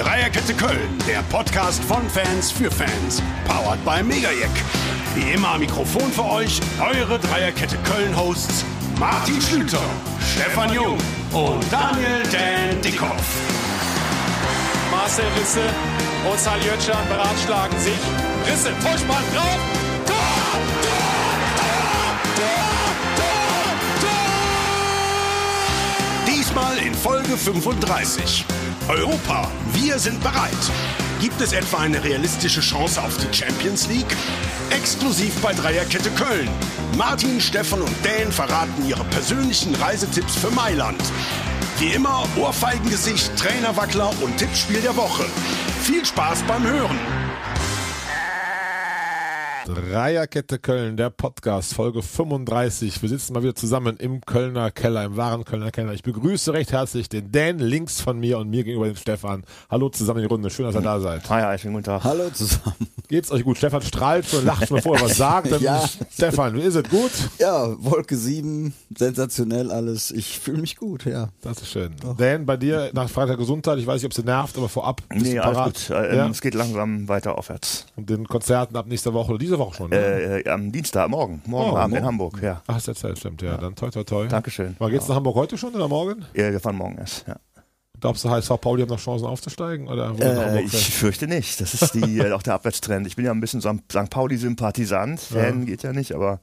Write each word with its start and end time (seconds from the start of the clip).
Dreierkette 0.00 0.54
Köln, 0.54 0.98
der 1.06 1.22
Podcast 1.24 1.84
von 1.84 2.08
Fans 2.08 2.50
für 2.50 2.70
Fans. 2.70 3.22
Powered 3.44 3.84
by 3.84 4.02
Megajack. 4.02 4.48
Wie 5.14 5.32
immer 5.32 5.48
am 5.48 5.60
Mikrofon 5.60 6.10
für 6.10 6.24
euch 6.24 6.58
eure 6.80 7.18
Dreierkette 7.18 7.76
Köln-Hosts 7.84 8.64
Martin 8.98 9.38
Schlüter, 9.42 9.82
Stefan 10.34 10.72
Jung 10.72 10.96
und 11.32 11.62
Daniel 11.70 12.22
Dan 12.32 12.80
Dickhoff. 12.80 13.36
Marcel 14.90 15.26
Risse 15.38 15.60
und 16.30 16.40
Saljötschan 16.40 17.06
beratschlagen 17.06 17.78
sich. 17.78 18.00
Risse, 18.50 18.70
Vollspann 18.80 19.22
drauf. 19.34 19.79
Folge 27.02 27.34
35. 27.34 28.44
Europa, 28.88 29.50
wir 29.72 29.98
sind 29.98 30.22
bereit. 30.22 30.50
Gibt 31.18 31.40
es 31.40 31.54
etwa 31.54 31.78
eine 31.78 32.04
realistische 32.04 32.60
Chance 32.60 33.02
auf 33.02 33.16
die 33.16 33.34
Champions 33.34 33.88
League? 33.88 34.14
Exklusiv 34.68 35.34
bei 35.40 35.54
Dreierkette 35.54 36.10
Köln. 36.10 36.50
Martin, 36.98 37.40
Stefan 37.40 37.80
und 37.80 37.94
Dan 38.04 38.30
verraten 38.30 38.86
ihre 38.86 39.04
persönlichen 39.04 39.74
Reisetipps 39.76 40.36
für 40.36 40.50
Mailand. 40.50 41.02
Wie 41.78 41.92
immer 41.94 42.28
Ohrfeigengesicht, 42.36 43.34
Trainerwackler 43.34 44.10
und 44.20 44.36
Tippspiel 44.36 44.82
der 44.82 44.94
Woche. 44.94 45.24
Viel 45.82 46.04
Spaß 46.04 46.42
beim 46.42 46.66
Hören. 46.66 46.98
Dreierkette 49.74 50.58
Köln, 50.58 50.96
der 50.96 51.10
Podcast, 51.10 51.74
Folge 51.74 52.02
35. 52.02 53.00
Wir 53.02 53.08
sitzen 53.08 53.34
mal 53.34 53.42
wieder 53.44 53.54
zusammen 53.54 53.96
im 53.98 54.20
Kölner 54.20 54.72
Keller, 54.72 55.04
im 55.04 55.16
wahren 55.16 55.44
Kölner 55.44 55.70
Keller. 55.70 55.92
Ich 55.92 56.02
begrüße 56.02 56.52
recht 56.52 56.72
herzlich 56.72 57.08
den 57.08 57.30
Dan 57.30 57.60
links 57.60 58.00
von 58.00 58.18
mir 58.18 58.38
und 58.38 58.50
mir 58.50 58.64
gegenüber 58.64 58.86
den 58.86 58.96
Stefan. 58.96 59.44
Hallo 59.70 59.88
zusammen 59.88 60.18
in 60.20 60.26
die 60.26 60.32
Runde, 60.34 60.50
schön, 60.50 60.66
dass 60.66 60.74
ihr 60.74 60.80
da 60.80 60.98
seid. 60.98 61.30
Hi, 61.30 61.42
hi, 61.42 61.56
schönen 61.56 61.74
guten 61.74 61.84
Tag. 61.84 62.02
Hallo 62.02 62.30
zusammen. 62.30 62.88
Geht's 63.06 63.30
euch 63.30 63.44
gut? 63.44 63.58
Stefan 63.58 63.82
strahlt 63.82 64.26
schon, 64.26 64.44
lacht 64.44 64.66
schon, 64.66 64.78
bevor 64.78 64.96
er 64.96 65.02
was 65.02 65.16
sagt. 65.16 65.52
Dann 65.52 65.62
Ja. 65.62 65.84
Stefan, 66.12 66.58
ist 66.58 66.74
es 66.74 66.88
gut? 66.88 67.12
Ja, 67.38 67.68
Wolke 67.78 68.16
7, 68.16 68.74
sensationell 68.96 69.70
alles. 69.70 70.10
Ich 70.10 70.40
fühle 70.40 70.60
mich 70.60 70.76
gut, 70.76 71.04
ja. 71.04 71.28
Das 71.42 71.58
ist 71.62 71.70
schön. 71.70 71.94
Dan, 72.18 72.44
bei 72.44 72.56
dir 72.56 72.90
nach 72.92 73.08
Freitag 73.08 73.38
Gesundheit, 73.38 73.78
ich 73.78 73.86
weiß 73.86 74.02
nicht, 74.02 74.06
ob 74.06 74.14
sie 74.14 74.24
nervt, 74.24 74.56
aber 74.58 74.68
vorab 74.68 75.02
bist 75.10 75.26
Nee, 75.26 75.34
du 75.36 75.44
alles 75.44 75.86
gut. 75.88 75.96
Äh, 75.96 76.16
ja? 76.16 76.28
Es 76.28 76.40
geht 76.40 76.54
langsam 76.54 77.06
weiter 77.08 77.38
aufwärts. 77.38 77.86
Und 77.94 78.10
den 78.10 78.26
Konzerten 78.26 78.74
ab 78.76 78.86
nächster 78.88 79.12
Woche 79.14 79.30
oder 79.30 79.38
diese 79.38 79.58
Woche 79.58 79.59
schon? 79.74 79.90
ne? 79.90 79.96
Äh, 79.96 80.40
äh, 80.40 80.48
am 80.48 80.72
Dienstag, 80.72 81.08
morgen. 81.08 81.42
Morgen 81.46 81.72
Oh, 81.72 81.76
Abend 81.76 81.96
in 81.96 82.02
morgen. 82.02 82.06
Hamburg, 82.06 82.42
ja. 82.42 82.62
Ach, 82.66 82.76
ist 82.78 82.88
erzählt, 82.88 83.18
stimmt, 83.18 83.42
ja. 83.42 83.56
Dann 83.56 83.74
toi, 83.74 83.90
toi, 83.90 84.02
toi. 84.04 84.26
Dankeschön. 84.26 84.76
Mal 84.78 84.90
geht's 84.90 85.06
nach 85.08 85.16
Hamburg 85.16 85.36
heute 85.36 85.56
schon 85.58 85.74
oder 85.74 85.88
morgen? 85.88 86.24
Ja, 86.34 86.50
wir 86.50 86.60
fahren 86.60 86.76
morgen 86.76 86.96
erst. 86.98 87.26
Ja. 87.28 87.36
Glaubst 88.00 88.24
du, 88.24 88.30
HSV 88.30 88.58
Pauli 88.62 88.80
haben 88.82 88.88
noch 88.88 88.98
Chancen 88.98 89.26
aufzusteigen? 89.26 89.86
Oder 89.86 90.14
Äh, 90.18 90.62
ich 90.62 90.72
fürchte 90.94 91.26
nicht. 91.26 91.60
Das 91.60 91.74
ist 91.74 91.92
die, 91.94 92.18
äh, 92.20 92.32
auch 92.32 92.42
der 92.42 92.54
Abwärtstrend. 92.54 93.06
Ich 93.06 93.16
bin 93.16 93.26
ja 93.26 93.30
ein 93.30 93.40
bisschen 93.40 93.60
so 93.60 93.68
ein 93.68 93.82
St. 93.92 94.08
Pauli-Sympathisant. 94.08 95.20
Fan 95.20 95.66
geht 95.66 95.82
ja 95.82 95.92
nicht, 95.92 96.14
aber 96.14 96.40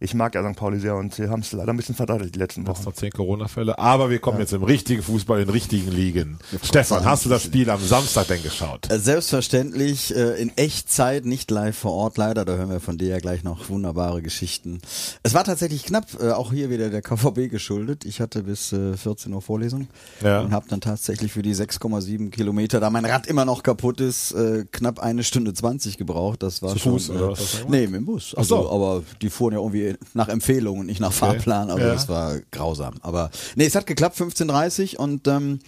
ich 0.00 0.14
mag 0.14 0.34
ja 0.34 0.42
St. 0.48 0.56
Pauli 0.58 0.80
sehr 0.80 0.96
und 0.96 1.16
wir 1.18 1.28
haben 1.30 1.40
es 1.40 1.52
leider 1.52 1.72
ein 1.72 1.76
bisschen 1.76 1.94
verdattelt 1.94 2.34
die 2.34 2.38
letzten 2.38 2.62
Jetzt 2.62 2.68
Wochen. 2.70 2.84
noch 2.86 2.92
zehn 2.94 3.10
Corona-Fälle. 3.10 3.78
Aber 3.78 4.10
wir 4.10 4.18
kommen 4.18 4.40
jetzt 4.40 4.52
im 4.52 4.62
richtigen 4.64 5.02
Fußball, 5.02 5.40
in 5.40 5.46
den 5.46 5.52
richtigen 5.52 5.90
Ligen. 5.90 6.38
Stefan, 6.62 7.04
hast 7.04 7.24
du 7.26 7.28
das 7.28 7.42
Spiel 7.44 7.68
am 7.70 7.80
Samstag 7.84 8.26
denn 8.28 8.42
geschaut? 8.42 8.90
Äh, 8.90 8.98
Selbstverständlich 8.98 10.14
äh, 10.16 10.40
in 10.40 10.50
Echtzeit, 10.56 11.24
nicht 11.24 11.50
live 11.50 11.76
vor 11.76 11.92
Ort 11.92 12.18
leider. 12.18 12.44
Da 12.44 12.56
hören 12.56 12.70
wir 12.70 12.80
von 12.80 12.98
dir 12.98 13.08
ja 13.08 13.18
gleich 13.18 13.44
noch 13.44 13.68
wunderbare 13.68 14.22
Geschichten. 14.22 14.80
Es 15.22 15.34
war 15.34 15.44
tatsächlich 15.44 15.84
knapp, 15.84 16.06
äh, 16.20 16.30
auch 16.32 16.52
hier 16.52 16.70
wieder 16.70 16.90
der 16.90 17.02
KVB 17.02 17.50
geschuldet. 17.50 18.04
Ich 18.04 18.20
hatte 18.20 18.42
bis 18.42 18.72
äh, 18.72 18.96
14 18.96 19.32
Uhr 19.32 19.42
Vorlesung 19.42 19.88
Ja. 20.22 20.40
und 20.40 20.52
habe 20.52 20.66
dann 20.68 20.80
tatsächlich 20.80 21.32
für 21.32 21.42
die 21.42 21.54
6,7 21.54 22.30
Kilometer, 22.30 22.80
da 22.80 22.90
mein 22.90 23.04
Rad 23.04 23.26
immer 23.26 23.44
noch 23.44 23.62
kaputt 23.62 24.00
ist, 24.00 24.32
äh, 24.32 24.64
knapp 24.72 24.98
eine 24.98 25.22
Stunde 25.24 25.52
20 25.52 25.98
gebraucht. 25.98 26.42
Das 26.42 26.62
war 26.62 26.72
Zu 26.72 26.78
schon, 26.78 26.92
Fuß, 26.92 27.08
äh, 27.10 27.12
oder 27.12 27.30
hast 27.32 27.52
gemacht? 27.58 27.70
Nee, 27.70 27.86
mit 27.86 27.94
dem 27.96 28.06
Bus. 28.06 28.32
Ach 28.34 28.38
Also, 28.38 28.62
so. 28.62 28.70
aber 28.70 29.02
die 29.22 29.30
fuhren 29.30 29.52
ja 29.54 29.60
irgendwie 29.60 29.89
nach 30.14 30.28
Empfehlung 30.28 30.78
und 30.80 30.86
nicht 30.86 31.00
nach 31.00 31.12
Fahrplan. 31.12 31.70
Also 31.70 31.82
Ja. 31.86 31.92
das 31.92 32.08
war 32.08 32.38
grausam. 32.50 32.94
Aber 33.02 33.30
nee, 33.56 33.66
es 33.66 33.74
hat 33.74 33.86
geklappt, 33.86 34.16
15.30 34.18 34.96
und 34.96 35.26
ähm, 35.28 35.60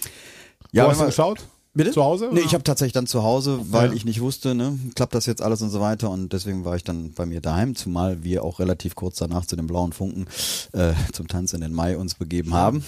Ja, 0.72 0.84
hast 0.84 0.94
du 0.94 0.98
wenn 1.00 1.04
wir- 1.04 1.06
geschaut? 1.06 1.38
Bitte? 1.74 1.90
Zu 1.92 2.04
Hause? 2.04 2.26
Nee, 2.26 2.40
oder? 2.40 2.46
ich 2.46 2.52
habe 2.52 2.64
tatsächlich 2.64 2.92
dann 2.92 3.06
zu 3.06 3.22
Hause, 3.22 3.58
weil 3.70 3.88
Ja. 3.88 3.92
ich 3.94 4.04
nicht 4.04 4.20
wusste, 4.20 4.54
ne, 4.54 4.78
klappt 4.94 5.14
das 5.14 5.24
jetzt 5.24 5.40
alles 5.40 5.62
und 5.62 5.70
so 5.70 5.80
weiter 5.80 6.10
und 6.10 6.34
deswegen 6.34 6.66
war 6.66 6.76
ich 6.76 6.84
dann 6.84 7.14
bei 7.14 7.24
mir 7.24 7.40
daheim, 7.40 7.74
zumal 7.74 8.22
wir 8.22 8.44
auch 8.44 8.58
relativ 8.58 8.94
kurz 8.94 9.16
danach 9.16 9.46
zu 9.46 9.56
den 9.56 9.66
blauen 9.66 9.94
Funken 9.94 10.26
äh, 10.72 10.92
zum 11.14 11.28
Tanz 11.28 11.54
in 11.54 11.62
den 11.62 11.72
Mai 11.72 11.96
uns 11.96 12.14
begeben 12.14 12.52
haben. 12.52 12.84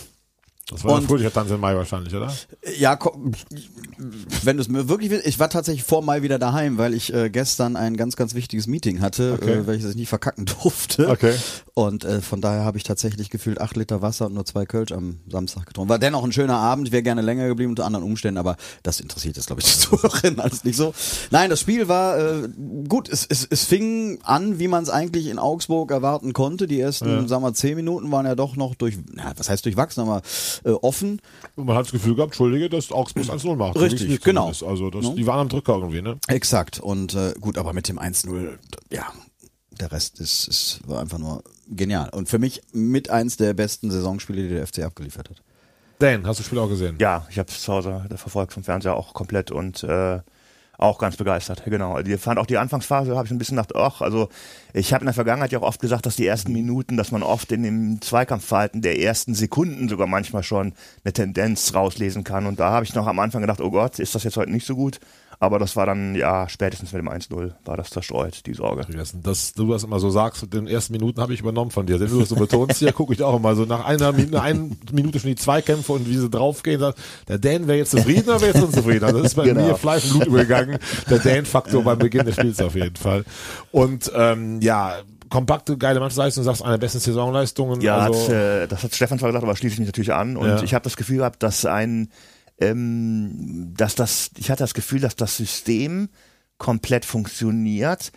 Das 0.70 0.82
war 0.82 0.92
ein 0.92 1.02
und- 1.02 1.06
fröhlicher 1.08 1.32
Tanz 1.32 1.50
im 1.50 1.60
Mai 1.60 1.74
wahrscheinlich, 1.76 2.14
oder? 2.14 2.32
Ja, 2.78 2.98
wenn 4.42 4.56
du 4.56 4.62
es 4.62 4.68
mir 4.68 4.88
wirklich 4.88 5.10
willst, 5.10 5.26
ich 5.26 5.38
war 5.38 5.50
tatsächlich 5.50 5.84
vor 5.84 6.02
Mai 6.02 6.22
wieder 6.22 6.38
daheim, 6.38 6.78
weil 6.78 6.94
ich 6.94 7.12
äh, 7.12 7.28
gestern 7.28 7.76
ein 7.76 7.96
ganz, 7.96 8.16
ganz 8.16 8.34
wichtiges 8.34 8.66
Meeting 8.66 9.00
hatte, 9.02 9.34
Okay. 9.34 9.52
äh, 9.52 9.66
welches 9.66 9.90
ich 9.90 9.96
nicht 9.96 10.08
verkacken 10.08 10.46
durfte. 10.62 11.08
Okay. 11.10 11.34
Und 11.74 12.04
äh, 12.04 12.20
von 12.22 12.40
daher 12.40 12.64
habe 12.64 12.78
ich 12.78 12.82
tatsächlich 12.84 13.28
gefühlt 13.30 13.60
acht 13.60 13.76
Liter 13.76 14.00
Wasser 14.00 14.26
und 14.26 14.34
nur 14.34 14.44
zwei 14.46 14.64
Kölsch 14.64 14.92
am 14.92 15.20
Samstag 15.28 15.66
getrunken. 15.66 15.90
War 15.90 15.98
dennoch 15.98 16.24
ein 16.24 16.32
schöner 16.32 16.56
Abend, 16.56 16.92
wäre 16.92 17.02
gerne 17.02 17.20
länger 17.20 17.46
geblieben 17.48 17.70
unter 17.70 17.84
anderen 17.84 18.04
Umständen, 18.04 18.38
aber 18.38 18.56
das 18.82 19.00
interessiert 19.00 19.36
jetzt, 19.36 19.46
glaube 19.48 19.60
ich, 19.60 19.66
die 19.70 19.78
Zuhörerinnen 19.80 20.40
alles 20.40 20.64
nicht 20.64 20.76
so. 20.76 20.94
Nein, 21.30 21.50
das 21.50 21.60
Spiel 21.60 21.88
war 21.88 22.18
äh, 22.18 22.48
gut, 22.88 23.08
es, 23.08 23.26
es, 23.28 23.46
es 23.50 23.64
fing 23.64 24.18
an, 24.22 24.58
wie 24.58 24.68
man 24.68 24.82
es 24.82 24.88
eigentlich 24.90 25.26
in 25.26 25.38
Augsburg 25.38 25.90
erwarten 25.90 26.32
konnte. 26.32 26.66
Die 26.66 26.80
ersten, 26.80 27.28
sagen 27.28 27.42
wir, 27.42 27.52
zehn 27.54 27.76
Minuten 27.76 28.10
waren 28.10 28.24
ja 28.26 28.34
doch 28.34 28.56
noch 28.56 28.74
durch, 28.74 28.96
na, 29.12 29.32
was 29.36 29.48
heißt 29.50 29.64
durchwachsen, 29.64 30.02
aber 30.02 30.22
äh, 30.64 30.70
offen. 30.70 31.20
Und 31.56 31.66
man 31.66 31.76
hat 31.76 31.86
das 31.86 31.92
Gefühl 31.92 32.14
gehabt, 32.14 32.32
Entschuldige, 32.32 32.68
dass 32.68 32.92
Augsburg 32.92 33.26
1-0 33.26 33.56
macht. 33.56 33.76
Richtig, 33.76 34.10
So 34.10 34.18
genau. 34.24 34.48
Also 34.48 34.90
das, 34.90 35.14
die 35.14 35.26
waren 35.26 35.40
am 35.40 35.48
Drücker 35.48 35.74
irgendwie, 35.74 36.02
ne? 36.02 36.18
Exakt. 36.28 36.80
Und 36.80 37.14
äh, 37.14 37.34
gut, 37.40 37.58
aber 37.58 37.72
mit 37.72 37.88
dem 37.88 37.98
1-0, 37.98 38.58
ja, 38.90 39.12
der 39.80 39.92
Rest 39.92 40.20
ist, 40.20 40.48
ist 40.48 40.80
war 40.86 41.00
einfach 41.00 41.18
nur 41.18 41.42
genial. 41.68 42.10
Und 42.10 42.28
für 42.28 42.38
mich 42.38 42.62
mit 42.72 43.10
eins 43.10 43.36
der 43.36 43.54
besten 43.54 43.90
Saisonspiele, 43.90 44.42
die 44.42 44.48
der 44.48 44.66
FC 44.66 44.80
abgeliefert 44.80 45.30
hat. 45.30 45.42
Dan, 45.98 46.26
hast 46.26 46.38
du 46.38 46.42
das 46.42 46.46
Spiel 46.46 46.58
auch 46.58 46.68
gesehen? 46.68 46.96
Ja, 46.98 47.26
ich 47.30 47.38
habe 47.38 47.48
es 47.50 47.62
zu 47.62 47.72
Hause 47.72 48.04
verfolgt 48.16 48.52
vom 48.52 48.64
Fernseher 48.64 48.96
auch 48.96 49.14
komplett 49.14 49.50
und 49.50 49.82
äh, 49.84 50.20
auch 50.78 50.98
ganz 50.98 51.16
begeistert. 51.16 51.62
Genau. 51.64 52.00
Die 52.02 52.16
fand 52.16 52.38
auch 52.38 52.46
die 52.46 52.58
Anfangsphase, 52.58 53.16
habe 53.16 53.26
ich 53.26 53.32
ein 53.32 53.38
bisschen 53.38 53.56
gedacht, 53.56 53.74
ach, 53.76 54.00
also 54.00 54.28
ich 54.72 54.92
habe 54.92 55.02
in 55.02 55.06
der 55.06 55.14
Vergangenheit 55.14 55.52
ja 55.52 55.60
auch 55.60 55.66
oft 55.66 55.80
gesagt, 55.80 56.06
dass 56.06 56.16
die 56.16 56.26
ersten 56.26 56.52
Minuten, 56.52 56.96
dass 56.96 57.12
man 57.12 57.22
oft 57.22 57.52
in 57.52 57.62
dem 57.62 58.00
Zweikampfverhalten 58.00 58.82
der 58.82 59.00
ersten 59.00 59.34
Sekunden 59.34 59.88
sogar 59.88 60.06
manchmal 60.06 60.42
schon 60.42 60.72
eine 61.04 61.12
Tendenz 61.12 61.74
rauslesen 61.74 62.24
kann. 62.24 62.46
Und 62.46 62.60
da 62.60 62.70
habe 62.70 62.84
ich 62.84 62.94
noch 62.94 63.06
am 63.06 63.18
Anfang 63.18 63.40
gedacht, 63.40 63.60
oh 63.60 63.70
Gott, 63.70 63.98
ist 63.98 64.14
das 64.14 64.24
jetzt 64.24 64.36
heute 64.36 64.50
nicht 64.50 64.66
so 64.66 64.74
gut? 64.74 65.00
Aber 65.40 65.58
das 65.58 65.76
war 65.76 65.86
dann, 65.86 66.14
ja, 66.14 66.48
spätestens 66.48 66.92
mit 66.92 67.00
dem 67.02 67.08
1-0 67.08 67.52
war 67.64 67.76
das 67.76 67.90
zerstreut, 67.90 68.46
die 68.46 68.54
Sorge. 68.54 68.86
Dass 69.22 69.52
du 69.54 69.70
das 69.72 69.84
immer 69.84 69.98
so 70.00 70.10
sagst, 70.10 70.52
den 70.52 70.66
ersten 70.66 70.92
Minuten 70.92 71.20
habe 71.20 71.34
ich 71.34 71.40
übernommen 71.40 71.70
von 71.70 71.86
dir. 71.86 72.00
Wenn 72.00 72.08
du 72.08 72.20
das 72.20 72.28
so 72.28 72.36
betonst 72.36 72.78
hier, 72.78 72.92
gucke 72.92 73.12
ich 73.14 73.22
auch 73.22 73.36
immer 73.36 73.54
so 73.54 73.64
nach 73.64 73.84
einer 73.84 74.12
Minute, 74.12 74.40
einer 74.40 74.68
Minute 74.92 75.18
schon 75.20 75.30
die 75.30 75.36
Zweikämpfe 75.36 75.92
und 75.92 76.08
wie 76.08 76.16
sie 76.16 76.30
draufgehen. 76.30 76.80
Der 77.28 77.38
Dan 77.38 77.66
wäre 77.66 77.78
jetzt 77.78 77.90
zufrieden 77.90 78.28
oder 78.28 78.40
wäre 78.40 78.52
jetzt 78.54 78.62
unzufrieden? 78.64 79.04
Also 79.04 79.18
das 79.18 79.28
ist 79.28 79.34
bei 79.34 79.44
Genau. 79.44 79.66
mir 79.66 79.76
Fleisch 79.76 80.04
und 80.06 80.12
Blut 80.18 80.26
übergegangen. 80.26 80.78
Der 81.10 81.18
Dan-Faktor 81.18 81.82
beim 81.84 81.98
Beginn 81.98 82.24
des 82.24 82.34
Spiels 82.36 82.60
auf 82.60 82.74
jeden 82.74 82.96
Fall. 82.96 83.24
Und 83.72 84.10
ähm, 84.14 84.60
ja, 84.60 84.94
kompakte, 85.30 85.76
geile 85.76 85.98
Mannschaftsleistung, 86.00 86.42
du 86.42 86.46
sagst 86.46 86.62
eine 86.62 86.72
der 86.72 86.78
besten 86.78 87.00
Saisonleistungen. 87.00 87.80
Ja, 87.80 87.98
also, 87.98 88.22
hat, 88.28 88.30
äh, 88.32 88.66
das 88.68 88.82
hat 88.84 88.94
Stefan 88.94 89.18
zwar 89.18 89.30
gesagt, 89.30 89.44
aber 89.44 89.56
schließe 89.56 89.74
ich 89.74 89.78
mich 89.80 89.88
natürlich 89.88 90.12
an. 90.12 90.36
Und 90.36 90.46
Ja. 90.48 90.62
ich 90.62 90.74
habe 90.74 90.84
das 90.84 90.96
Gefühl 90.96 91.18
gehabt, 91.18 91.42
dass 91.42 91.64
ein, 91.66 92.08
ähm, 92.60 93.72
dass 93.76 93.94
das, 93.94 94.30
ich 94.36 94.50
hatte 94.50 94.62
das 94.62 94.74
Gefühl, 94.74 95.00
dass 95.00 95.16
das 95.16 95.36
System 95.36 96.08
komplett 96.58 97.04
funktioniert, 97.04 98.12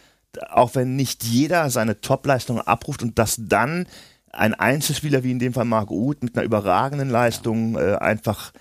auch 0.49 0.75
wenn 0.75 0.95
nicht 0.95 1.23
jeder 1.23 1.69
seine 1.69 2.01
Topleistung 2.01 2.61
abruft 2.61 3.01
und 3.01 3.17
dass 3.17 3.37
dann 3.39 3.87
ein 4.31 4.53
Einzelspieler 4.53 5.23
wie 5.23 5.31
in 5.31 5.39
dem 5.39 5.53
Fall 5.53 5.65
Marc 5.65 5.89
Uth 5.89 6.23
mit 6.23 6.37
einer 6.37 6.45
überragenden 6.45 7.09
Leistung 7.09 7.75
äh, 7.75 7.95
einfach 7.95 8.51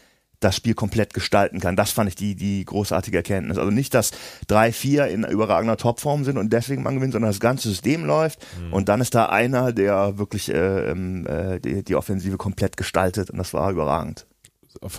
das 0.41 0.57
Spiel 0.57 0.75
komplett 0.75 1.15
gestalten 1.15 1.61
kann. 1.61 1.77
Das 1.77 1.93
fand 1.93 2.09
ich 2.09 2.15
die, 2.15 2.35
die 2.35 2.65
großartige 2.65 3.17
Erkenntnis. 3.17 3.59
Also 3.59 3.71
nicht, 3.71 3.95
dass 3.95 4.11
drei, 4.47 4.71
vier 4.71 5.07
in 5.07 5.25
überragender 5.25 5.77
Topform 5.77 6.25
sind 6.25 6.37
und 6.37 6.53
deswegen 6.53 6.83
man 6.83 6.97
gewinnt, 6.97 7.13
sondern 7.13 7.31
das 7.31 7.41
ganze 7.41 7.69
System 7.69 8.05
läuft 8.05 8.47
und 8.71 8.89
dann 8.89 9.01
ist 9.01 9.15
da 9.15 9.27
einer, 9.27 9.73
der 9.73 10.19
wirklich 10.19 10.53
äh, 10.53 10.91
ähm, 10.91 11.27
äh, 11.27 11.59
die, 11.61 11.83
die 11.83 11.95
Offensive 11.95 12.37
komplett 12.37 12.77
gestaltet 12.77 13.31
und 13.31 13.39
das 13.39 13.55
war 13.55 13.71
überragend. 13.71 14.27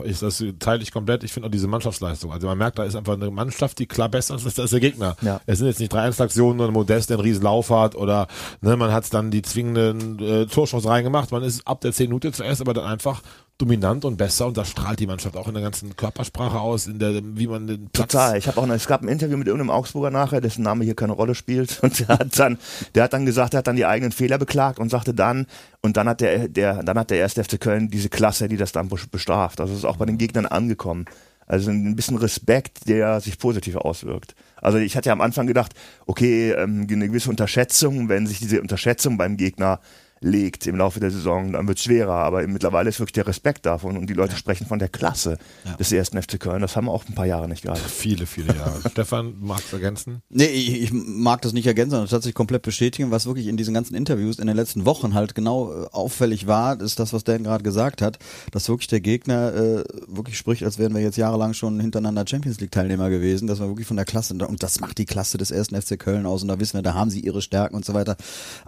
Ich, 0.04 0.20
das 0.20 0.44
teile 0.60 0.84
ich 0.84 0.92
komplett. 0.92 1.24
Ich 1.24 1.34
finde 1.34 1.48
auch 1.48 1.52
diese 1.52 1.68
Mannschaftsleistung. 1.68 2.32
Also 2.32 2.48
man 2.48 2.58
merkt, 2.58 2.80
da 2.80 2.84
ist 2.84 2.96
einfach 2.96 3.14
eine 3.14 3.32
Mannschaft, 3.32 3.80
die 3.80 3.86
klar 3.86 4.10
besser 4.10 4.36
ist 4.36 4.60
als 4.60 4.72
der 4.72 4.80
Gegner. 4.80 5.16
Ja. 5.22 5.42
Es 5.46 5.60
sind 5.60 5.68
jetzt 5.68 5.80
nicht 5.80 5.94
drei 5.94 6.02
Einzelaktionen, 6.02 6.58
sondern 6.58 6.74
Modest, 6.74 7.10
der 7.10 7.18
einen 7.18 7.26
riesen 7.26 7.44
Lauf 7.44 7.70
hat 7.70 7.96
oder 7.96 8.28
ne, 8.62 8.76
man 8.78 8.92
hat 8.92 9.14
dann 9.14 9.32
die 9.32 9.42
zwingenden 9.42 10.20
äh, 10.20 10.46
Torschuss 10.46 10.86
reingemacht. 10.86 11.32
Man 11.32 11.44
ist 11.44 11.66
ab 11.68 11.82
der 11.82 11.94
10 11.94 12.10
Minute 12.10 12.32
zuerst 12.32 12.62
aber 12.62 12.74
dann 12.74 12.86
einfach 12.86 13.22
dominant 13.58 14.06
und 14.06 14.18
besser 14.18 14.46
und 14.46 14.56
das 14.56 14.70
strahlt 14.70 15.00
die 15.00 15.08
Mannschaft 15.08 15.36
auch 15.36 15.48
in 15.48 15.56
der 15.56 15.64
ganzen 15.64 15.96
Körpersprache 15.96 16.60
aus, 16.60 16.86
in 16.86 17.00
der, 17.00 17.22
wie 17.24 17.48
man 17.48 17.66
den 17.66 17.90
Platz 17.90 18.12
Total. 18.12 18.38
Ich 18.38 18.48
habe 18.48 18.60
auch, 18.60 18.64
eine, 18.64 18.76
es 18.76 18.86
gab 18.86 19.02
ein 19.02 19.08
Interview 19.08 19.36
mit 19.36 19.48
irgendeinem 19.48 19.72
Augsburger 19.72 20.12
nachher, 20.12 20.42
dessen 20.42 20.62
Name 20.64 20.86
hier 20.86 20.96
keine 20.96 21.14
Rolle 21.14 21.34
spielt. 21.34 21.80
Und 21.84 22.00
der 22.00 22.08
hat 22.08 22.38
dann, 22.38 22.60
der 22.94 23.04
hat 23.04 23.14
dann 23.14 23.26
gesagt, 23.26 23.56
er 23.56 23.60
hat 23.60 23.68
dann 23.68 23.76
die 23.76 23.86
eigenen 23.86 24.12
Fehler 24.12 24.38
beklagt 24.38 24.80
und 24.80 24.90
sagte 24.90 25.14
dann, 25.14 25.48
und 25.82 25.98
dann 25.98 26.08
hat 26.08 26.22
der, 26.22 26.48
der, 26.48 26.84
dann 26.84 26.98
hat 26.98 27.10
der 27.10 27.18
erste 27.20 27.44
FC 27.44 27.60
Köln 27.60 27.90
diese 27.90 28.10
Klasse, 28.10 28.48
die 28.48 28.58
das 28.58 28.72
dann 28.72 28.90
bestraft. 29.12 29.62
Also 29.62 29.74
es 29.74 29.80
ist 29.80 29.86
auch 29.86 29.98
bei 29.98 30.06
den 30.06 30.18
Gegnern 30.18 30.46
angekommen. 30.46 31.06
Also 31.46 31.72
ein 31.72 31.96
bisschen 31.96 32.18
Respekt, 32.18 32.88
der 32.90 33.22
sich 33.22 33.40
positiv 33.40 33.78
auswirkt. 33.78 34.36
Also 34.58 34.80
ich 34.80 34.98
hatte 34.98 35.08
ja 35.08 35.14
am 35.14 35.22
Anfang 35.22 35.48
gedacht, 35.48 35.74
okay, 36.06 36.52
ähm, 36.52 36.88
eine 36.90 37.08
gewisse 37.08 37.30
Unterschätzung, 37.30 38.10
wenn 38.10 38.28
sich 38.28 38.40
diese 38.40 38.62
Unterschätzung 38.62 39.18
beim 39.18 39.38
Gegner 39.38 39.80
legt 40.20 40.68
im 40.68 40.76
Laufe 40.78 41.00
der 41.00 41.12
Saison, 41.12 41.54
dann 41.54 41.68
wird 41.68 41.78
es 41.78 41.84
schwerer. 41.84 42.16
Aber 42.16 42.46
mittlerweile 42.48 42.90
ist 42.90 43.00
wirklich 43.00 43.14
der 43.14 43.28
Respekt 43.28 43.66
davon 43.66 43.98
und 43.98 44.10
die 44.10 44.14
Leute 44.14 44.36
sprechen 44.36 44.68
von 44.68 44.80
der 44.80 44.90
Klasse 44.90 45.38
des 45.80 45.92
ersten 45.92 46.22
FC 46.22 46.40
Köln. 46.40 46.62
Das 46.62 46.76
haben 46.76 46.86
wir 46.86 46.92
auch 46.92 47.06
ein 47.08 47.16
paar 47.16 47.26
Jahre 47.26 47.48
nicht 47.48 47.64
gehabt. 47.64 47.80
Viele, 47.80 48.26
viele 48.26 48.56
Jahre. 48.56 48.82
Stefan, 48.92 49.36
magst 49.40 49.72
du 49.72 49.78
ergänzen? 49.78 50.22
Nee, 50.30 50.46
ich, 50.46 50.82
ich 50.82 50.92
mag 50.94 51.42
das 51.42 51.54
nicht 51.54 51.68
ergänzen, 51.68 51.92
sondern 51.92 52.10
tatsächlich 52.10 52.36
komplett 52.36 52.62
bestätigen, 52.62 53.12
was 53.12 53.26
wirklich 53.26 53.48
in 53.48 53.58
diesen 53.58 53.74
ganzen 53.74 53.96
Interviews 53.96 54.40
in 54.40 54.48
den 54.48 54.56
letzten 54.56 54.86
Wochen 54.86 55.14
halt 55.14 55.36
genau 55.36 55.72
äh, 55.72 55.88
auffällig 55.92 56.48
war, 56.48 56.80
ist 56.82 57.00
das, 57.00 57.14
was 57.14 57.24
Dan 57.24 57.44
gerade 57.44 57.64
gesagt 57.64 58.02
hat, 58.02 58.20
dass 58.52 58.70
wirklich 58.70 58.88
der 58.88 59.02
Gegner 59.02 59.54
äh, 59.54 59.84
wirklich 60.08 60.38
spricht, 60.38 60.64
als 60.64 60.78
wären 60.78 60.94
wir 60.94 61.02
jetzt 61.02 61.18
jahrelang 61.18 61.54
schon 61.54 61.80
hintereinander 61.80 62.26
Champions 62.28 62.60
League 62.60 62.72
Teilnehmer 62.72 63.10
gewesen, 63.10 63.48
dass 63.48 63.60
wir 63.60 63.68
wirklich 63.68 63.88
von 63.88 63.98
der 63.98 64.06
Klasse, 64.06 64.34
und 64.34 64.64
das 64.64 64.80
macht 64.80 64.98
die 64.98 65.06
Klasse 65.06 65.38
des 65.38 65.52
ersten 65.52 65.80
FC 65.80 66.00
Köln 66.00 66.26
aus 66.26 66.42
und 66.42 66.48
da 66.48 66.60
wissen 66.60 66.78
wir, 66.78 66.82
da 66.82 66.94
haben 66.94 67.10
sie 67.10 67.20
ihre 67.20 67.42
Stärken 67.42 67.76
und 67.76 67.86
so 67.86 67.94
weiter. 67.94 68.18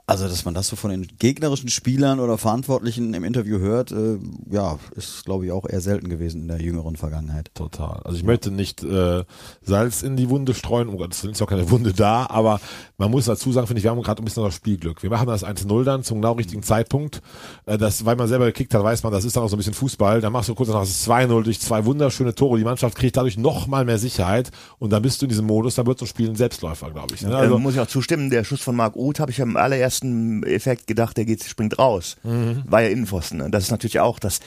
Also, 0.06 0.28
dass 0.28 0.46
man 0.46 0.54
das 0.54 0.68
so 0.68 0.76
von 0.76 0.92
den 0.92 1.08
gegnerischen 1.40 1.70
Spielern 1.70 2.20
oder 2.20 2.38
Verantwortlichen 2.38 3.14
im 3.14 3.24
Interview 3.24 3.60
hört, 3.60 3.92
äh, 3.94 4.18
ja, 4.50 4.78
ist 4.96 5.24
glaube 5.24 5.46
ich 5.46 5.52
auch 5.54 5.66
eher 5.66 5.80
selten 5.80 6.10
gewesen 6.10 6.42
in 6.42 6.48
der 6.50 6.62
jüngeren 6.62 6.98
Vergangenheit. 6.98 7.52
Total. 7.54 8.02
Also 8.04 8.18
ich 8.18 8.26
möchte 8.26 8.52
nicht 8.52 8.84
äh, 8.84 9.24
Salz 9.62 10.04
in 10.04 10.18
die 10.18 10.30
Wunde 10.30 10.54
streuen, 10.54 10.90
um 10.90 10.98
Gottes 10.98 11.24
Willen 11.24 11.34
ist 11.34 11.42
auch 11.42 11.48
keine 11.48 11.72
Wunde 11.72 11.94
da, 11.94 12.28
aber 12.30 12.60
man 12.98 13.10
muss 13.10 13.26
dazu 13.26 13.54
sagen, 13.54 13.68
finde 13.68 13.80
ich, 13.80 13.86
wir 13.86 13.92
haben 13.92 14.02
gerade 14.02 14.22
ein 14.22 14.26
bisschen 14.26 14.44
das 14.44 14.54
Spielglück. 14.54 15.02
Wir 15.02 15.10
machen 15.10 15.28
das 15.28 15.46
1-0 15.46 15.84
dann 15.86 16.04
zum 16.04 16.20
genau 16.20 16.34
richtigen 16.34 16.62
Zeitpunkt. 16.62 17.22
Äh, 17.66 17.78
das, 17.78 18.04
weil 18.04 18.18
man 18.18 18.28
selber 18.28 18.46
gekickt 18.48 18.74
hat, 18.74 18.84
weiß 18.84 19.04
man, 19.04 19.14
das 19.14 19.24
ist 19.24 19.38
dann 19.38 19.44
auch 19.44 19.50
so 19.50 19.56
ein 19.56 19.60
bisschen 19.60 19.74
Fußball. 19.74 20.20
Dann 20.20 20.34
machst 20.34 20.50
du 20.50 20.56
kurz 20.56 20.68
danach 20.68 20.82
das 20.82 21.08
2-0 21.08 21.44
durch 21.44 21.62
zwei 21.62 21.86
wunderschöne 21.86 22.36
Tore. 22.36 22.58
Die 22.58 22.66
Mannschaft 22.66 22.98
kriegt 22.98 23.16
dadurch 23.16 23.38
noch 23.38 23.68
mal 23.68 23.86
mehr 23.86 23.98
Sicherheit 23.98 24.52
und 24.78 24.90
dann 24.92 25.02
bist 25.02 25.22
du 25.22 25.26
in 25.26 25.30
diesem 25.30 25.46
Modus, 25.46 25.76
da 25.76 25.86
wird 25.86 26.00
so 26.00 26.04
ein 26.06 26.10
Spiel 26.10 26.28
ein 26.30 26.36
Selbstläufer, 26.36 26.92
glaube 26.92 27.16
ich. 27.16 27.22
Ne? 27.22 27.30
Also, 27.30 27.40
Also, 27.40 27.60
muss 27.60 27.76
ich 27.76 27.80
auch 27.80 27.88
zustimmen, 27.88 28.30
der 28.30 28.44
Schuss 28.44 28.60
von 28.60 28.76
Marc 28.76 28.98
Uth 28.98 29.22
habe 29.22 29.32
ich 29.32 29.42
am 29.42 29.56
allerersten 29.56 30.44
Effekt 30.44 30.88
gedacht, 30.88 31.16
der 31.16 31.26
geht, 31.30 31.44
springt 31.44 31.80
raus. 31.80 32.18
War 32.24 32.82
ja 32.82 32.90
Innenpfosten. 32.90 33.38
Ne? 33.38 33.50
Das 33.50 33.64
ist 33.64 33.72
natürlich 33.72 34.00
auch 34.00 34.20
das, 34.20 34.40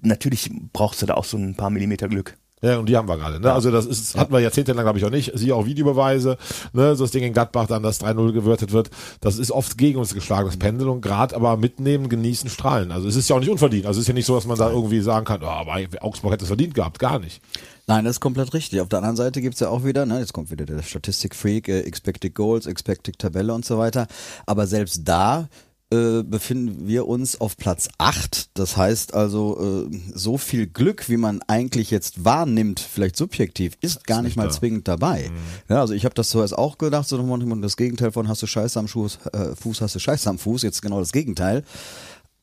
natürlich 0.00 0.50
brauchst 0.72 1.02
du 1.02 1.06
da 1.06 1.14
auch 1.14 1.24
so 1.24 1.36
ein 1.36 1.54
paar 1.54 1.70
Millimeter 1.70 2.08
Glück. 2.08 2.36
Ja, 2.62 2.78
und 2.78 2.88
die 2.88 2.96
haben 2.96 3.06
wir 3.06 3.18
gerade. 3.18 3.38
Ne? 3.38 3.52
Also 3.52 3.70
das 3.70 3.84
ist, 3.84 4.16
hatten 4.16 4.32
wir 4.32 4.40
jahrzehntelang, 4.40 4.84
glaube 4.84 4.98
ich, 4.98 5.04
auch 5.04 5.10
nicht. 5.10 5.30
Siehe 5.34 5.54
auch 5.54 5.66
Videobeweise, 5.66 6.38
ne? 6.72 6.96
so 6.96 7.04
das 7.04 7.10
Ding 7.10 7.22
in 7.22 7.34
Gladbach, 7.34 7.66
dann 7.66 7.82
das 7.82 8.00
3-0 8.00 8.32
gewürtet 8.32 8.72
wird. 8.72 8.88
Das 9.20 9.38
ist 9.38 9.50
oft 9.50 9.76
gegen 9.76 9.98
uns 9.98 10.14
geschlagen, 10.14 10.46
das 10.46 10.56
Pendel. 10.56 10.88
Und 10.88 11.02
gerade 11.02 11.36
aber 11.36 11.58
mitnehmen, 11.58 12.08
genießen, 12.08 12.48
strahlen. 12.48 12.92
Also 12.92 13.08
es 13.08 13.16
ist 13.16 13.28
ja 13.28 13.36
auch 13.36 13.40
nicht 13.40 13.50
unverdient. 13.50 13.84
Also 13.84 13.98
es 13.98 14.04
ist 14.04 14.08
ja 14.08 14.14
nicht 14.14 14.24
so, 14.24 14.34
dass 14.34 14.46
man 14.46 14.56
da 14.56 14.70
irgendwie 14.70 15.00
sagen 15.00 15.26
kann, 15.26 15.42
oh, 15.42 15.46
aber 15.46 15.76
Augsburg 16.00 16.32
hätte 16.32 16.44
es 16.44 16.48
verdient 16.48 16.74
gehabt. 16.74 16.98
Gar 16.98 17.18
nicht. 17.18 17.42
Nein, 17.86 18.04
das 18.04 18.16
ist 18.16 18.20
komplett 18.20 18.52
richtig. 18.54 18.80
Auf 18.80 18.88
der 18.88 18.98
anderen 18.98 19.16
Seite 19.16 19.42
gibt's 19.42 19.60
ja 19.60 19.68
auch 19.68 19.84
wieder, 19.84 20.06
ne, 20.06 20.18
jetzt 20.18 20.32
kommt 20.32 20.50
wieder 20.50 20.64
der 20.64 20.82
Statistikfreak, 20.82 21.68
äh, 21.68 21.80
Expected 21.80 22.34
Goals, 22.34 22.66
Expected 22.66 23.18
Tabelle 23.18 23.54
und 23.54 23.64
so 23.64 23.78
weiter. 23.78 24.08
Aber 24.46 24.66
selbst 24.66 25.02
da 25.04 25.48
äh, 25.90 26.22
befinden 26.22 26.86
wir 26.86 27.06
uns 27.06 27.40
auf 27.40 27.56
Platz 27.56 27.88
8. 27.98 28.50
Das 28.54 28.76
heißt 28.76 29.14
also, 29.14 29.88
äh, 29.90 29.96
so 30.14 30.38
viel 30.38 30.66
Glück, 30.66 31.08
wie 31.08 31.16
man 31.16 31.40
eigentlich 31.46 31.90
jetzt 31.90 32.24
wahrnimmt, 32.24 32.80
vielleicht 32.80 33.16
subjektiv, 33.16 33.76
ist 33.80 34.06
gar 34.06 34.22
nicht 34.22 34.26
nicht 34.26 34.36
mal 34.36 34.48
da. 34.48 34.50
zwingend 34.50 34.88
dabei. 34.88 35.30
Ja, 35.68 35.80
also 35.80 35.94
ich 35.94 36.04
habe 36.04 36.14
das 36.14 36.28
zuerst 36.30 36.56
auch 36.56 36.78
gedacht, 36.78 37.08
so 37.08 37.16
das 37.62 37.76
Gegenteil 37.76 38.12
von 38.12 38.28
hast 38.28 38.42
du 38.42 38.46
Scheiße 38.46 38.78
am 38.78 38.88
Fuß, 38.88 39.18
äh, 39.32 39.56
Fuß 39.56 39.80
hast 39.80 39.94
du 39.94 39.98
Scheiße 39.98 40.28
am 40.28 40.38
Fuß, 40.38 40.62
jetzt 40.62 40.82
genau 40.82 41.00
das 41.00 41.12
Gegenteil. 41.12 41.64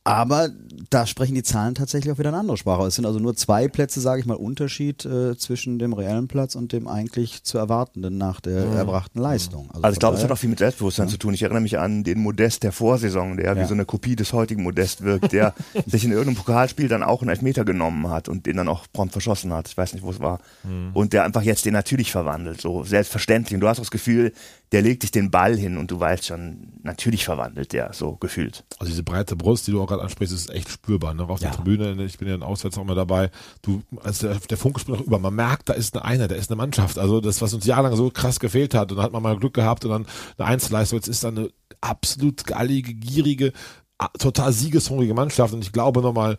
Aber 0.06 0.50
da 0.90 1.08
sprechen 1.08 1.34
die 1.34 1.44
Zahlen 1.44 1.76
tatsächlich 1.76 2.12
auch 2.14 2.18
wieder 2.20 2.30
eine 2.30 2.40
andere 2.40 2.58
Sprache. 2.58 2.86
Es 2.86 2.96
sind 2.96 3.06
also 3.06 3.20
nur 3.20 3.36
zwei 3.38 3.70
Plätze, 3.70 4.02
sage 4.02 4.20
ich 4.20 4.26
mal, 4.26 4.36
Unterschied 4.36 5.06
äh, 5.06 5.38
zwischen 5.38 5.80
dem 5.80 5.94
reellen 5.94 6.28
Platz 6.28 6.56
und 6.56 6.74
dem 6.74 6.90
eigentlich 6.90 7.44
zu 7.44 7.58
erwartenden 7.58 8.18
nach 8.18 8.42
der 8.42 8.66
erbrachten 8.66 9.22
Leistung. 9.22 9.70
Also 9.72 9.80
ich 9.88 9.94
von 9.94 10.00
glaube, 10.00 10.18
es 10.18 10.24
hat 10.24 10.32
auch 10.32 10.38
viel 10.38 10.50
mit 10.50 10.60
Selbstbewusstsein 10.60 11.08
zu 11.08 11.18
tun. 11.18 11.34
Ich 11.34 11.42
erinnere 11.44 11.62
mich 11.62 11.80
an 11.80 12.04
den 12.04 12.20
Modest 12.20 12.64
der 12.64 12.74
Vorsaison, 12.74 13.38
der 13.38 13.56
Ja. 13.56 13.62
wie 13.62 13.66
so 13.66 13.74
eine 13.74 13.86
Kopie 13.86 14.18
des 14.18 14.34
heutigen 14.34 14.62
Modest 14.64 15.04
wirkt, 15.04 15.32
der 15.32 15.54
sich 15.88 16.04
in 16.04 16.12
irgendeinem 16.12 16.36
Pokalspiel 16.36 16.90
dann 16.90 17.02
auch 17.02 17.22
einen 17.22 17.30
Elfmeter 17.30 17.64
genommen 17.64 18.10
hat 18.10 18.28
und 18.28 18.46
den 18.46 18.58
dann 18.58 18.68
auch 18.68 18.86
prompt 18.92 19.14
verschossen 19.14 19.54
hat. 19.54 19.70
Ich 19.70 19.78
weiß 19.78 19.94
nicht, 19.94 20.04
wo 20.04 20.12
es 20.12 20.20
war. 20.20 20.42
Und 20.94 21.14
der 21.14 21.24
einfach 21.24 21.44
jetzt 21.44 21.64
den 21.66 21.74
natürlich 21.74 22.12
verwandelt, 22.12 22.60
so 22.60 22.84
selbstverständlich. 22.84 23.56
Und 23.56 23.62
du 23.62 23.68
hast 23.70 23.78
auch 23.78 23.84
das 23.84 23.92
Gefühl, 23.92 24.34
der 24.74 24.82
legt 24.82 25.04
dich 25.04 25.12
den 25.12 25.30
Ball 25.32 25.56
hin 25.56 25.78
und 25.78 25.92
du 25.92 26.00
weißt 26.00 26.26
schon, 26.26 26.74
natürlich 26.82 27.24
verwandelt 27.26 27.74
der, 27.74 27.94
so 27.94 28.16
gefühlt. 28.16 28.64
Also 28.80 28.92
diese 28.92 29.04
breite 29.04 29.36
Brust, 29.36 29.68
die 29.68 29.72
du 29.72 29.82
auch 29.82 29.93
gerade 29.94 30.04
ansprichst, 30.04 30.34
ist 30.34 30.50
echt 30.50 30.70
spürbar. 30.70 31.14
Ne? 31.14 31.24
Auf 31.28 31.40
der 31.40 31.52
Tribüne, 31.52 32.04
ich 32.04 32.18
bin 32.18 32.28
ja 32.28 32.36
in 32.36 32.44
Auswärts 32.44 32.78
auch 32.78 32.84
mal 32.84 32.96
dabei. 32.96 33.32
Du, 33.62 33.82
also 34.04 34.28
der, 34.28 34.38
der 34.40 34.58
Funke 34.58 34.80
spielt 34.80 35.00
auch 35.00 35.06
über. 35.06 35.20
Man 35.20 35.36
merkt, 35.36 35.70
da 35.70 35.74
ist 35.74 35.96
eine 35.96 36.06
Einheit, 36.06 36.32
da 36.32 36.36
ist 36.36 36.52
eine 36.52 36.58
Mannschaft. 36.58 36.98
Also 36.98 37.22
das, 37.22 37.42
was 37.42 37.54
uns 37.54 37.66
jahrelang 37.66 37.96
so 37.96 38.10
krass 38.10 38.40
gefehlt 38.40 38.74
hat. 38.74 38.92
Und 38.92 38.98
dann 38.98 39.06
hat 39.06 39.14
man 39.14 39.24
mal 39.24 39.38
Glück 39.38 39.54
gehabt 39.54 39.86
und 39.86 39.92
dann 39.92 40.06
eine 40.38 40.48
Einzelleistung. 40.48 40.98
Jetzt 40.98 41.08
ist 41.08 41.24
da 41.24 41.30
eine 41.30 41.50
absolut 41.82 42.46
gallige, 42.46 42.94
gierige, 42.94 43.52
total 44.20 44.52
siegeshungrige 44.52 45.14
Mannschaft. 45.14 45.54
Und 45.54 45.64
ich 45.64 45.72
glaube 45.72 46.02
nochmal, 46.02 46.38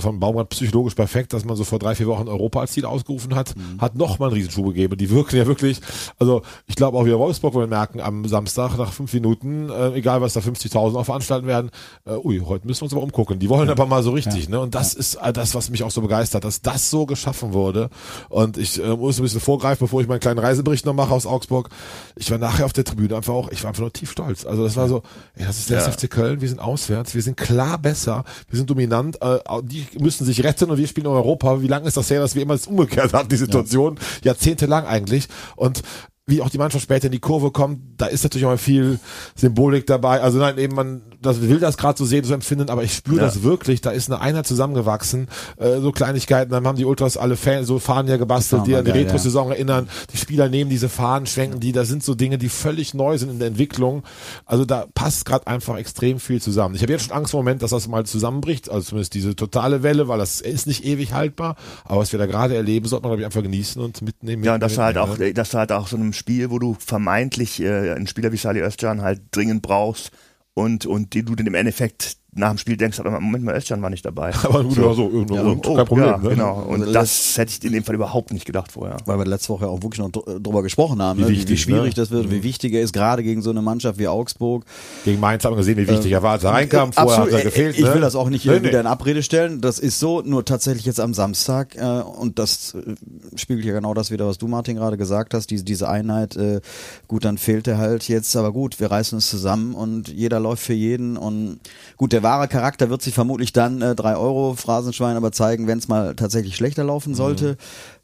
von 0.00 0.18
Baumgart 0.18 0.48
psychologisch 0.50 0.94
perfekt, 0.94 1.32
dass 1.32 1.44
man 1.44 1.56
so 1.56 1.64
vor 1.64 1.78
drei, 1.78 1.94
vier 1.94 2.06
Wochen 2.06 2.28
Europa 2.28 2.60
als 2.60 2.72
Ziel 2.72 2.84
ausgerufen 2.84 3.34
hat, 3.34 3.54
hat 3.78 3.94
nochmal 3.94 4.28
einen 4.30 4.36
Riesenschub 4.36 4.66
gegeben. 4.66 4.96
Die 4.96 5.10
wirken 5.10 5.36
ja 5.36 5.46
wirklich, 5.46 5.80
also 6.18 6.42
ich 6.66 6.74
glaube 6.76 6.98
auch 6.98 7.04
wir 7.04 7.18
Wolfsburg 7.18 7.54
wollen 7.54 7.70
merken 7.70 8.00
am 8.00 8.26
Samstag 8.26 8.76
nach 8.78 8.92
fünf 8.92 9.12
Minuten, 9.12 9.70
äh, 9.70 9.92
egal 9.92 10.20
was 10.20 10.32
da 10.32 10.40
50.000 10.40 10.96
auch 10.96 11.04
veranstalten 11.04 11.46
werden, 11.46 11.70
äh, 12.06 12.16
ui, 12.16 12.40
heute 12.40 12.66
müssen 12.66 12.80
wir 12.80 12.84
uns 12.84 12.92
aber 12.92 13.02
umgucken. 13.02 13.38
Die 13.38 13.48
wollen 13.48 13.68
aber 13.70 13.86
mal 13.86 14.02
so 14.02 14.10
richtig, 14.12 14.48
ne? 14.48 14.60
Und 14.60 14.74
das 14.74 14.94
ist 14.94 15.16
äh, 15.16 15.32
das, 15.32 15.54
was 15.54 15.70
mich 15.70 15.82
auch 15.82 15.90
so 15.90 16.00
begeistert, 16.00 16.44
dass 16.44 16.62
das 16.62 16.90
so 16.90 17.06
geschaffen 17.06 17.52
wurde. 17.52 17.90
Und 18.28 18.56
ich 18.56 18.82
äh, 18.82 18.96
muss 18.96 19.18
ein 19.18 19.22
bisschen 19.22 19.40
vorgreifen, 19.40 19.84
bevor 19.84 20.00
ich 20.00 20.08
meinen 20.08 20.20
kleinen 20.20 20.38
Reisebericht 20.38 20.86
noch 20.86 20.94
mache 20.94 21.12
aus 21.12 21.26
Augsburg. 21.26 21.68
Ich 22.16 22.30
war 22.30 22.38
nachher 22.38 22.64
auf 22.64 22.72
der 22.72 22.84
Tribüne 22.84 23.16
einfach 23.16 23.34
auch, 23.34 23.50
ich 23.50 23.62
war 23.62 23.68
einfach 23.68 23.82
nur 23.82 23.92
tief 23.92 24.10
stolz. 24.10 24.46
Also 24.46 24.64
das 24.64 24.76
war 24.76 24.88
so, 24.88 25.02
ey, 25.34 25.44
das 25.44 25.58
ist 25.58 25.70
der 25.70 25.80
Ja. 25.80 25.90
FC 25.90 26.08
Köln, 26.10 26.40
wir 26.40 26.48
sind 26.48 26.60
auswärts, 26.60 26.93
wir 26.94 27.22
sind 27.22 27.36
klar 27.36 27.78
besser, 27.78 28.24
wir 28.48 28.56
sind 28.56 28.70
dominant, 28.70 29.20
äh, 29.20 29.38
die 29.62 29.86
müssen 29.98 30.24
sich 30.24 30.42
retten 30.44 30.70
und 30.70 30.78
wir 30.78 30.86
spielen 30.86 31.06
in 31.06 31.12
Europa. 31.12 31.60
Wie 31.60 31.66
lange 31.66 31.88
ist 31.88 31.96
das 31.96 32.10
her, 32.10 32.20
dass 32.20 32.34
wir 32.34 32.42
immer 32.42 32.54
das 32.54 32.66
umgekehrt 32.66 33.12
hatten, 33.12 33.28
die 33.28 33.36
Situation? 33.36 33.98
Jahrzehntelang 34.22 34.86
eigentlich. 34.86 35.28
Und 35.56 35.82
wie 36.26 36.40
auch 36.40 36.48
die 36.48 36.58
Mannschaft 36.58 36.82
später 36.84 37.06
in 37.06 37.12
die 37.12 37.20
Kurve 37.20 37.50
kommt, 37.50 37.80
da 37.98 38.06
ist 38.06 38.22
natürlich 38.22 38.46
auch 38.46 38.50
mal 38.50 38.58
viel 38.58 38.98
Symbolik 39.34 39.86
dabei. 39.86 40.22
Also 40.22 40.38
nein, 40.38 40.56
eben 40.56 40.74
man 40.74 41.02
das 41.20 41.40
will 41.40 41.58
das 41.58 41.76
gerade 41.76 41.98
so 41.98 42.04
sehen, 42.04 42.24
so 42.24 42.34
empfinden, 42.34 42.70
aber 42.70 42.82
ich 42.82 42.94
spüre 42.94 43.16
Ja. 43.18 43.22
das 43.24 43.42
wirklich. 43.42 43.80
Da 43.80 43.90
ist 43.90 44.10
eine 44.10 44.20
Einheit 44.20 44.46
zusammengewachsen, 44.46 45.28
äh, 45.58 45.80
so 45.80 45.92
Kleinigkeiten. 45.92 46.50
Dann 46.50 46.66
haben 46.66 46.76
die 46.76 46.84
Ultras 46.84 47.16
alle 47.16 47.36
Fan, 47.36 47.64
so 47.64 47.78
Fahnen 47.78 48.08
ja 48.08 48.16
gebastelt, 48.16 48.66
die 48.66 48.74
an 48.74 48.84
die 48.84 48.90
Retro-Saison 48.90 49.50
erinnern. 49.50 49.88
Die 50.12 50.16
Spieler 50.16 50.48
nehmen 50.48 50.70
diese 50.70 50.88
Fahnen, 50.88 51.26
schwenken 51.26 51.60
die. 51.60 51.72
Das 51.72 51.88
sind 51.88 52.02
so 52.02 52.14
Dinge, 52.14 52.38
die 52.38 52.48
völlig 52.48 52.94
neu 52.94 53.18
sind 53.18 53.30
in 53.30 53.38
der 53.38 53.48
Entwicklung. 53.48 54.02
Also 54.46 54.64
da 54.64 54.86
passt 54.94 55.24
gerade 55.24 55.46
einfach 55.46 55.76
extrem 55.76 56.20
viel 56.20 56.40
zusammen. 56.40 56.74
Ich 56.74 56.82
habe 56.82 56.92
jetzt 56.92 57.06
schon 57.06 57.16
Angst 57.16 57.34
im 57.34 57.38
Moment, 57.38 57.62
dass 57.62 57.70
das 57.70 57.88
mal 57.88 58.04
zusammenbricht. 58.06 58.70
Also 58.70 58.88
zumindest 58.88 59.14
diese 59.14 59.36
totale 59.36 59.82
Welle, 59.82 60.08
weil 60.08 60.18
das 60.18 60.40
ist 60.40 60.66
nicht 60.66 60.84
ewig 60.84 61.12
haltbar. 61.12 61.56
Aber 61.84 62.00
was 62.00 62.12
wir 62.12 62.18
da 62.18 62.26
gerade 62.26 62.54
erleben, 62.54 62.86
sollte 62.86 63.02
man 63.02 63.10
glaube 63.10 63.20
ich 63.22 63.26
einfach 63.26 63.42
genießen 63.42 63.82
und 63.82 64.02
mitnehmen. 64.02 64.42
Ja, 64.44 64.54
und 64.54 64.60
das 64.60 64.76
war 64.76 64.86
halt 64.86 64.96
mitnehmen, 64.96 65.14
auch, 65.14 65.18
ne? 65.18 65.34
das 65.34 65.52
war 65.52 65.60
halt 65.60 65.72
auch 65.72 65.88
so 65.88 65.96
einem 65.96 66.13
Spiel, 66.14 66.50
wo 66.50 66.58
du 66.58 66.74
vermeintlich 66.78 67.60
äh, 67.60 67.92
einen 67.92 68.06
Spieler 68.06 68.32
wie 68.32 68.36
Salih 68.36 68.62
Özcan 68.62 69.02
halt 69.02 69.22
dringend 69.32 69.62
brauchst 69.62 70.10
und, 70.54 70.86
und 70.86 71.14
die 71.14 71.24
du 71.24 71.34
dann 71.34 71.46
im 71.46 71.54
Endeffekt 71.54 72.16
nach 72.36 72.50
dem 72.50 72.58
Spiel 72.58 72.76
denkst, 72.76 72.98
aber 73.00 73.10
Moment 73.20 73.44
mal, 73.44 73.54
Özcan 73.56 73.80
war 73.82 73.90
nicht 73.90 74.04
dabei. 74.04 74.32
Aber 74.44 74.64
gut, 74.64 74.76
ja, 74.76 74.92
so, 74.92 75.08
irgendwo, 75.10 75.34
Ja, 75.36 75.42
und, 75.42 75.66
Oh, 75.66 75.74
kein 75.76 75.86
Problem. 75.86 76.06
ja, 76.06 76.18
ne? 76.18 76.28
genau. 76.30 76.62
Und 76.62 76.80
Also 76.82 76.92
das 76.92 77.38
hätte 77.38 77.52
ich 77.56 77.64
in 77.64 77.72
dem 77.72 77.84
Fall 77.84 77.94
überhaupt 77.94 78.32
nicht 78.32 78.44
gedacht 78.44 78.72
vorher. 78.72 78.96
weil 79.06 79.18
wir 79.18 79.24
letzte 79.24 79.50
Woche 79.50 79.68
auch 79.68 79.82
wirklich 79.82 80.00
noch 80.00 80.10
dr- 80.10 80.40
drüber 80.40 80.62
gesprochen 80.62 81.00
haben, 81.00 81.18
Wie 81.20 81.22
ne? 81.22 81.28
wichtig, 81.28 81.48
wie 81.50 81.56
schwierig 81.56 81.94
ne? 81.96 82.02
das 82.02 82.10
wird, 82.10 82.30
wie 82.30 82.42
wichtig 82.42 82.72
er 82.74 82.80
ist, 82.82 82.92
gerade 82.92 83.22
gegen 83.22 83.40
so 83.42 83.50
eine 83.50 83.62
Mannschaft 83.62 83.98
wie 83.98 84.08
Augsburg. 84.08 84.64
Gegen 85.04 85.20
Mainz 85.20 85.44
haben 85.44 85.52
wir 85.52 85.58
gesehen, 85.58 85.76
wie 85.76 85.86
wichtig 85.88 86.10
er 86.10 86.22
war, 86.24 86.32
als 86.32 86.44
er 86.44 86.50
reinkam. 86.50 86.92
Vorher 86.92 87.10
Absolut, 87.12 87.32
hat 87.32 87.38
er 87.40 87.44
gefehlt. 87.44 87.76
Ich 87.78 87.84
ne? 87.84 87.94
will 87.94 88.00
das 88.00 88.16
auch 88.16 88.28
nicht 88.28 88.44
Nee, 88.46 88.54
äh, 88.54 88.60
nee. 88.60 88.68
wieder 88.68 88.80
in 88.80 88.86
Abrede 88.88 89.22
stellen. 89.22 89.60
Das 89.60 89.78
ist 89.78 90.00
so, 90.00 90.20
nur 90.22 90.44
tatsächlich 90.44 90.86
jetzt 90.86 90.98
am 91.00 91.14
Samstag, 91.14 91.76
äh, 91.76 92.00
und 92.02 92.38
das 92.40 92.74
äh, 92.74 92.94
spiegelt 93.38 93.64
ja 93.64 93.74
genau 93.74 93.94
das 93.94 94.10
wieder, 94.10 94.26
was 94.26 94.38
du, 94.38 94.48
Martin, 94.48 94.74
gerade 94.76 94.96
gesagt 94.96 95.34
hast, 95.34 95.50
diese, 95.50 95.62
diese 95.64 95.88
Einheit, 95.88 96.34
äh, 96.36 96.60
gut, 97.06 97.24
dann 97.24 97.38
fehlt 97.38 97.68
er 97.68 97.78
halt 97.78 98.08
jetzt, 98.08 98.34
aber 98.34 98.52
gut, 98.52 98.80
wir 98.80 98.90
reißen 98.90 99.18
es 99.18 99.30
zusammen 99.30 99.74
und 99.76 100.08
jeder 100.08 100.40
läuft 100.40 100.64
für 100.64 100.72
jeden 100.74 101.16
und 101.16 101.60
gut, 101.96 102.12
der 102.12 102.23
wahre 102.24 102.48
Charakter 102.48 102.90
wird 102.90 103.00
sich 103.02 103.14
vermutlich 103.14 103.52
dann 103.52 103.80
äh, 103.80 103.94
drei 103.94 104.16
Euro 104.16 104.54
Phrasenschwein 104.54 105.16
aber 105.16 105.30
zeigen, 105.30 105.68
wenn 105.68 105.78
es 105.78 105.86
mal 105.86 106.16
tatsächlich 106.16 106.56
schlechter 106.56 106.82
laufen 106.82 107.14
sollte. 107.14 107.56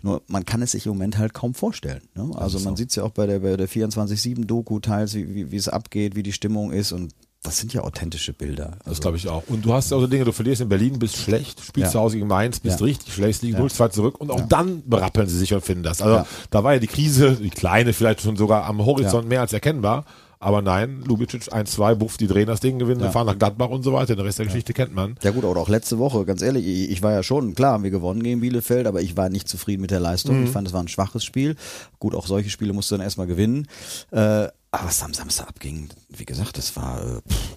Nur 0.03 0.23
man 0.29 0.45
kann 0.45 0.63
es 0.63 0.71
sich 0.71 0.87
im 0.87 0.93
Moment 0.93 1.19
halt 1.19 1.35
kaum 1.35 1.55
vorstellen. 1.55 2.03
Ne? 2.15 2.31
Also 2.37 2.61
man 2.61 2.77
sieht 2.77 2.91
es 2.91 2.97
ja 2.97 3.03
auch 3.03 3.11
bei 3.11 3.27
der, 3.27 3.41
bei 3.41 3.57
der 3.57 3.69
24-7-Doku 3.69 4.79
teils, 4.81 5.15
wie, 5.15 5.57
es 5.57 5.69
abgeht, 5.69 6.15
wie 6.17 6.23
die 6.23 6.33
Stimmung 6.33 6.71
ist 6.73 6.93
und 6.93 7.13
das 7.43 7.57
sind 7.57 7.73
ja 7.73 7.81
authentische 7.81 8.35
Bilder. 8.35 8.73
Also, 8.81 8.91
Das 8.91 9.01
glaube 9.01 9.17
ich 9.17 9.27
auch. 9.27 9.45
Und 9.49 9.65
du 9.65 9.73
hast 9.73 9.91
ja 9.91 9.97
auch 9.97 10.03
so 10.03 10.07
Dinge, 10.07 10.27
du 10.27 10.33
verlierst 10.33 10.61
in 10.61 10.69
Berlin, 10.69 10.99
bist 10.99 11.17
schlecht, 11.17 11.59
spielst 11.65 11.89
Ja. 11.89 11.93
zu 11.93 12.01
Hause 12.01 12.17
gegen 12.17 12.29
Mainz, 12.29 12.61
bist 12.61 12.81
Ja. 12.81 12.85
richtig 12.85 13.15
schlecht, 13.15 13.41
liegen 13.41 13.55
Ja. 13.57 13.63
0-2 13.63 13.89
zurück 13.91 14.21
und 14.21 14.31
auch 14.31 14.43
dann 14.43 14.83
berappeln 14.87 15.27
sie 15.27 15.39
sich 15.39 15.55
und 15.55 15.65
finden 15.65 15.83
das. 15.83 16.03
Also 16.03 16.17
Ja. 16.17 16.27
da 16.51 16.65
war 16.65 16.75
ja 16.75 16.81
die 16.81 16.87
Krise, 16.87 17.39
die 17.43 17.49
kleine 17.49 17.95
vielleicht 17.95 18.21
schon 18.21 18.37
sogar 18.37 18.65
am 18.67 18.85
Horizont 18.85 19.27
mehr 19.27 19.41
als 19.41 19.55
erkennbar. 19.55 20.05
Aber 20.43 20.63
nein, 20.63 21.03
Lubicic 21.07 21.53
1-2, 21.53 21.97
Buff, 21.97 22.17
die 22.17 22.27
drehen 22.27 22.47
das 22.47 22.61
Ding, 22.61 22.79
gewinnen, 22.79 23.03
Ja. 23.03 23.11
fahren 23.11 23.27
nach 23.27 23.39
Gladbach 23.39 23.69
und 23.69 23.83
so 23.83 23.93
weiter. 23.93 24.17
Den 24.17 24.25
Rest 24.25 24.39
der 24.39 24.47
Geschichte 24.47 24.73
kennt 24.73 24.95
man. 24.95 25.17
Ja 25.23 25.33
gut, 25.33 25.45
oder 25.45 25.61
auch 25.61 25.69
letzte 25.69 25.99
Woche, 25.99 26.25
ganz 26.25 26.41
ehrlich, 26.41 26.67
ich, 26.67 26.91
ich 26.91 27.03
war 27.03 27.13
ja 27.13 27.23
schon, 27.23 27.55
klar 27.55 27.75
haben 27.75 27.85
wir 27.85 27.91
gewonnen 27.91 28.23
gegen 28.23 28.41
Bielefeld, 28.41 28.87
aber 28.87 29.03
ich 29.03 29.19
war 29.19 29.29
nicht 29.29 29.49
zufrieden 29.49 29.83
mit 29.83 29.91
der 29.91 30.01
Leistung. 30.01 30.43
Ich 30.45 30.51
fand, 30.51 30.67
es 30.67 30.73
war 30.73 30.83
ein 30.83 30.89
schwaches 30.89 31.25
Spiel. 31.25 31.57
Gut, 31.99 32.15
auch 32.15 32.27
solche 32.27 32.49
Spiele 32.49 32.73
musst 32.73 32.91
du 32.91 32.95
dann 32.97 33.05
erstmal 33.05 33.27
gewinnen. 33.27 33.67
Äh, 34.13 34.17
aber 34.17 34.53
was 34.87 35.03
am 35.03 35.13
Samstag 35.13 35.47
abging, 35.49 35.91
wie 36.09 36.25
gesagt, 36.25 36.57
das 36.57 36.75
war 36.75 37.03
äh, 37.03 37.21
pff, 37.31 37.57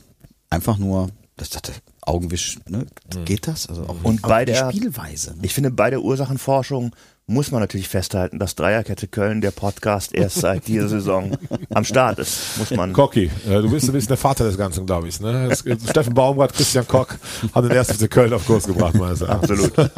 einfach 0.50 0.78
nur, 0.78 1.08
das 1.38 1.52
dachte, 1.52 1.72
Augenwisch, 2.02 2.60
ne? 2.68 2.86
Geht 3.24 3.48
das? 3.48 3.70
Also 3.70 3.84
auch, 3.84 3.96
Und 4.04 4.22
bei 4.24 4.44
die 4.44 4.52
der- 4.52 4.70
Spielweise. 4.70 5.32
Ne? 5.36 5.40
Ich 5.44 5.54
finde, 5.54 5.72
bei 5.72 5.90
der 5.90 6.02
Ursachenforschung 6.02 6.94
muss 7.34 7.52
man 7.52 7.62
natürlich 7.62 7.88
festhalten, 7.90 8.40
dass 8.40 8.56
Dreierkette 8.56 9.08
Köln, 9.08 9.42
der 9.42 9.52
Podcast, 9.52 10.14
erst 10.14 10.36
seit 10.40 10.68
dieser 10.68 10.88
Saison 10.88 11.36
am 11.74 11.84
Start 11.84 12.20
ist. 12.20 12.58
Muss 12.58 12.72
man. 12.72 12.94
Cocky, 12.94 13.30
äh, 13.50 13.62
du 13.62 13.70
bist 13.70 13.88
ein 13.88 13.94
bisschen 13.94 14.10
der 14.10 14.18
Vater 14.18 14.46
des 14.46 14.58
Ganzen, 14.58 14.86
glaube 14.86 15.08
ich. 15.08 15.20
Ne? 15.20 15.50
Es, 15.52 15.64
Steffen 15.90 16.14
Baumgart, 16.14 16.54
Christian 16.54 16.88
Koch 16.88 17.08
haben 17.54 17.68
den 17.68 17.76
ersten 17.78 18.08
Köln 18.10 18.32
auf 18.34 18.46
Kurs 18.46 18.66
gebracht, 18.68 18.96
meines 18.96 19.22
Erachtens. 19.22 19.52
Absolut. 19.52 19.92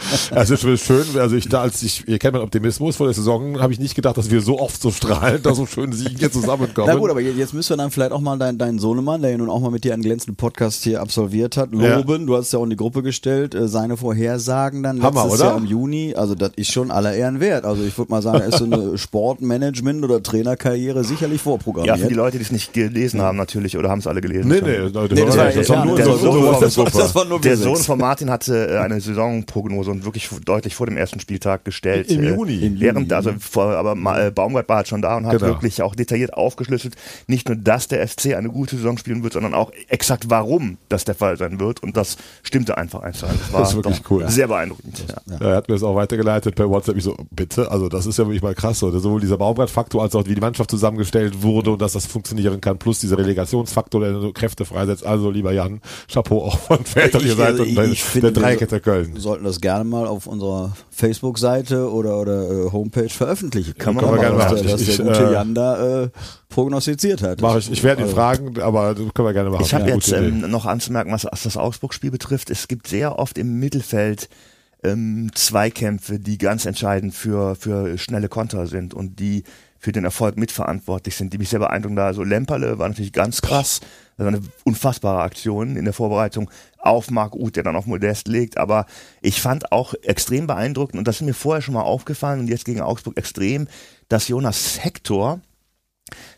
Es 0.34 0.50
ist 0.50 0.60
schon 0.62 0.78
schön, 0.78 1.04
also 1.18 1.36
ich 1.36 1.48
da, 1.48 1.62
als 1.62 1.82
ich, 1.82 2.06
ihr 2.08 2.18
kennt 2.18 2.34
meinen 2.34 2.42
Optimismus 2.44 2.96
vor 2.96 3.06
der 3.06 3.14
Saison, 3.14 3.60
habe 3.60 3.72
ich 3.72 3.78
nicht 3.78 3.94
gedacht, 3.94 4.16
dass 4.16 4.30
wir 4.30 4.40
so 4.40 4.58
oft 4.58 4.80
so 4.80 4.90
strahlen, 4.90 5.42
dass 5.42 5.56
so 5.56 5.66
schön 5.66 5.92
Siegen 5.92 6.16
hier 6.18 6.30
zusammenkommen. 6.32 6.88
Na 6.88 6.94
gut, 6.94 7.10
aber 7.10 7.20
je- 7.20 7.32
jetzt 7.32 7.52
müssen 7.54 7.70
wir 7.70 7.76
dann 7.76 7.90
vielleicht 7.90 8.12
auch 8.12 8.20
mal 8.20 8.38
deinen, 8.38 8.58
deinen 8.58 8.78
Sohnemann, 8.78 9.22
der 9.22 9.32
ja 9.32 9.38
nun 9.38 9.50
auch 9.50 9.60
mal 9.60 9.70
mit 9.70 9.84
dir 9.84 9.92
einen 9.92 10.02
glänzenden 10.02 10.36
Podcast 10.36 10.82
hier 10.84 11.00
absolviert 11.00 11.56
hat, 11.56 11.72
loben. 11.72 12.26
Du 12.26 12.36
hast 12.36 12.52
ja 12.52 12.58
auch 12.58 12.64
in 12.64 12.70
die 12.70 12.76
Gruppe 12.76 13.02
gestellt, 13.02 13.54
äh, 13.54 13.68
seine 13.68 13.96
Vorhersagen 13.96 14.82
dann 14.82 15.02
Hammer, 15.02 15.24
letztes 15.24 15.40
oder? 15.40 15.50
Jahr 15.50 15.58
im 15.58 15.66
Juni. 15.66 16.14
Also 16.16 16.34
das 16.34 16.52
ist 16.70 16.74
schon 16.74 16.90
aller 16.90 17.14
Ehren 17.14 17.40
wert. 17.40 17.64
Also 17.64 17.82
ich 17.84 17.96
würde 17.98 18.10
mal 18.10 18.22
sagen, 18.22 18.38
da 18.38 18.44
ist 18.46 18.58
so 18.58 18.64
eine 18.64 18.76
Sportmanagement- 18.98 20.04
oder 20.04 20.22
Trainerkarriere 20.22 21.04
sicherlich 21.04 21.38
Ja, 21.40 21.44
vorprogrammiert. 21.44 21.98
für 21.98 22.08
die 22.08 22.14
Leute, 22.14 22.38
die 22.38 22.44
es 22.44 22.52
nicht 22.52 22.72
gelesen 22.72 23.20
haben, 23.20 23.36
natürlich, 23.36 23.76
oder 23.76 23.88
haben 23.90 23.98
es 23.98 24.06
alle 24.06 24.20
gelesen? 24.20 24.48
nee, 24.48 24.60
nee, 24.60 24.76
Leute, 24.76 25.14
Nee, 25.14 25.24
das 25.24 25.36
war- 25.36 25.44
das 25.50 25.68
ja, 25.68 25.76
war 25.76 25.84
nur 25.84 25.96
der 25.96 26.06
Sohn 26.06 27.28
nur 27.28 27.40
Der 27.40 27.56
Sohn 27.56 27.76
von 27.76 27.98
Martin 27.98 28.30
hatte 28.30 28.68
äh, 28.68 28.78
eine 28.78 29.00
Saisonprognose 29.00 29.90
und 29.90 30.04
wirklich 30.04 30.28
deutlich 30.44 30.74
vor 30.74 30.86
dem 30.86 30.96
ersten 30.96 31.20
Spieltag 31.20 31.64
gestellt. 31.64 32.10
Im 32.10 32.22
äh, 32.22 32.30
Juni. 32.34 32.76
Während, 32.78 33.12
also 33.12 33.32
vor, 33.38 33.64
aber 33.76 33.96
äh, 34.26 34.30
Baumgart 34.30 34.68
war 34.68 34.76
halt 34.78 34.88
schon 34.88 35.02
da 35.02 35.16
und 35.16 35.26
hat 35.26 35.32
Genau. 35.38 35.46
wirklich 35.46 35.82
auch 35.82 35.94
detailliert 35.94 36.34
aufgeschlüsselt, 36.34 36.94
nicht 37.26 37.48
nur, 37.48 37.56
dass 37.56 37.88
der 37.88 38.06
FC 38.06 38.34
eine 38.36 38.48
gute 38.50 38.76
Saison 38.76 38.98
spielen 38.98 39.22
wird, 39.22 39.32
sondern 39.32 39.54
auch 39.54 39.70
exakt 39.88 40.28
warum 40.28 40.76
das 40.88 41.04
der 41.04 41.14
Fall 41.14 41.36
sein 41.36 41.58
wird. 41.60 41.82
Und 41.82 41.96
das 41.96 42.16
stimmte 42.42 42.76
einfach 42.76 43.00
eins 43.02 43.18
zu 43.20 43.26
eins. 43.26 43.38
Das 43.40 43.52
war 43.52 43.60
Das 43.60 43.70
ist 43.70 43.76
wirklich 43.76 44.02
cool. 44.10 44.28
Sehr 44.28 44.48
beeindruckend. 44.48 45.04
Ja. 45.08 45.34
Ja, 45.40 45.46
Er 45.50 45.56
hat 45.56 45.68
mir 45.68 45.74
das 45.74 45.82
auch 45.82 45.94
weitergeleitet 45.94 46.49
per 46.54 46.68
WhatsApp. 46.70 46.96
Ich 46.96 47.04
so, 47.04 47.16
bitte, 47.30 47.70
also 47.70 47.88
das 47.88 48.06
ist 48.06 48.18
ja 48.18 48.24
wirklich 48.26 48.42
mal 48.42 48.54
krass. 48.54 48.78
So. 48.78 48.90
Sowohl 48.98 49.20
dieser 49.20 49.38
Baumgart-Faktor 49.38 50.02
als 50.02 50.14
auch 50.14 50.24
wie 50.26 50.34
die 50.34 50.40
Mannschaft 50.40 50.70
zusammengestellt 50.70 51.42
wurde 51.42 51.70
und 51.72 51.80
dass 51.82 51.92
das 51.92 52.06
funktionieren 52.06 52.60
kann, 52.60 52.78
plus 52.78 53.00
dieser 53.00 53.18
Relegationsfaktor, 53.18 54.00
der 54.00 54.20
so 54.20 54.32
Kräfte 54.32 54.64
freisetzt. 54.64 55.04
Also 55.06 55.30
lieber 55.30 55.52
Jan, 55.52 55.80
Chapeau 56.12 56.44
auch 56.44 56.58
von 56.58 56.84
väterlicher 56.84 57.32
Ich- 57.32 57.36
Seite 57.38 57.50
also 57.50 57.62
und 57.64 57.74
der, 57.76 57.84
ich 57.86 58.02
finde, 58.04 58.32
der 58.32 58.42
wir 58.42 58.48
Dreikette 58.48 58.80
Köln. 58.80 59.14
Wir 59.14 59.20
sollten 59.20 59.44
das 59.44 59.60
gerne 59.60 59.84
mal 59.84 60.06
auf 60.06 60.26
unserer 60.26 60.72
Facebook-Seite 60.90 61.90
oder, 61.90 62.18
oder 62.20 62.50
äh, 62.66 62.70
Homepage 62.72 63.08
veröffentlichen. 63.08 63.74
Kann 63.78 63.94
man 63.94 64.04
Kann 64.04 64.14
man 64.14 64.20
gerne 64.20 64.36
dass, 64.38 64.52
machen. 64.52 64.62
der, 64.62 64.72
dass 64.72 64.80
Ich- 64.82 64.96
der 64.96 65.06
gute 65.06 65.24
äh, 65.24 65.32
Jan 65.32 65.54
da 65.54 66.02
äh, 66.04 66.08
prognostiziert 66.48 67.22
hat. 67.22 67.40
Mach 67.40 67.56
ich, 67.56 67.70
ich 67.70 67.82
werde 67.82 68.02
ihn 68.02 68.04
Also, 68.04 68.16
fragen, 68.16 68.60
aber 68.60 68.94
das 68.94 69.04
können 69.14 69.28
wir 69.28 69.32
gerne 69.32 69.50
machen. 69.50 69.64
Ich 69.64 69.74
habe 69.74 69.88
Ja, 69.88 69.94
jetzt 69.94 70.12
ähm, 70.12 70.50
noch 70.50 70.66
anzumerken, 70.66 71.12
was, 71.12 71.24
was 71.30 71.42
das 71.44 71.56
Augsburg-Spiel 71.56 72.10
betrifft. 72.10 72.50
Es 72.50 72.68
gibt 72.68 72.86
sehr 72.88 73.18
oft 73.18 73.38
im 73.38 73.58
Mittelfeld 73.58 74.28
ähm, 74.82 75.30
Zweikämpfe, 75.34 76.18
die 76.18 76.38
ganz 76.38 76.64
entscheidend 76.64 77.14
für, 77.14 77.54
für 77.54 77.98
schnelle 77.98 78.28
Konter 78.28 78.66
sind 78.66 78.94
und 78.94 79.18
die 79.20 79.44
für 79.78 79.92
den 79.92 80.04
Erfolg 80.04 80.36
mitverantwortlich 80.36 81.16
sind, 81.16 81.32
die 81.32 81.38
mich 81.38 81.48
sehr 81.48 81.58
beeindrucken. 81.58 81.96
Da 81.96 82.06
also 82.06 82.22
Lemperle 82.22 82.78
war 82.78 82.88
natürlich 82.88 83.14
ganz 83.14 83.40
krass. 83.40 83.80
Das 84.16 84.26
war 84.26 84.28
eine 84.28 84.42
unfassbare 84.64 85.22
Aktion 85.22 85.76
in 85.76 85.86
der 85.86 85.94
Vorbereitung 85.94 86.50
auf 86.78 87.10
Marc 87.10 87.34
Uth, 87.34 87.56
der 87.56 87.62
dann 87.62 87.76
auf 87.76 87.86
Modest 87.86 88.28
legt. 88.28 88.58
Aber 88.58 88.84
ich 89.22 89.40
fand 89.40 89.72
auch 89.72 89.94
extrem 90.02 90.46
beeindruckend, 90.46 90.98
und 90.98 91.08
das 91.08 91.16
ist 91.16 91.22
mir 91.22 91.32
vorher 91.32 91.62
schon 91.62 91.74
mal 91.74 91.82
aufgefallen 91.82 92.40
und 92.40 92.48
jetzt 92.48 92.66
gegen 92.66 92.82
Augsburg 92.82 93.16
extrem, 93.16 93.68
dass 94.08 94.28
Jonas 94.28 94.84
Hector, 94.84 95.40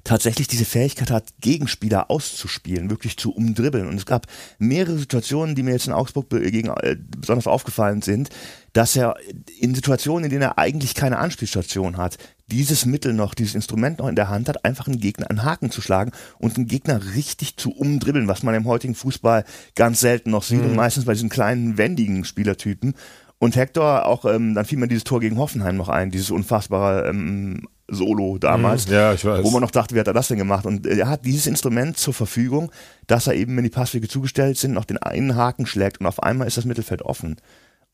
tatsächlich 0.04 0.48
diese 0.48 0.64
Fähigkeit 0.64 1.10
hat, 1.10 1.24
Gegenspieler 1.40 2.10
auszuspielen, 2.10 2.90
wirklich 2.90 3.16
zu 3.16 3.32
umdribbeln. 3.32 3.86
Und 3.86 3.96
es 3.96 4.06
gab 4.06 4.26
mehrere 4.58 4.98
Situationen, 4.98 5.54
die 5.54 5.62
mir 5.62 5.72
jetzt 5.72 5.86
in 5.86 5.92
Augsburg 5.92 6.30
gegen, 6.30 6.68
äh, 6.68 6.96
besonders 7.18 7.46
aufgefallen 7.46 8.02
sind, 8.02 8.30
dass 8.72 8.96
er 8.96 9.16
in 9.60 9.74
Situationen, 9.74 10.24
in 10.24 10.30
denen 10.30 10.42
er 10.42 10.58
eigentlich 10.58 10.94
keine 10.94 11.18
Anspielstation 11.18 11.96
hat, 11.96 12.16
dieses 12.46 12.86
Mittel 12.86 13.12
noch, 13.12 13.34
dieses 13.34 13.54
Instrument 13.54 13.98
noch 13.98 14.08
in 14.08 14.16
der 14.16 14.28
Hand 14.28 14.48
hat, 14.48 14.64
einfach 14.64 14.86
einen 14.86 15.00
Gegner 15.00 15.30
einen 15.30 15.44
Haken 15.44 15.70
zu 15.70 15.80
schlagen 15.80 16.12
und 16.38 16.56
einen 16.56 16.66
Gegner 16.66 17.14
richtig 17.14 17.56
zu 17.56 17.72
umdribbeln, 17.72 18.28
was 18.28 18.42
man 18.42 18.54
im 18.54 18.66
heutigen 18.66 18.94
Fußball 18.94 19.44
ganz 19.74 20.00
selten 20.00 20.30
noch 20.30 20.42
sieht 20.42 20.60
und 20.60 20.74
meistens 20.74 21.04
bei 21.04 21.14
diesen 21.14 21.28
kleinen, 21.28 21.78
wendigen 21.78 22.24
Spielertypen. 22.24 22.94
Und 23.38 23.56
Hector, 23.56 24.06
auch, 24.06 24.24
ähm, 24.24 24.54
dann 24.54 24.64
fiel 24.64 24.78
mir 24.78 24.86
dieses 24.86 25.04
Tor 25.04 25.18
gegen 25.18 25.38
Hoffenheim 25.38 25.76
noch 25.76 25.88
ein, 25.88 26.12
dieses 26.12 26.30
unfassbare 26.30 27.08
ähm, 27.08 27.66
Solo 27.94 28.38
damals. 28.38 28.86
Mhm. 28.86 28.94
Ja, 28.94 29.12
ich 29.12 29.24
weiß. 29.24 29.44
Wo 29.44 29.50
man 29.50 29.60
noch 29.60 29.70
dachte, 29.70 29.94
wie 29.94 30.00
hat 30.00 30.06
er 30.06 30.14
das 30.14 30.28
denn 30.28 30.38
gemacht? 30.38 30.64
Und 30.64 30.86
äh, 30.86 30.98
er 30.98 31.08
hat 31.08 31.24
dieses 31.24 31.46
Instrument 31.46 31.98
zur 31.98 32.14
Verfügung, 32.14 32.72
dass 33.06 33.26
er 33.26 33.34
eben, 33.34 33.56
wenn 33.56 33.64
die 33.64 33.70
Passwege 33.70 34.08
zugestellt 34.08 34.56
sind, 34.56 34.72
noch 34.72 34.86
den 34.86 34.98
einen 34.98 35.36
Haken 35.36 35.66
schlägt 35.66 36.00
und 36.00 36.06
auf 36.06 36.22
einmal 36.22 36.46
ist 36.46 36.56
das 36.56 36.64
Mittelfeld 36.64 37.02
offen. 37.02 37.36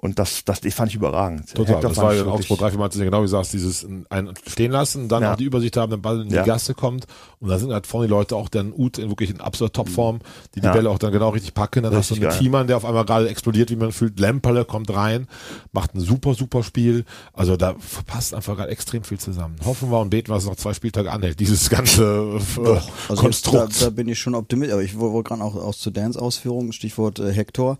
Und 0.00 0.20
das, 0.20 0.44
das 0.44 0.60
die 0.60 0.70
fand 0.70 0.90
ich 0.90 0.94
überragend. 0.94 1.52
Total. 1.52 1.74
Hector 1.74 1.88
das 1.90 1.98
war 1.98 2.14
in 2.14 2.24
Augsburg 2.28 2.60
drei, 2.60 2.70
vier 2.70 2.78
Mal 2.78 2.88
genau 2.88 3.18
wie 3.18 3.22
du 3.22 3.26
sagst, 3.26 3.52
dieses 3.52 3.84
einen 4.10 4.32
stehen 4.46 4.70
lassen, 4.70 5.08
dann 5.08 5.24
Ja. 5.24 5.32
auch 5.32 5.36
die 5.36 5.42
Übersicht 5.42 5.76
haben, 5.76 5.90
der 5.90 5.96
Ball 5.96 6.20
in 6.22 6.28
die 6.28 6.36
Ja. 6.36 6.44
Gasse 6.44 6.72
kommt 6.74 7.06
und 7.40 7.48
da 7.48 7.58
sind 7.58 7.72
halt 7.72 7.84
vorne 7.88 8.06
die 8.06 8.10
Leute 8.12 8.36
auch 8.36 8.48
dann 8.48 8.72
Ut 8.72 8.98
in 8.98 9.08
wirklich 9.08 9.30
in 9.30 9.40
absoluter 9.40 9.72
Topform, 9.72 10.20
die 10.54 10.60
die 10.60 10.66
Ja. 10.66 10.72
Bälle 10.72 10.88
auch 10.90 10.98
dann 11.00 11.10
genau 11.10 11.30
richtig 11.30 11.52
packen. 11.52 11.82
Dann 11.82 11.96
hast 11.96 12.10
du 12.10 12.14
Richtig 12.14 12.28
einen 12.28 12.30
geil. 12.30 12.38
Thiemann, 12.44 12.66
der 12.68 12.76
auf 12.76 12.84
einmal 12.84 13.04
gerade 13.06 13.28
explodiert, 13.28 13.70
wie 13.70 13.76
man 13.76 13.90
fühlt. 13.90 14.20
Lemperle 14.20 14.64
kommt 14.64 14.94
rein, 14.94 15.26
macht 15.72 15.96
ein 15.96 16.00
super, 16.00 16.34
super 16.34 16.62
Spiel. 16.62 17.04
Also 17.32 17.56
da 17.56 17.74
passt 18.06 18.34
einfach 18.34 18.56
gerade 18.56 18.70
extrem 18.70 19.02
viel 19.02 19.18
zusammen. 19.18 19.56
Hoffen 19.64 19.90
wir 19.90 19.98
und 19.98 20.10
beten, 20.10 20.30
was 20.30 20.44
noch 20.46 20.54
zwei 20.54 20.74
Spieltage 20.74 21.10
anhält. 21.10 21.40
Dieses 21.40 21.70
ganze 21.70 22.38
äh, 22.38 22.60
Also 22.60 22.74
jetzt, 23.08 23.16
Konstrukt. 23.18 23.80
da, 23.82 23.86
da 23.86 23.90
bin 23.90 24.06
ich 24.06 24.20
schon 24.20 24.36
optimistisch, 24.36 24.74
aber 24.74 24.82
ich 24.84 24.96
wollte 24.96 25.28
gerade 25.30 25.42
auch 25.42 25.56
aus 25.56 25.80
zu 25.80 25.90
Dans 25.90 26.16
Ausführungen, 26.16 26.72
Stichwort 26.72 27.18
äh, 27.18 27.32
Hector. 27.32 27.78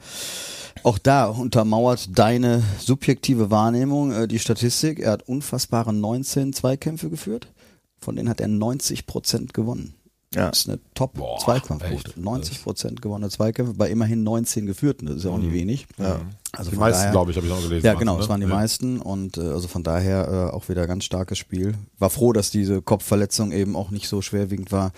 Auch 0.85 0.99
da 0.99 1.27
untermauert 1.27 2.08
deine 2.13 2.63
subjektive 2.79 3.51
Wahrnehmung 3.51 4.13
äh, 4.13 4.29
die 4.29 4.39
Statistik. 4.39 4.99
Er 5.01 5.13
hat 5.13 5.29
unfassbare 5.29 5.93
19 5.93 6.53
Zweikämpfe 6.53 7.11
geführt, 7.11 7.49
von 7.99 8.17
denen 8.17 8.29
hat 8.29 8.41
er 8.41 8.49
90 8.49 9.07
Prozent 9.07 9.55
gewonnen. 9.55 9.95
Ja. 10.35 10.51
Das 10.51 10.59
ist 10.61 10.69
eine 10.69 10.79
Top-Zweikampfquote. 10.95 11.95
echt? 11.95 12.17
90 12.19 12.63
Prozent 12.63 13.01
gewonnene 13.01 13.31
Zweikämpfe 13.31 13.73
bei 13.73 13.89
immerhin 13.89 14.23
19 14.25 14.67
geführten. 14.67 15.07
Das 15.07 15.17
ist 15.17 15.25
ja 15.25 15.31
auch 15.31 15.39
nicht 15.39 15.55
wenig. 15.55 15.87
Ja. 15.97 16.21
Also 16.53 16.71
die 16.71 16.77
meisten, 16.77 17.11
glaube 17.13 17.31
ich, 17.31 17.37
habe 17.39 17.47
ich 17.47 17.53
auch 17.53 17.63
gelesen. 17.63 17.87
ja, 17.87 17.95
genau, 17.95 18.13
ne? 18.15 18.19
das 18.21 18.29
waren 18.29 18.41
die 18.43 18.47
Ja. 18.47 18.53
meisten 18.55 19.01
und 19.01 19.39
äh, 19.39 19.41
also 19.41 19.69
von 19.69 19.83
daher 19.83 20.51
äh, 20.53 20.55
auch 20.55 20.69
wieder 20.69 20.87
ganz 20.87 21.05
starkes 21.05 21.39
Spiel. 21.39 21.75
War 21.99 22.11
froh, 22.11 22.35
dass 22.35 22.51
diese 22.51 22.83
Kopfverletzung 22.83 23.53
eben 23.53 23.75
auch 23.75 23.91
nicht 23.91 24.07
so 24.07 24.21
schwerwiegend 24.21 24.71
war, 24.71 24.93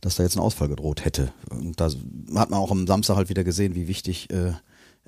dass 0.00 0.14
da 0.14 0.22
jetzt 0.22 0.36
ein 0.36 0.40
Ausfall 0.42 0.68
gedroht 0.68 1.04
hätte. 1.04 1.32
Und 1.50 1.80
da 1.80 1.86
hat 2.36 2.50
man 2.50 2.60
auch 2.60 2.70
am 2.70 2.86
Samstag 2.86 3.16
halt 3.16 3.30
wieder 3.30 3.42
gesehen, 3.42 3.74
wie 3.74 3.88
wichtig 3.88 4.30
äh, 4.30 4.52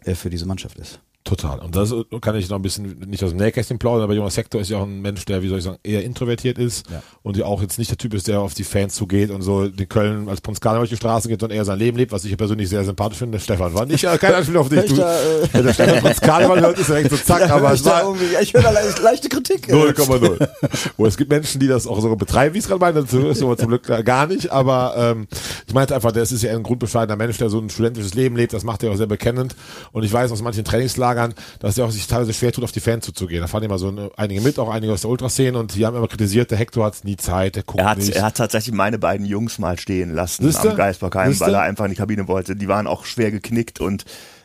er 0.02 0.16
für 0.16 0.30
diese 0.30 0.46
Mannschaft 0.46 0.78
ist. 0.80 0.98
Total. 1.22 1.58
Und 1.60 1.76
das 1.76 1.94
kann 2.22 2.34
ich 2.34 2.48
noch 2.48 2.56
ein 2.56 2.62
bisschen 2.62 2.98
nicht 3.06 3.22
aus 3.22 3.30
dem 3.30 3.38
Nähkästchen 3.38 3.78
plaudern, 3.78 4.04
aber 4.04 4.14
Jonas 4.14 4.34
Sektor 4.34 4.58
ist 4.60 4.70
ja 4.70 4.78
auch 4.78 4.84
ein 4.84 5.02
Mensch, 5.02 5.24
der, 5.26 5.42
wie 5.42 5.48
soll 5.48 5.58
ich 5.58 5.64
sagen, 5.64 5.76
eher 5.82 6.02
introvertiert 6.02 6.56
ist 6.58 6.88
Ja. 6.90 7.02
und 7.22 7.36
ja 7.36 7.44
auch 7.44 7.60
jetzt 7.60 7.78
nicht 7.78 7.90
der 7.90 7.98
Typ 7.98 8.14
ist, 8.14 8.26
der 8.26 8.40
auf 8.40 8.54
die 8.54 8.64
Fans 8.64 8.94
zugeht 8.94 9.30
und 9.30 9.42
so 9.42 9.64
in 9.64 9.88
Köln 9.88 10.30
als 10.30 10.40
Prinz 10.40 10.60
Karl 10.60 10.78
durch 10.78 10.88
die 10.88 10.96
Straßen 10.96 11.28
geht, 11.28 11.38
sondern 11.40 11.58
eher 11.58 11.66
sein 11.66 11.78
Leben 11.78 11.98
lebt, 11.98 12.10
was 12.12 12.24
ich 12.24 12.34
persönlich 12.38 12.70
sehr 12.70 12.84
sympaphisch 12.84 13.18
finde. 13.18 13.38
Stefan 13.38 13.74
war 13.74 13.84
nicht, 13.84 14.02
kein 14.02 14.34
Anspiel 14.34 14.56
auf 14.56 14.70
dich. 14.70 14.86
Du, 14.94 15.02
äh, 15.02 15.48
wenn 15.52 15.66
der 15.66 15.74
Stefan 15.74 16.00
Prinz 16.00 16.20
Karneval 16.22 16.60
hört, 16.62 16.78
ist 16.78 16.88
er 16.88 16.96
direkt 16.96 17.10
so 17.10 17.16
zack, 17.18 17.50
aber 17.50 17.72
es 17.74 17.84
war 17.84 18.14
ich 18.40 18.54
höre 18.54 18.62
da 18.62 18.70
leicht, 18.70 18.98
leichte 19.02 19.28
Kritik. 19.28 19.68
äh. 19.68 19.72
0,0. 19.72 20.48
Und 20.96 21.06
es 21.06 21.16
gibt 21.18 21.30
Menschen, 21.30 21.60
die 21.60 21.68
das 21.68 21.86
auch 21.86 22.00
so 22.00 22.16
betreiben, 22.16 22.54
wie 22.54 22.58
es 22.60 22.66
gerade 22.66 22.80
meinte, 22.80 23.02
das 23.02 23.12
ist 23.12 23.42
aber 23.42 23.58
zum 23.58 23.68
Glück 23.68 23.84
gar 24.06 24.26
nicht, 24.26 24.50
aber 24.50 24.94
ähm, 24.96 25.26
ich 25.66 25.74
meinte 25.74 25.94
einfach, 25.94 26.12
das 26.12 26.32
ist 26.32 26.42
ja 26.42 26.52
ein 26.52 26.62
grundbescheidener 26.62 27.16
Mensch, 27.16 27.36
der 27.36 27.50
so 27.50 27.58
ein 27.60 27.68
studentisches 27.68 28.14
Leben 28.14 28.36
lebt, 28.36 28.54
das 28.54 28.64
macht 28.64 28.82
er 28.82 28.90
auch 28.90 28.96
sehr 28.96 29.06
bekennend 29.06 29.54
und 29.92 30.02
ich 30.02 30.10
weiß 30.12 30.32
aus 30.32 30.40
manchen 30.40 30.64
Trainingslagern, 30.64 31.10
dass 31.58 31.78
er 31.78 31.86
auch 31.86 31.90
sich 31.90 32.06
teilweise 32.06 32.32
schwer 32.32 32.52
tut, 32.52 32.64
auf 32.64 32.72
die 32.72 32.80
Fans 32.80 33.04
zuzugehen. 33.04 33.40
Da 33.40 33.46
fahren 33.46 33.62
immer 33.62 33.78
so 33.78 34.10
einige 34.16 34.40
mit, 34.40 34.58
auch 34.58 34.68
einige 34.70 34.92
aus 34.92 35.02
der 35.02 35.10
Ultraszene 35.10 35.58
und 35.58 35.74
die 35.74 35.86
haben 35.86 35.96
immer 35.96 36.08
kritisiert, 36.08 36.50
der 36.50 36.58
Hector 36.58 36.84
hat 36.84 37.04
nie 37.04 37.16
Zeit, 37.16 37.56
der 37.56 37.62
guckt 37.62 37.80
Er 37.80 37.90
hat, 37.90 37.98
nicht. 37.98 38.14
er 38.14 38.24
hat 38.24 38.36
tatsächlich 38.36 38.74
meine 38.74 38.98
beiden 38.98 39.26
Jungs 39.26 39.58
mal 39.58 39.78
stehen 39.78 40.14
lassen 40.14 40.44
Siehste? 40.44 40.70
am 40.70 40.76
Geisbergheim, 40.76 41.38
weil 41.40 41.54
er 41.54 41.62
einfach 41.62 41.84
in 41.84 41.90
die 41.90 41.96
Kabine 41.96 42.28
wollte. 42.28 42.56
Die 42.56 42.68
waren 42.68 42.86
auch 42.86 43.04
schwer 43.04 43.30
geknickt 43.30 43.80
und 43.80 44.04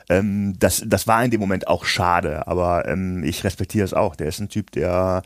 ähm, 0.10 0.56
das, 0.60 0.84
das 0.86 1.08
war 1.08 1.24
in 1.24 1.32
dem 1.32 1.40
Moment 1.40 1.68
auch 1.68 1.86
schade, 1.86 2.48
aber 2.48 2.88
ähm, 2.88 3.24
ich 3.24 3.44
respektiere 3.44 3.86
es 3.86 3.94
auch. 3.94 4.16
Der 4.16 4.28
ist 4.28 4.40
ein 4.40 4.50
Typ, 4.50 4.72
der 4.72 5.24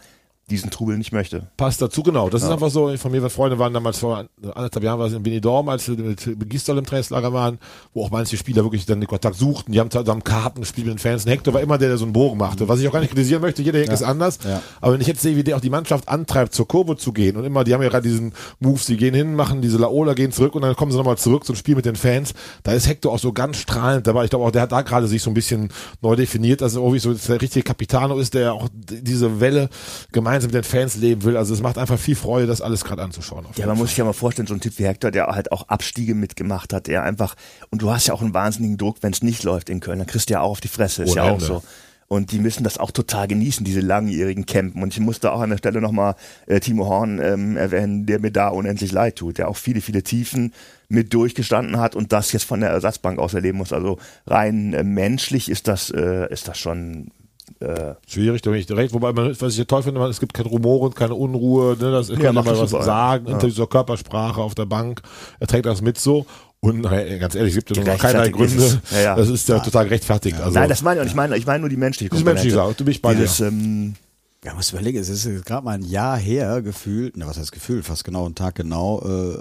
diesen 0.50 0.70
Trubel 0.70 0.98
nicht 0.98 1.12
möchte. 1.12 1.48
Passt 1.58 1.82
dazu, 1.82 2.04
genau. 2.04 2.30
Das 2.30 2.44
ist 2.44 2.50
einfach 2.50 2.70
so, 2.70 2.96
von 2.98 3.12
mir, 3.12 3.30
Freunde 3.30 3.60
waren 3.60 3.74
damals 3.74 4.00
vor 4.00 4.26
anderthalb 4.42 4.84
Jahren, 4.84 5.00
war 5.00 5.08
es 5.08 5.14
in 5.14 5.24
Benidorm, 5.24 5.70
als 5.70 5.88
wir 5.88 5.98
mit 5.98 6.50
Gistol 6.50 6.78
im 6.78 6.86
Trainingslager 6.86 7.34
waren, 7.34 7.60
wo 7.94 8.04
auch 8.04 8.12
manche 8.12 8.38
Spieler 8.38 8.64
wirklich 8.64 8.86
dann 8.86 9.00
den 9.00 9.08
Kontakt 9.08 9.36
suchten. 9.36 9.72
Die 9.72 9.80
haben 9.80 9.92
zusammen 9.92 10.24
Karten 10.24 10.62
gespielt 10.62 10.88
mit 10.88 10.96
den 10.96 11.00
Fans. 11.00 11.26
Und 11.26 11.32
Hector 11.32 11.54
war 11.54 11.62
immer 11.62 11.78
der, 11.78 11.90
der 11.90 11.98
so 11.98 12.06
einen 12.06 12.14
Bogen 12.14 12.38
machte. 12.38 12.68
Was 12.68 12.80
ich 12.80 12.88
auch 12.88 12.94
gar 12.94 13.00
nicht 13.00 13.10
kritisieren 13.10 13.42
möchte, 13.42 13.62
jeder 13.62 13.80
Heck 13.80 13.92
ist 13.92 14.04
anders. 14.04 14.40
Ja. 14.44 14.62
Aber 14.82 14.94
wenn 14.94 15.02
ich 15.02 15.08
jetzt 15.08 15.22
sehe, 15.22 15.36
wie 15.36 15.44
der 15.44 15.58
auch 15.58 15.62
die 15.62 15.70
Mannschaft 15.70 16.08
antreibt, 16.08 16.54
zur 16.54 16.68
Kurve 16.68 16.98
zu 16.98 17.14
gehen 17.14 17.38
und 17.38 17.46
immer, 17.46 17.64
die 17.64 17.74
haben 17.74 17.82
ja 17.82 17.90
gerade 17.90 18.08
diesen 18.08 18.34
Move, 18.60 18.80
sie 18.80 18.98
gehen 18.98 19.14
hin, 19.14 19.36
machen 19.36 19.62
diese 19.62 19.78
Laola, 19.78 20.14
gehen 20.14 20.32
zurück 20.32 20.56
und 20.56 20.62
dann 20.62 20.76
kommen 20.76 20.92
sie 20.92 20.98
nochmal 20.98 21.18
zurück 21.18 21.46
zum 21.46 21.56
Spiel 21.56 21.76
mit 21.76 21.86
den 21.86 21.96
Fans. 21.96 22.34
Da 22.64 22.74
ist 22.74 22.88
Hector 22.88 23.14
auch 23.14 23.20
so 23.20 23.34
ganz 23.34 23.58
strahlend 23.58 24.08
dabei. 24.08 24.24
Ich 24.24 24.30
glaube 24.30 24.46
auch, 24.46 24.52
der 24.52 24.64
hat 24.64 24.72
da 24.72 24.82
gerade 24.82 25.08
sich 25.08 25.22
so 25.22 25.30
ein 25.30 25.34
bisschen 25.34 25.70
neu 26.02 26.16
definiert, 26.16 26.62
dass 26.62 26.76
er 26.76 26.82
irgendwie 26.82 27.00
so 27.00 27.14
der 27.14 27.42
richtige 27.42 27.64
Capitano 27.64 28.18
ist, 28.18 28.34
der 28.34 28.54
auch 28.54 28.70
diese 28.74 29.40
Welle 29.40 29.70
gemeinsam 30.12 30.39
mit 30.46 30.56
den 30.56 30.64
Fans 30.64 30.96
leben 30.96 31.24
will. 31.24 31.38
Also 31.38 31.54
es 31.54 31.62
macht 31.62 31.78
einfach 31.78 31.98
viel 32.00 32.16
Freude, 32.16 32.48
das 32.48 32.62
alles 32.62 32.84
gerade 32.84 33.02
anzuschauen. 33.02 33.46
Ja, 33.56 33.66
man 33.66 33.76
Fall. 33.76 33.82
muss 33.82 33.90
sich 33.90 33.98
ja 33.98 34.06
mal 34.06 34.14
vorstellen, 34.14 34.48
so 34.48 34.54
ein 34.54 34.62
Typ 34.62 34.78
wie 34.78 34.86
Hector, 34.86 35.12
der 35.12 35.28
halt 35.28 35.52
auch 35.52 35.68
Abstiege 35.70 36.16
mitgemacht 36.16 36.74
hat, 36.74 36.88
der 36.88 37.04
einfach, 37.04 37.36
und 37.70 37.82
du 37.82 37.92
hast 37.92 38.08
ja 38.08 38.14
auch 38.14 38.22
einen 38.22 38.34
wahnsinnigen 38.34 38.78
Druck, 38.78 38.98
wenn 39.02 39.14
es 39.14 39.22
nicht 39.22 39.44
läuft 39.44 39.70
in 39.70 39.80
Köln, 39.80 40.00
dann 40.00 40.08
kriegst 40.08 40.30
du 40.30 40.34
ja 40.34 40.42
auch 40.42 40.52
auf 40.52 40.62
die 40.62 40.68
Fresse, 40.68 41.04
ist 41.04 41.12
Ohne 41.12 41.18
ja 41.18 41.24
auch 41.24 41.34
Ende. 41.34 41.46
so. 41.46 41.64
Und 42.10 42.32
die 42.32 42.40
müssen 42.40 42.64
das 42.64 42.80
auch 42.80 42.90
total 42.90 43.28
genießen, 43.28 43.64
diese 43.64 43.82
langjährigen 43.82 44.48
Campen. 44.48 44.82
Und 44.82 44.94
ich 44.94 45.00
musste 45.00 45.32
auch 45.32 45.42
an 45.42 45.52
der 45.52 45.58
Stelle 45.58 45.80
nochmal 45.80 46.16
äh, 46.48 46.60
Timo 46.60 46.88
Horn 46.88 47.20
ähm, 47.20 47.56
erwähnen, 47.56 48.08
der 48.08 48.20
mir 48.20 48.32
da 48.32 48.48
unendlich 48.48 48.92
leid 48.92 49.18
tut, 49.18 49.38
der 49.38 49.48
auch 49.48 49.58
viele, 49.58 49.80
viele 49.80 50.02
Tiefen 50.02 50.52
mit 50.88 51.14
durchgestanden 51.14 51.78
hat 51.78 51.96
und 51.96 52.12
das 52.12 52.32
jetzt 52.32 52.46
von 52.46 52.62
der 52.62 52.72
Ersatzbank 52.72 53.20
aus 53.20 53.36
erleben 53.36 53.60
muss. 53.60 53.72
Also 53.72 54.00
rein 54.26 54.74
äh, 54.74 54.84
menschlich 54.84 55.50
ist 55.50 55.68
das, 55.68 55.92
äh, 55.92 56.28
ist 56.34 56.48
das 56.48 56.58
schon 56.58 57.12
äh, 57.60 57.96
Schwierig, 58.08 58.42
da 58.42 58.52
bin 58.52 58.60
ich 58.60 58.68
direkt. 58.68 58.94
Wobei, 58.94 59.12
man, 59.12 59.36
was 59.40 59.52
ich 59.52 59.58
ja 59.58 59.66
toll 59.66 59.84
finde, 59.84 60.00
man, 60.00 60.10
es 60.10 60.20
gibt 60.20 60.34
keine 60.34 60.48
Rumoren, 60.48 60.94
keine 60.94 61.16
Unruhe, 61.16 61.76
ne, 61.78 61.92
das 61.92 62.08
kann 62.08 62.22
ja, 62.22 62.32
mal 62.32 62.46
was 62.46 62.70
super, 62.70 62.80
ja. 62.80 62.86
sagen, 62.86 63.28
hinter 63.28 63.48
dieser 63.48 63.68
Körpersprache 63.68 64.42
auf 64.42 64.56
der 64.56 64.66
Bank. 64.66 65.02
Er 65.40 65.48
trägt 65.48 65.66
das 65.66 65.82
mit 65.82 65.98
so. 65.98 66.26
Und 66.62 66.84
ganz 66.84 67.36
ehrlich, 67.36 67.56
es 67.56 67.66
gibt 67.66 67.78
ja 67.78 67.84
noch 67.84 67.98
keinerlei 67.98 68.30
Gründe. 68.30 68.82
Ja, 68.92 69.00
ja. 69.00 69.16
Das 69.16 69.30
ist 69.30 69.48
ja 69.48 69.60
total 69.60 69.86
gerechtfertigt. 69.86 70.40
Also, 70.40 70.60
Nein, 70.60 70.68
das 70.68 70.82
meine 70.82 70.98
ich 70.98 71.02
auch 71.02 71.04
nicht. 71.06 71.12
Ich 71.12 71.16
meine, 71.16 71.38
ich 71.38 71.46
meine 71.46 71.60
nur 71.62 71.70
die 71.70 71.78
menschliche 71.78 72.14
menschliche 72.14 72.56
Komponente. 72.56 72.56
Sache, 72.56 72.74
du 72.78 72.86
bist 72.86 73.02
bei 73.02 73.14
dir. 73.14 73.22
Dieses, 73.22 73.40
ähm, 73.40 73.96
Ja, 74.44 74.54
muss 74.54 74.72
überlegen, 74.72 74.98
es 74.98 75.10
ist 75.10 75.46
gerade 75.46 75.66
mal 75.66 75.72
ein 75.72 75.84
Jahr 75.84 76.18
her 76.18 76.62
gefühlt, 76.62 77.16
na 77.18 77.28
was 77.28 77.38
heißt 77.38 77.52
gefühlt, 77.52 77.86
fast 77.86 78.04
genau 78.04 78.26
einen 78.26 78.36
Tag 78.36 78.56
genau, 78.56 79.02
äh, 79.02 79.38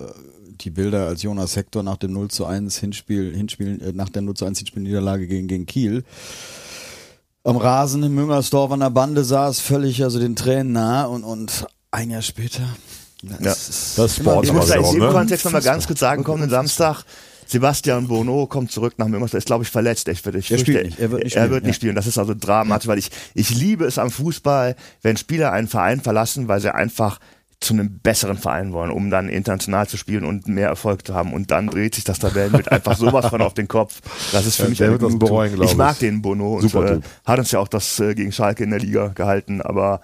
die 0.61 0.71
Bilder 0.71 1.07
als 1.07 1.23
Jonas 1.23 1.57
Hector 1.57 1.85
nach 1.85 1.97
dem 1.97 2.13
0 2.13 2.29
zu 2.29 2.47
1 2.47 2.79
Hinspiel, 2.79 3.35
Hinspiel 3.35 3.81
äh, 3.81 3.93
nach 3.93 4.09
der 4.09 4.23
0 4.23 4.35
zu 4.35 4.45
1 4.45 4.59
Hinspielniederlage 4.59 5.27
gegen, 5.29 5.47
gegen 5.47 5.67
Kiel 5.67 6.05
am 7.45 7.57
Rasen 7.57 8.03
in 8.03 8.15
Müngersdorf 8.15 8.73
an 8.73 8.81
der 8.81 8.91
Bande 8.91 9.25
saß, 9.25 9.61
völlig 9.61 10.03
also 10.03 10.19
den 10.19 10.37
Tränen 10.37 10.73
nah 10.73 11.05
und, 11.05 11.25
und 11.25 11.67
ein 11.91 12.11
Jahr 12.11 12.23
später. 12.23 12.63
Ja. 13.23 13.37
Das 13.41 13.69
ist 13.97 14.17
Sport, 14.17 14.45
Ich 14.45 14.53
muss 14.53 14.69
da 14.69 14.79
dem 14.79 14.99
ne? 14.99 15.09
Kontext 15.11 15.45
nochmal 15.45 15.63
ganz 15.63 15.87
kurz 15.87 16.01
sagen, 16.01 16.23
kommenden 16.23 16.51
Samstag, 16.51 17.05
Sebastian 17.47 18.07
Bono 18.07 18.47
kommt 18.47 18.71
zurück 18.71 18.95
nach 18.99 19.09
Müngersdorf, 19.09 19.39
ist 19.39 19.47
glaube 19.47 19.65
ich 19.65 19.71
verletzt. 19.71 20.07
Ich, 20.09 20.25
ich 20.25 20.51
Er 20.51 20.59
spielt 20.59 20.85
nicht. 20.85 20.99
Er 20.99 21.11
wird 21.11 21.25
nicht 21.25 21.35
er 21.35 21.43
spielen, 21.43 21.51
wird 21.51 21.65
nicht 21.65 21.75
ja. 21.75 21.77
spielen. 21.77 21.95
Das 21.97 22.07
ist 22.07 22.19
also 22.19 22.35
dramatisch, 22.39 22.87
weil 22.87 22.99
ich, 22.99 23.11
ich 23.35 23.51
liebe 23.51 23.87
es 23.87 23.99
am 23.99 24.11
Fußball, 24.11 24.77
wenn 25.03 25.17
Spieler 25.17 25.51
einen 25.53 25.67
Verein 25.67 26.01
verlassen, 26.01 26.47
weil 26.47 26.61
sie 26.61 26.73
einfach 26.73 27.19
zu 27.61 27.75
einem 27.75 27.99
besseren 27.99 28.39
Verein 28.39 28.73
wollen, 28.73 28.91
um 28.93 29.11
dann 29.11 29.29
international 29.29 29.89
zu 29.89 29.97
spielen 29.97 30.25
und 30.25 30.47
mehr 30.47 30.69
Erfolg 30.69 31.05
zu 31.07 31.15
haben. 31.15 31.33
Und 31.33 31.51
dann 31.51 31.67
dreht 31.67 31.95
sich 31.97 32.05
das 32.05 32.21
Tabellenbild 32.21 32.71
einfach 32.71 32.97
sowas 32.97 33.27
von 33.27 33.43
auf 33.43 33.55
den 33.55 33.67
Kopf. 33.67 34.01
Das 34.33 34.47
ist 34.47 34.57
für 34.57 34.63
Ja, 34.65 34.69
mich 34.69 34.79
der 34.79 34.91
wird 34.93 35.03
das 35.03 35.19
bereuen, 35.19 35.55
glaub 35.55 35.65
Ich 35.69 35.77
mag 35.77 35.95
ich. 35.95 35.99
den 35.99 36.23
Bono 36.23 36.55
und 36.59 36.63
Super 36.63 36.85
äh, 36.85 36.95
Typ. 36.95 37.05
hat 37.25 37.39
uns 37.41 37.51
ja 37.51 37.59
auch 37.59 37.69
das 37.69 37.99
äh, 37.99 38.15
gegen 38.15 38.31
Schalke 38.31 38.63
in 38.63 38.71
der 38.71 38.79
Liga 38.79 39.09
gehalten, 39.09 39.61
aber 39.61 40.01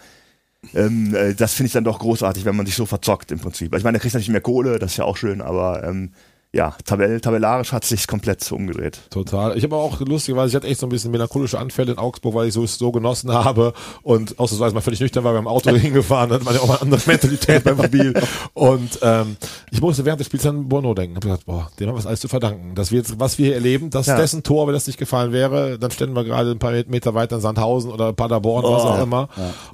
ähm, 0.74 1.14
äh, 1.14 1.34
das 1.34 1.54
finde 1.54 1.68
ich 1.68 1.72
dann 1.74 1.84
doch 1.84 1.98
großartig, 2.00 2.44
wenn 2.44 2.56
man 2.56 2.66
sich 2.66 2.74
so 2.74 2.86
verzockt 2.86 3.30
im 3.30 3.38
Prinzip. 3.38 3.74
Ich 3.74 3.84
meine, 3.84 3.98
er 3.98 4.00
kriegt 4.00 4.14
natürlich 4.14 4.30
mehr 4.30 4.40
Kohle, 4.40 4.78
das 4.78 4.92
ist 4.92 4.96
ja 4.96 5.04
auch 5.04 5.16
schön, 5.16 5.40
aber 5.40 5.84
ähm, 5.84 6.12
ja, 6.54 6.74
tabell 6.84 7.20
tabellarisch 7.20 7.72
hat 7.72 7.84
sich 7.84 8.06
komplett 8.06 8.50
umgedreht. 8.52 9.00
Total. 9.10 9.56
Ich 9.58 9.64
habe 9.64 9.74
auch 9.76 10.00
lustigerweise, 10.00 10.50
ich 10.50 10.54
hatte 10.54 10.68
echt 10.68 10.78
so 10.80 10.86
ein 10.86 10.90
bisschen 10.90 11.10
melancholische 11.10 11.58
Anfälle 11.58 11.92
in 11.92 11.98
Augsburg, 11.98 12.34
weil 12.34 12.48
ich 12.48 12.54
so 12.54 12.62
es 12.62 12.78
so 12.78 12.92
genossen 12.92 13.32
habe 13.32 13.72
und 14.02 14.38
ausnahmsweise 14.38 14.74
mal 14.74 14.80
völlig 14.80 15.00
nüchtern 15.00 15.24
war 15.24 15.32
beim 15.32 15.48
Auto 15.48 15.70
hingefahren, 15.74 16.30
hat 16.32 16.44
man 16.44 16.54
ja 16.54 16.60
auch 16.60 16.68
mal 16.68 16.74
eine 16.74 16.82
andere 16.82 17.00
Mentalität 17.06 17.64
beim 17.64 17.82
Spiel. 17.82 18.14
Und 18.54 18.98
ähm, 19.02 19.36
ich 19.72 19.80
musste 19.80 20.04
während 20.04 20.20
des 20.20 20.28
Spiels 20.28 20.46
an 20.46 20.68
Bono 20.68 20.94
denken. 20.94 21.16
Hab 21.16 21.22
gesagt, 21.24 21.46
boah, 21.46 21.70
dem 21.80 21.88
haben 21.88 21.96
wir 21.96 22.00
es 22.00 22.06
alles 22.06 22.20
zu 22.20 22.28
verdanken. 22.28 22.74
Dass 22.76 22.90
wir 22.92 22.98
jetzt, 22.98 23.18
was 23.18 23.36
wir 23.38 23.46
hier 23.46 23.54
erleben, 23.56 23.90
dass 23.90 24.06
Ja. 24.06 24.16
dessen 24.16 24.42
Tor, 24.44 24.66
wenn 24.68 24.74
das 24.74 24.86
nicht 24.86 24.98
gefallen 24.98 25.32
wäre, 25.32 25.78
dann 25.78 25.90
ständen 25.90 26.14
wir 26.14 26.22
gerade 26.24 26.50
ein 26.52 26.58
paar 26.60 26.72
Meter 26.86 27.14
weiter 27.14 27.36
in 27.36 27.42
Sandhausen 27.42 27.90
oder 27.90 28.12
Paderborn, 28.12 28.62
was 28.64 28.82
Oh. 28.84 28.86
auch 28.90 29.02
immer. 29.02 29.28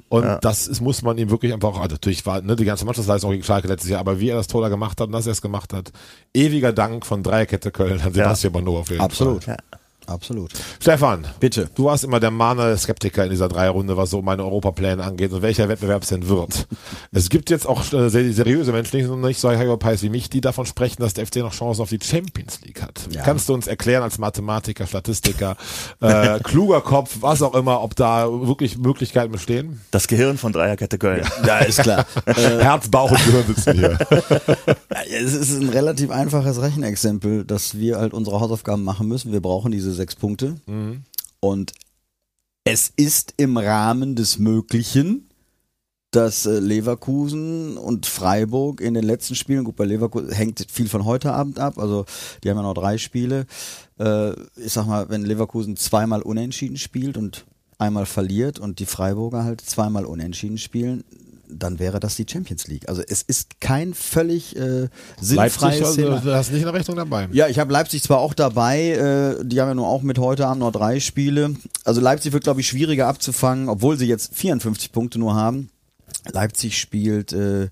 Und 0.09 0.25
das 0.41 0.67
ist, 0.67 0.81
muss 0.81 1.01
man 1.03 1.17
ihm 1.17 1.29
wirklich 1.29 1.53
einfach 1.53 1.69
auch, 1.69 1.79
also 1.79 1.93
natürlich 1.93 2.25
war 2.25 2.41
ne, 2.41 2.55
die 2.55 2.65
ganze 2.65 2.85
Mannschaftsleistung 2.85 3.31
gegen 3.31 3.43
Schalke 3.43 3.67
letztes 3.67 3.89
Jahr, 3.89 3.99
aber 3.99 4.19
wie 4.19 4.29
er 4.29 4.37
das 4.37 4.47
Tor 4.47 4.61
da 4.61 4.69
gemacht 4.69 4.99
hat 4.99 5.07
und 5.07 5.13
dass 5.13 5.25
er 5.27 5.33
es 5.33 5.41
gemacht 5.41 5.73
hat, 5.73 5.91
ewiger 6.33 6.70
Dank 6.73 7.05
von 7.05 7.23
Dreierkette 7.23 7.71
Köln 7.71 8.01
an 8.01 8.13
Sebastian 8.13 8.67
auf 8.67 8.89
jeden 8.89 9.01
Absolut. 9.01 9.43
Fall. 9.45 9.57
Absolut. 10.07 10.51
Stefan, 10.79 11.25
Bitte. 11.39 11.69
Du 11.75 11.85
warst 11.85 12.03
immer 12.03 12.19
der 12.19 12.31
Mahner 12.31 12.67
der 12.67 12.77
Skeptiker 12.77 13.23
in 13.23 13.29
dieser 13.29 13.49
Dreierrunde, 13.49 13.97
was 13.97 14.09
so 14.09 14.21
meine 14.21 14.43
Europapläne 14.43 15.03
angeht 15.03 15.31
und 15.31 15.41
welcher 15.41 15.69
Wettbewerb 15.69 16.03
es 16.03 16.09
denn 16.09 16.27
wird. 16.27 16.67
es 17.11 17.29
gibt 17.29 17.49
jetzt 17.49 17.67
auch 17.67 17.81
äh, 17.93 18.09
sehr 18.09 18.31
seriöse 18.33 18.71
Menschen, 18.71 18.97
nicht, 18.97 19.09
nicht 19.09 19.39
so 19.39 19.49
Hyperpies 19.49 20.03
wie 20.03 20.09
mich, 20.09 20.29
die 20.29 20.41
davon 20.41 20.65
sprechen, 20.65 21.01
dass 21.01 21.13
der 21.13 21.25
FC 21.25 21.37
noch 21.37 21.53
Chancen 21.53 21.81
auf 21.81 21.89
die 21.89 21.99
Champions 22.01 22.61
League 22.61 22.81
hat. 22.81 23.07
Ja. 23.11 23.23
Kannst 23.23 23.49
du 23.49 23.53
uns 23.53 23.67
erklären 23.67 24.03
als 24.03 24.17
Mathematiker, 24.17 24.85
Statistiker, 24.85 25.55
äh, 25.99 26.39
kluger 26.39 26.81
Kopf, 26.81 27.17
was 27.21 27.41
auch 27.41 27.55
immer, 27.55 27.81
ob 27.81 27.95
da 27.95 28.27
wirklich 28.29 28.77
Möglichkeiten 28.77 29.31
bestehen? 29.31 29.81
Das 29.91 30.07
Gehirn 30.07 30.37
von 30.37 30.53
Dreierkette 30.53 30.97
Köln. 30.97 31.25
Ja, 31.45 31.59
ist 31.59 31.81
klar. 31.81 32.05
Herz, 32.25 32.89
Bauch 32.89 33.11
und 33.11 33.25
Gehirn 33.25 33.47
sitzen 33.47 33.73
hier. 33.73 33.97
Es 35.23 35.33
ist 35.33 35.59
ein 35.59 35.69
relativ 35.69 36.11
einfaches 36.11 36.61
Rechenexempel, 36.61 37.45
dass 37.45 37.77
wir 37.77 37.97
halt 37.97 38.13
unsere 38.13 38.39
Hausaufgaben 38.39 38.83
machen 38.83 39.07
müssen. 39.07 39.31
Wir 39.31 39.41
brauchen 39.41 39.71
diese 39.71 39.90
sechs 39.93 40.15
Punkte. 40.15 40.55
Und 41.39 41.73
es 42.63 42.91
ist 42.95 43.33
im 43.37 43.57
Rahmen 43.57 44.15
des 44.15 44.37
Möglichen, 44.37 45.27
dass 46.11 46.45
äh, 46.45 46.59
Leverkusen 46.59 47.77
und 47.77 48.05
Freiburg 48.05 48.81
in 48.81 48.93
den 48.93 49.03
letzten 49.03 49.35
Spielen, 49.35 49.63
gut, 49.63 49.77
bei 49.77 49.85
Leverkusen 49.85 50.31
hängt 50.31 50.65
viel 50.69 50.89
von 50.89 51.05
heute 51.05 51.31
Abend 51.33 51.57
ab, 51.57 51.79
also 51.79 52.05
die 52.43 52.49
haben 52.49 52.57
ja 52.57 52.63
noch 52.63 52.73
drei 52.73 52.97
Spiele. 52.97 53.47
Äh, 53.97 54.31
ich 54.57 54.73
sag 54.73 54.85
mal, 54.87 55.09
wenn 55.09 55.23
Leverkusen 55.23 55.77
zweimal 55.77 56.21
unentschieden 56.21 56.77
spielt 56.77 57.17
und 57.17 57.45
einmal 57.77 58.05
verliert 58.05 58.59
und 58.59 58.79
die 58.79 58.85
Freiburger 58.85 59.43
halt 59.43 59.61
zweimal 59.61 60.05
unentschieden 60.05 60.57
spielen, 60.57 61.03
dann 61.51 61.79
wäre 61.79 61.99
das 61.99 62.15
die 62.15 62.25
Champions 62.29 62.67
League. 62.67 62.87
Also 62.87 63.01
es 63.07 63.21
ist 63.21 63.59
kein 63.59 63.93
völlig 63.93 64.55
äh, 64.55 64.87
sinnfreies 65.19 65.61
Leipzig, 65.61 65.85
also, 65.85 65.95
Thema. 65.95 66.19
du 66.19 66.33
hast 66.33 66.51
nicht 66.51 66.61
in 66.61 66.65
der 66.65 66.73
Rechnung 66.73 66.97
dabei. 66.97 67.29
Ja, 67.31 67.47
ich 67.47 67.59
habe 67.59 67.71
Leipzig 67.71 68.03
zwar 68.03 68.19
auch 68.19 68.33
dabei, 68.33 68.89
äh, 69.39 69.45
die 69.45 69.61
haben 69.61 69.67
ja 69.67 69.75
nur 69.75 69.87
auch 69.87 70.01
mit 70.01 70.17
heute 70.19 70.47
Abend 70.47 70.59
noch 70.61 70.71
drei 70.71 70.99
Spiele. 70.99 71.55
Also 71.83 72.01
Leipzig 72.01 72.33
wird, 72.33 72.43
glaube 72.43 72.61
ich, 72.61 72.67
schwieriger 72.67 73.07
abzufangen, 73.07 73.69
obwohl 73.69 73.97
sie 73.97 74.07
jetzt 74.07 74.35
54 74.35 74.91
Punkte 74.91 75.19
nur 75.19 75.35
haben. 75.35 75.69
Leipzig 76.31 76.77
spielt 76.77 77.33
äh, 77.33 77.69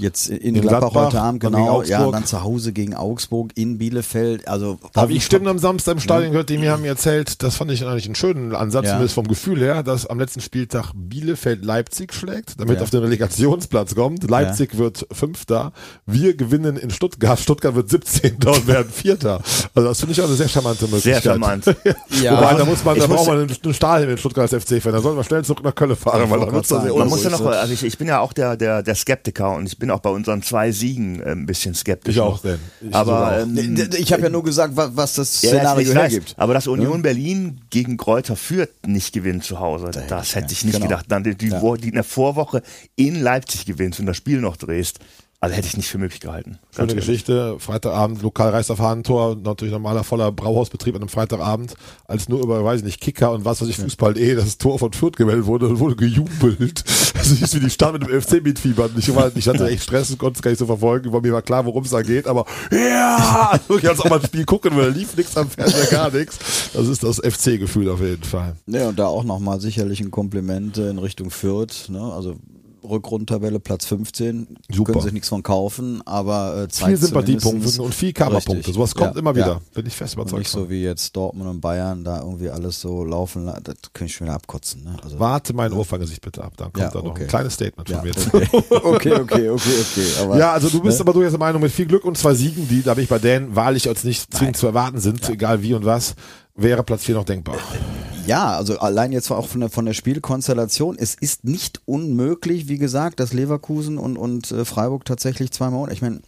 jetzt 0.00 0.28
in, 0.28 0.54
In 0.54 0.60
Gladbach, 0.62 0.92
Gladbach, 0.92 1.06
heute 1.06 1.20
Abend, 1.20 1.44
dann 1.44 1.52
gegen 1.52 1.64
genau, 1.64 1.82
ja, 1.82 2.04
und 2.04 2.12
dann 2.12 2.24
zu 2.26 2.42
Hause 2.42 2.72
gegen 2.72 2.94
Augsburg 2.94 3.52
in 3.54 3.78
Bielefeld. 3.78 4.48
Also 4.48 4.78
habe 4.96 5.12
ich 5.12 5.24
Stimmen 5.24 5.46
am 5.48 5.58
Samstag 5.58 5.92
im 5.94 6.00
Stadion 6.00 6.32
gehört, 6.32 6.48
die 6.50 6.58
mir 6.58 6.72
haben 6.72 6.84
erzählt, 6.84 7.42
das 7.42 7.56
fand 7.56 7.70
ich 7.70 7.84
eigentlich 7.84 8.06
einen 8.06 8.14
schönen 8.14 8.54
Ansatz, 8.54 8.84
Ja. 8.86 8.90
zumindest 8.92 9.14
vom 9.14 9.28
Gefühl 9.28 9.60
her, 9.60 9.82
dass 9.82 10.06
am 10.06 10.18
letzten 10.18 10.40
Spieltag 10.40 10.92
Bielefeld 10.94 11.64
Leipzig 11.64 12.12
schlägt, 12.12 12.58
damit 12.58 12.76
Ja. 12.76 12.82
auf 12.82 12.90
den 12.90 13.00
Relegationsplatz 13.00 13.94
kommt. 13.94 14.28
Leipzig 14.28 14.76
wird 14.78 15.06
Fünfter, 15.12 15.72
wir 16.06 16.36
gewinnen 16.36 16.76
in 16.76 16.90
Stuttgart, 16.90 17.38
Stuttgart 17.38 17.74
wird 17.74 17.88
17. 17.90 18.36
und 18.46 18.66
werden 18.66 18.90
Vierter. 18.92 19.40
Also 19.74 19.88
das 19.88 19.98
finde 20.00 20.12
ich 20.12 20.20
auch 20.20 20.26
eine 20.26 20.36
sehr 20.36 20.48
charmante 20.48 20.84
Möglichkeit. 20.86 21.22
Sehr 21.22 21.32
charmant. 21.32 21.64
Ja. 22.22 22.36
Wobei, 22.36 22.54
da 22.54 22.64
muss 22.64 22.84
man, 22.84 22.98
da 22.98 23.06
braucht 23.06 23.26
man 23.28 23.38
einen, 23.40 23.74
Stadion 23.74 24.10
in 24.10 24.18
Stuttgart 24.18 24.52
als 24.52 24.64
FC-Fan, 24.64 24.92
da 24.92 25.00
soll 25.00 25.14
man 25.14 25.24
schnell 25.24 25.44
zurück 25.44 25.62
nach 25.64 25.74
Köln 25.74 25.94
fahren, 25.96 26.28
weil 26.30 26.40
da 26.40 26.46
gerade 26.46 26.66
sehr 26.66 26.80
sagen, 26.80 26.98
Man 26.98 27.08
muss 27.08 27.22
ja 27.24 27.30
noch, 27.30 27.44
also 27.44 27.72
ich, 27.72 27.82
ich 27.84 27.98
bin 27.98 28.08
ja 28.08 28.20
auch 28.20 28.32
der, 28.32 28.56
der, 28.56 28.82
der 28.82 28.94
Skeptiker 28.94 29.54
und 29.54 29.66
ich 29.66 29.78
bin 29.78 29.89
auch 29.90 30.00
bei 30.00 30.10
unseren 30.10 30.42
zwei 30.42 30.72
Siegen 30.72 31.20
äh, 31.20 31.30
ein 31.32 31.46
bisschen 31.46 31.74
skeptisch. 31.74 32.16
Ich 32.16 32.20
auch, 32.20 32.40
denn. 32.42 32.58
Ich 32.80 32.94
Aber 32.94 33.28
auch. 33.36 33.42
ähm, 33.42 33.88
Ich 33.98 34.12
habe 34.12 34.22
ja 34.22 34.28
nur 34.30 34.42
gesagt, 34.44 34.76
wa- 34.76 34.90
was 34.94 35.14
das 35.14 35.42
Ja, 35.42 35.50
ja, 35.50 35.56
Szenario 35.58 35.82
ich 35.90 35.94
weiß, 35.96 36.12
hergibt. 36.12 36.34
Aber 36.36 36.54
dass 36.54 36.66
Union 36.66 37.02
Berlin 37.02 37.60
gegen 37.70 37.96
Kräuter 37.96 38.36
Fürth 38.36 38.70
nicht 38.86 39.12
gewinnt 39.12 39.44
zu 39.44 39.60
Hause, 39.60 39.90
das 40.08 40.34
hätte 40.34 40.52
ich 40.52 40.64
nicht 40.64 40.74
genau. 40.74 40.86
gedacht. 40.88 41.06
Dann 41.08 41.24
die, 41.24 41.34
die, 41.36 41.48
Ja. 41.48 41.60
Wo- 41.62 41.76
die 41.76 41.88
in 41.88 41.94
der 41.94 42.04
Vorwoche 42.04 42.62
in 42.96 43.20
Leipzig 43.20 43.66
gewinnst 43.66 44.00
und 44.00 44.06
das 44.06 44.16
Spiel 44.16 44.40
noch 44.40 44.56
drehst, 44.56 44.98
also 45.42 45.56
hätte 45.56 45.66
ich 45.66 45.76
nicht 45.78 45.88
für 45.88 45.96
möglich 45.96 46.20
gehalten. 46.20 46.58
Schöne. 46.76 46.94
Geschichte, 46.94 47.56
Freitagabend, 47.58 48.20
lokal 48.20 48.50
Reis 48.50 48.70
auf 48.70 48.78
Hahntor, 48.78 49.36
natürlich 49.36 49.72
normaler 49.72 50.04
voller 50.04 50.30
Brauhausbetrieb 50.32 50.94
an 50.94 51.00
einem 51.00 51.08
Freitagabend, 51.08 51.74
als 52.06 52.28
nur 52.28 52.42
über, 52.42 52.62
weiß 52.62 52.80
ich 52.80 52.84
nicht, 52.84 53.00
Kicker 53.00 53.32
und 53.32 53.46
was 53.46 53.62
weiß 53.62 53.68
ich, 53.68 53.76
Fußball.de, 53.76 54.34
das 54.34 54.58
Tor 54.58 54.78
von 54.78 54.92
Fürth 54.92 55.16
gewählt 55.16 55.46
wurde 55.46 55.68
und 55.68 55.78
wurde 55.78 55.96
gejubelt. 55.96 56.84
Also 57.20 57.34
ich 57.34 57.54
wie 57.54 57.60
die 57.60 57.68
Stadt 57.68 57.92
mit 57.92 58.02
dem 58.02 58.22
FC 58.22 58.42
mitfiebern. 58.42 58.92
Ich, 58.96 59.14
war, 59.14 59.30
ich 59.34 59.46
hatte 59.46 59.68
echt 59.68 59.82
Stress 59.82 60.10
und 60.10 60.16
konnte 60.16 60.38
es 60.38 60.42
gar 60.42 60.50
nicht 60.52 60.58
so 60.58 60.64
verfolgen, 60.64 61.12
weil 61.12 61.20
mir 61.20 61.34
war 61.34 61.42
klar, 61.42 61.66
worum 61.66 61.84
es 61.84 61.90
da 61.90 62.00
geht, 62.00 62.26
aber 62.26 62.46
ja, 62.70 63.50
also 63.52 63.78
ich 63.78 63.86
als 63.86 64.00
auch 64.00 64.08
mal 64.08 64.20
ein 64.20 64.24
Spiel 64.24 64.46
gucken, 64.46 64.74
weil 64.74 64.90
da 64.90 64.96
lief 64.96 65.14
nichts 65.14 65.36
am 65.36 65.50
Fernseher, 65.50 65.86
gar 65.86 66.10
nichts. 66.10 66.38
Das 66.72 66.88
ist 66.88 67.02
das 67.02 67.18
FC-Gefühl 67.18 67.90
auf 67.90 68.00
jeden 68.00 68.24
Fall. 68.24 68.56
Ja, 68.66 68.88
und 68.88 68.98
da 68.98 69.06
auch 69.06 69.24
nochmal 69.24 69.60
sicherlich 69.60 70.00
ein 70.00 70.10
Kompliment 70.10 70.78
in 70.78 70.98
Richtung 70.98 71.30
Fürth. 71.30 71.90
Ne? 71.90 72.00
Also 72.00 72.36
Rückrundtabelle 72.82 73.60
Platz 73.60 73.84
15. 73.86 74.56
Super. 74.70 74.92
Können 74.92 75.04
sich 75.04 75.12
nichts 75.12 75.28
von 75.28 75.42
kaufen, 75.42 76.02
aber 76.06 76.54
äh, 76.54 76.60
Viel 76.62 76.68
zeigt 76.70 76.98
Sympathiepunkte 76.98 77.48
zumindest- 77.68 77.80
und 77.80 77.94
viel. 77.94 78.12
Richtig. 78.16 78.74
Sowas 78.74 78.94
kommt 78.94 79.14
Ja, 79.14 79.18
immer 79.20 79.34
wieder. 79.34 79.46
ja. 79.46 79.60
Bin 79.74 79.86
ich 79.86 79.94
fest 79.94 80.14
Und 80.16 80.22
überzeugt. 80.22 80.38
nicht 80.40 80.50
so 80.50 80.68
wie 80.70 80.82
jetzt 80.82 81.14
Dortmund 81.16 81.48
und 81.50 81.60
Bayern 81.60 82.04
da 82.04 82.20
irgendwie 82.20 82.50
alles 82.50 82.80
so 82.80 83.04
laufen. 83.04 83.44
la- 83.44 83.60
Das 83.62 83.74
könnte 83.92 84.06
ich 84.10 84.14
schon 84.16 84.26
wieder 84.26 84.34
abkotzen. 84.36 84.84
Ne? 84.84 84.96
Also, 85.02 85.18
Warte 85.18 85.52
mein 85.52 85.72
Ohrfeigesicht 85.72 86.20
bitte 86.22 86.42
ab. 86.42 86.54
Dann 86.56 86.72
kommt 86.72 86.78
Ja, 86.84 86.90
da 86.90 86.98
noch 87.02 87.10
okay. 87.10 87.22
ein 87.22 87.28
kleines 87.28 87.54
Statement 87.54 87.88
von 87.88 87.96
ja, 87.98 88.02
mir. 88.02 88.10
okay. 88.10 88.48
okay, 88.70 89.12
okay, 89.14 89.48
okay, 89.50 89.50
okay. 89.50 90.06
Aber, 90.22 90.38
Ja, 90.38 90.52
also 90.52 90.68
du 90.68 90.80
bist 90.80 90.98
Ne? 90.98 91.02
aber 91.04 91.12
durchaus 91.12 91.32
der 91.32 91.38
Meinung, 91.40 91.62
mit 91.62 91.72
viel 91.72 91.86
Glück 91.86 92.04
und 92.04 92.16
zwei 92.18 92.34
Siegen, 92.34 92.68
die, 92.68 92.82
da 92.82 92.94
bin 92.94 93.04
ich 93.04 93.10
bei 93.10 93.18
Dan, 93.18 93.54
wahrlich 93.56 93.88
als 93.88 94.04
nicht 94.04 94.32
zwingend 94.34 94.56
zu 94.56 94.66
erwarten 94.66 95.00
sind, 95.00 95.28
egal 95.28 95.62
wie 95.62 95.74
und 95.74 95.84
was, 95.84 96.14
wäre 96.56 96.82
Platz 96.82 97.04
4 97.04 97.14
noch 97.14 97.24
denkbar. 97.24 97.56
Ja, 98.30 98.56
also 98.56 98.78
allein 98.78 99.10
jetzt 99.10 99.28
auch 99.32 99.48
von 99.48 99.60
der, 99.60 99.70
von 99.70 99.86
der 99.86 99.92
Spielkonstellation. 99.92 100.96
Es 100.96 101.16
ist 101.16 101.42
nicht 101.42 101.80
unmöglich, 101.84 102.68
wie 102.68 102.78
gesagt, 102.78 103.18
dass 103.18 103.32
Leverkusen 103.32 103.98
und, 103.98 104.16
und 104.16 104.52
äh, 104.52 104.64
Freiburg 104.64 105.04
tatsächlich 105.04 105.50
zweimal. 105.50 105.92
Ich 105.92 106.00
meine, 106.00 106.20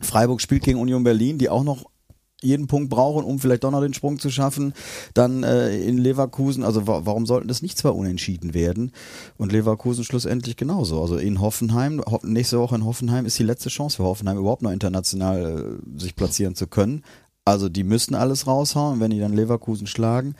Freiburg 0.00 0.40
spielt 0.40 0.62
gegen 0.62 0.78
Union 0.78 1.02
Berlin, 1.02 1.38
die 1.38 1.48
auch 1.48 1.64
noch 1.64 1.86
jeden 2.40 2.68
Punkt 2.68 2.90
brauchen, 2.90 3.24
um 3.24 3.40
vielleicht 3.40 3.64
doch 3.64 3.72
noch 3.72 3.80
den 3.80 3.92
Sprung 3.92 4.20
zu 4.20 4.30
schaffen. 4.30 4.72
Dann 5.14 5.42
äh, 5.42 5.76
in 5.80 5.98
Leverkusen, 5.98 6.62
also 6.62 6.86
wa 6.86 7.00
warum 7.06 7.26
sollten 7.26 7.48
das 7.48 7.60
nicht 7.60 7.76
zwei 7.76 7.90
Unentschieden 7.90 8.54
werden? 8.54 8.92
Und 9.36 9.50
Leverkusen 9.50 10.04
schlussendlich 10.04 10.54
genauso. 10.54 11.02
Also 11.02 11.16
in 11.16 11.40
Hoffenheim, 11.40 12.00
ho 12.08 12.20
nächste 12.22 12.60
Woche 12.60 12.76
in 12.76 12.84
Hoffenheim 12.84 13.26
ist 13.26 13.36
die 13.36 13.42
letzte 13.42 13.68
Chance 13.68 13.96
für 13.96 14.04
Hoffenheim 14.04 14.38
überhaupt 14.38 14.62
noch 14.62 14.70
international 14.70 15.80
äh, 15.96 16.00
sich 16.00 16.14
platzieren 16.14 16.54
zu 16.54 16.68
können. 16.68 17.02
Also 17.44 17.68
die 17.68 17.82
müssen 17.82 18.14
alles 18.14 18.46
raushauen, 18.46 19.00
wenn 19.00 19.10
die 19.10 19.18
dann 19.18 19.32
Leverkusen 19.32 19.88
schlagen. 19.88 20.36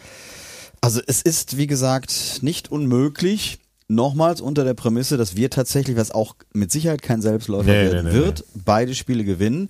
Also 0.83 1.01
es 1.07 1.23
ist, 1.23 1.57
wie 1.57 1.67
gesagt, 1.67 2.41
nicht 2.43 2.71
unmöglich. 2.71 3.59
Nochmals 3.89 4.41
unter 4.41 4.65
der 4.65 4.75
Prämisse, 4.75 5.17
dass 5.17 5.37
wir 5.37 5.49
tatsächlich, 5.51 5.97
was 5.97 6.11
auch 6.11 6.35
mit 6.53 6.73
Sicherheit 6.73 7.03
kein 7.03 7.21
Selbstläufer 7.23 7.65
Nee, 7.71 7.91
werden 7.91 8.05
nee, 8.07 8.11
nee, 8.13 8.17
wird, 8.25 8.45
beide 8.55 8.95
Spiele 8.95 9.23
gewinnen. 9.25 9.69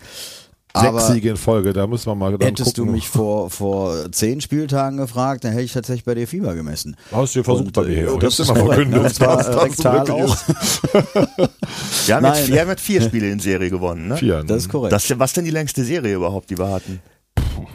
Sechs 0.75 0.87
Aber 0.87 1.01
Siege 1.03 1.29
in 1.29 1.37
Folge, 1.37 1.75
da 1.75 1.87
muss 1.87 2.07
man 2.07 2.17
mal 2.17 2.39
dann 2.39 2.49
hättest 2.49 2.79
du 2.79 2.83
gucken. 2.83 2.95
mich 2.95 3.07
vor, 3.09 3.51
vor 3.51 4.11
zehn 4.11 4.41
Spieltagen 4.41 4.97
gefragt, 4.97 5.45
dann 5.45 5.53
hätte 5.53 5.65
ich 5.65 5.73
tatsächlich 5.75 6.05
bei 6.05 6.15
dir 6.15 6.27
Fieber 6.27 6.55
gemessen. 6.55 6.97
Hast 7.11 7.37
du 7.37 7.43
versucht 7.45 7.67
Und, 7.67 7.73
bei 7.75 7.83
mir 7.83 7.91
äh, 7.91 8.09
hier. 8.09 8.19
das 8.19 8.41
ist 8.41 8.49
immer 8.49 8.65
verkündet. 8.67 9.03
ne? 9.03 9.09
Das 9.09 9.21
war, 9.21 9.65
rektal 9.65 10.11
auch. 10.11 10.37
Wir 12.07 12.15
haben, 12.17 12.23
Nein. 12.23 12.35
jetzt, 12.39 12.49
wir 12.49 12.61
haben 12.61 12.69
jetzt 12.71 12.81
vier 12.83 13.03
Spiele 13.03 13.29
in 13.31 13.39
Serie 13.39 13.69
gewonnen, 13.71 14.09
ne? 14.09 14.17
Vier. 14.17 14.43
Das 14.45 14.59
ist 14.63 14.69
korrekt. 14.71 14.93
Das, 14.93 15.19
was 15.19 15.33
denn 15.35 15.45
die 15.45 15.51
längste 15.51 15.85
Serie 15.85 16.15
überhaupt, 16.15 16.49
die 16.51 16.59
wir 16.59 16.69
hatten? 16.71 17.01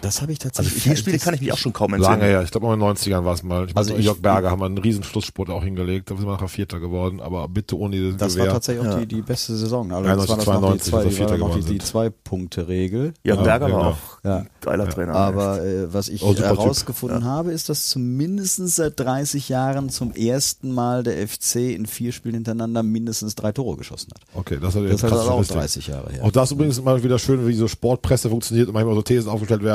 Das 0.02 0.22
habe 0.22 0.32
ich 0.32 0.40
Also 0.40 0.50
tatsächlich. 0.50 0.84
vier 0.84 0.96
Spiele 0.96 1.18
kann 1.20 1.34
ich 1.34 1.42
mich 1.42 1.52
auch 1.52 1.58
schon 1.58 1.74
kaum 1.74 1.94
entsinnen. 1.94 2.20
Lange 2.20 2.26
her, 2.32 2.42
ich 2.44 2.52
glaube 2.52 2.68
in 2.68 2.80
den 2.80 2.82
90ern 2.82 3.24
war 3.26 3.34
es 3.34 3.44
mal. 3.44 3.66
Ich 3.70 3.76
Also 3.76 3.92
also 3.92 4.00
ich- 4.00 4.06
Jörg 4.06 4.18
Berger 4.22 4.52
haben 4.52 4.60
wir 4.62 4.66
einen 4.66 4.78
riesen 4.78 5.04
Schlussspurt 5.04 5.50
auch 5.50 5.64
hingelegt, 5.64 6.10
da 6.12 6.16
sind 6.16 6.26
wir 6.26 6.32
nachher 6.34 6.48
Vierter 6.48 6.80
geworden, 6.80 7.20
aber 7.22 7.48
bitte 7.48 7.78
ohne 7.78 7.96
dieses 7.96 8.18
Das 8.18 8.34
war 8.36 8.44
Gewehr. 8.46 8.54
tatsächlich 8.54 8.88
auch 8.88 8.92
Ja. 8.94 9.00
die, 9.00 9.08
die 9.08 9.22
beste 9.22 9.56
Saison. 9.56 9.92
Also 9.92 10.08
91, 10.10 10.36
das 10.36 10.48
war 10.48 10.54
das 10.54 10.62
noch 10.62 10.72
die 10.74 10.80
92, 10.80 10.92
zwei, 10.92 11.00
die, 11.00 11.06
war 11.06 11.12
Vierter 11.12 11.38
noch 11.38 11.56
die, 11.56 11.64
die. 11.74 11.78
Zwei-Punkte-Regel. 11.80 13.14
Jörg 13.24 13.38
Ja, 13.40 13.44
Berger 13.44 13.66
war 13.66 13.70
genau. 13.80 13.90
auch 13.92 13.98
Ja. 14.24 14.38
ein 14.38 14.50
geiler 14.62 14.90
Trainer. 14.90 15.16
Aber 15.16 15.64
äh, 15.64 15.94
was 15.94 16.10
ich 16.10 16.22
Oh, 16.24 16.36
herausgefunden 16.36 17.26
habe, 17.26 17.52
ist, 17.52 17.70
dass 17.70 17.88
zumindest 17.90 18.58
seit 18.76 19.00
30 19.00 19.50
Jahren 19.50 19.90
zum 19.90 20.12
ersten 20.14 20.72
Mal 20.74 21.04
der 21.04 21.18
FC 21.28 21.74
in 21.76 21.86
vier 21.86 22.12
Spielen 22.12 22.36
hintereinander 22.36 22.84
mindestens 22.84 23.36
drei 23.36 23.52
Tore 23.52 23.78
geschossen 23.78 24.10
hat. 24.14 24.22
Okay, 24.34 24.58
das, 24.62 24.76
hat 24.76 24.84
Das 24.86 24.92
ist 24.94 25.02
krasse 25.02 25.16
auch 25.32 25.44
Statistik. 25.44 25.58
30 25.58 25.88
Jahre 25.88 26.12
her. 26.12 26.24
Auch 26.24 26.32
das 26.32 26.52
übrigens 26.52 26.78
immer 26.78 27.02
wieder 27.04 27.20
schön, 27.20 27.48
wie 27.48 27.54
so 27.54 27.68
Sportpresse 27.68 28.30
funktioniert 28.30 28.68
und 28.68 28.74
manchmal 28.74 28.96
so 28.96 29.02
Thesen 29.02 29.30
aufgestellt 29.30 29.62
werden. 29.64 29.67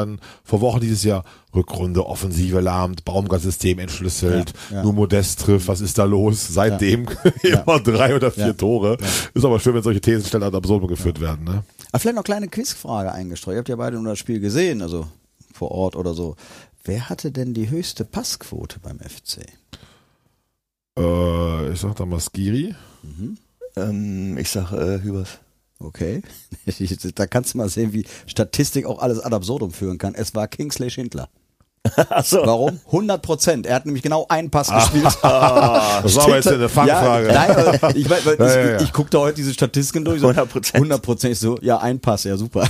Vor 0.45 0.61
Wochen 0.61 0.81
dieses 0.81 1.05
Jahr 1.05 1.25
Rückrunde, 1.55 2.07
Offensive 2.07 2.61
lahmt, 2.61 3.05
Baumgart-System 3.05 3.79
entschlüsselt, 3.79 4.53
Ja, 4.71 4.77
ja. 4.77 4.83
nur 4.83 4.93
Modest 4.95 5.41
trifft, 5.41 5.69
was 5.69 5.81
ist 5.81 5.99
da 5.99 6.05
los? 6.05 6.49
Seitdem 6.49 7.07
Ja. 7.43 7.61
immer 7.63 7.81
drei 7.81 8.15
oder 8.17 8.31
vier 8.31 8.47
Ja. 8.49 8.53
Tore. 8.55 8.97
Ist 9.35 9.45
aber 9.45 9.61
schön, 9.61 9.75
wenn 9.75 9.83
solche 9.83 10.01
Thesenstellen 10.01 10.45
ad 10.45 10.57
absurdum 10.57 10.89
geführt 10.89 11.21
werden. 11.21 11.45
Ne? 11.45 11.63
Aber 11.91 11.99
vielleicht 11.99 12.17
noch 12.17 12.23
eine 12.25 12.25
kleine 12.25 12.49
Quizfrage 12.49 13.13
eingestreut. 13.13 13.55
Ihr 13.55 13.59
habt 13.59 13.69
ja 13.69 13.77
beide 13.77 13.97
nur 13.97 14.07
das 14.13 14.19
Spiel 14.19 14.41
gesehen, 14.41 14.81
also 14.83 15.07
vor 15.53 15.71
Ort 15.73 15.95
oder 15.97 16.15
so. 16.15 16.37
Wer 16.85 17.09
hatte 17.11 17.31
denn 17.31 17.55
die 17.55 17.69
höchste 17.71 18.05
Passquote 18.05 18.81
beim 18.81 18.99
FC? 18.99 19.45
Äh, 20.99 21.73
ich 21.73 21.81
sag 21.81 21.97
da 21.97 22.05
mal 22.07 22.21
Skiri. 22.21 22.75
ähm, 23.77 24.37
ich 24.39 24.51
sag 24.51 24.73
äh, 24.73 25.01
Hübers. 25.03 25.39
Okay. 25.83 26.23
da 27.15 27.27
kannst 27.27 27.55
du 27.55 27.59
mal 27.59 27.69
sehen, 27.69 27.93
wie 27.93 28.07
Statistik 28.27 28.87
auch 28.87 29.01
alles 29.01 29.21
ad 29.21 29.35
absurdum 29.35 29.73
führen 29.73 29.99
kann. 29.99 30.15
Es 30.15 30.35
war 30.35 30.49
Kingsley 30.49 30.91
Schindler. 30.91 31.29
Achso. 32.11 32.47
Warum? 32.47 32.79
100 32.87 33.21
Prozent. 33.21 33.67
Er 33.67 33.75
hat 33.75 33.87
nämlich 33.87 34.03
genau 34.03 34.27
einen 34.29 34.51
Pass 34.51 34.69
gespielt. 34.69 35.05
Das 35.23 36.17
war 36.17 36.25
aber 36.25 36.37
jetzt 36.37 36.49
eine 36.49 36.69
Fangfrage. 36.69 37.29
Ja, 37.29 37.33
nein, 37.33 37.51
aber 37.51 37.97
ich, 37.97 38.07
Ja, 38.07 38.19
ich, 38.19 38.39
ja, 38.39 38.71
ja. 38.71 38.81
ich 38.81 38.93
guckte 38.93 39.19
heute 39.19 39.37
diese 39.37 39.53
Statistiken 39.53 40.05
durch. 40.05 40.21
So 40.21 40.29
100%. 40.29 40.75
100 40.75 41.03
Prozent. 41.03 41.33
Ich 41.33 41.39
so, 41.39 41.59
ja, 41.61 41.79
ein 41.79 42.01
Pass, 42.01 42.25
ja 42.25 42.37
super. 42.37 42.63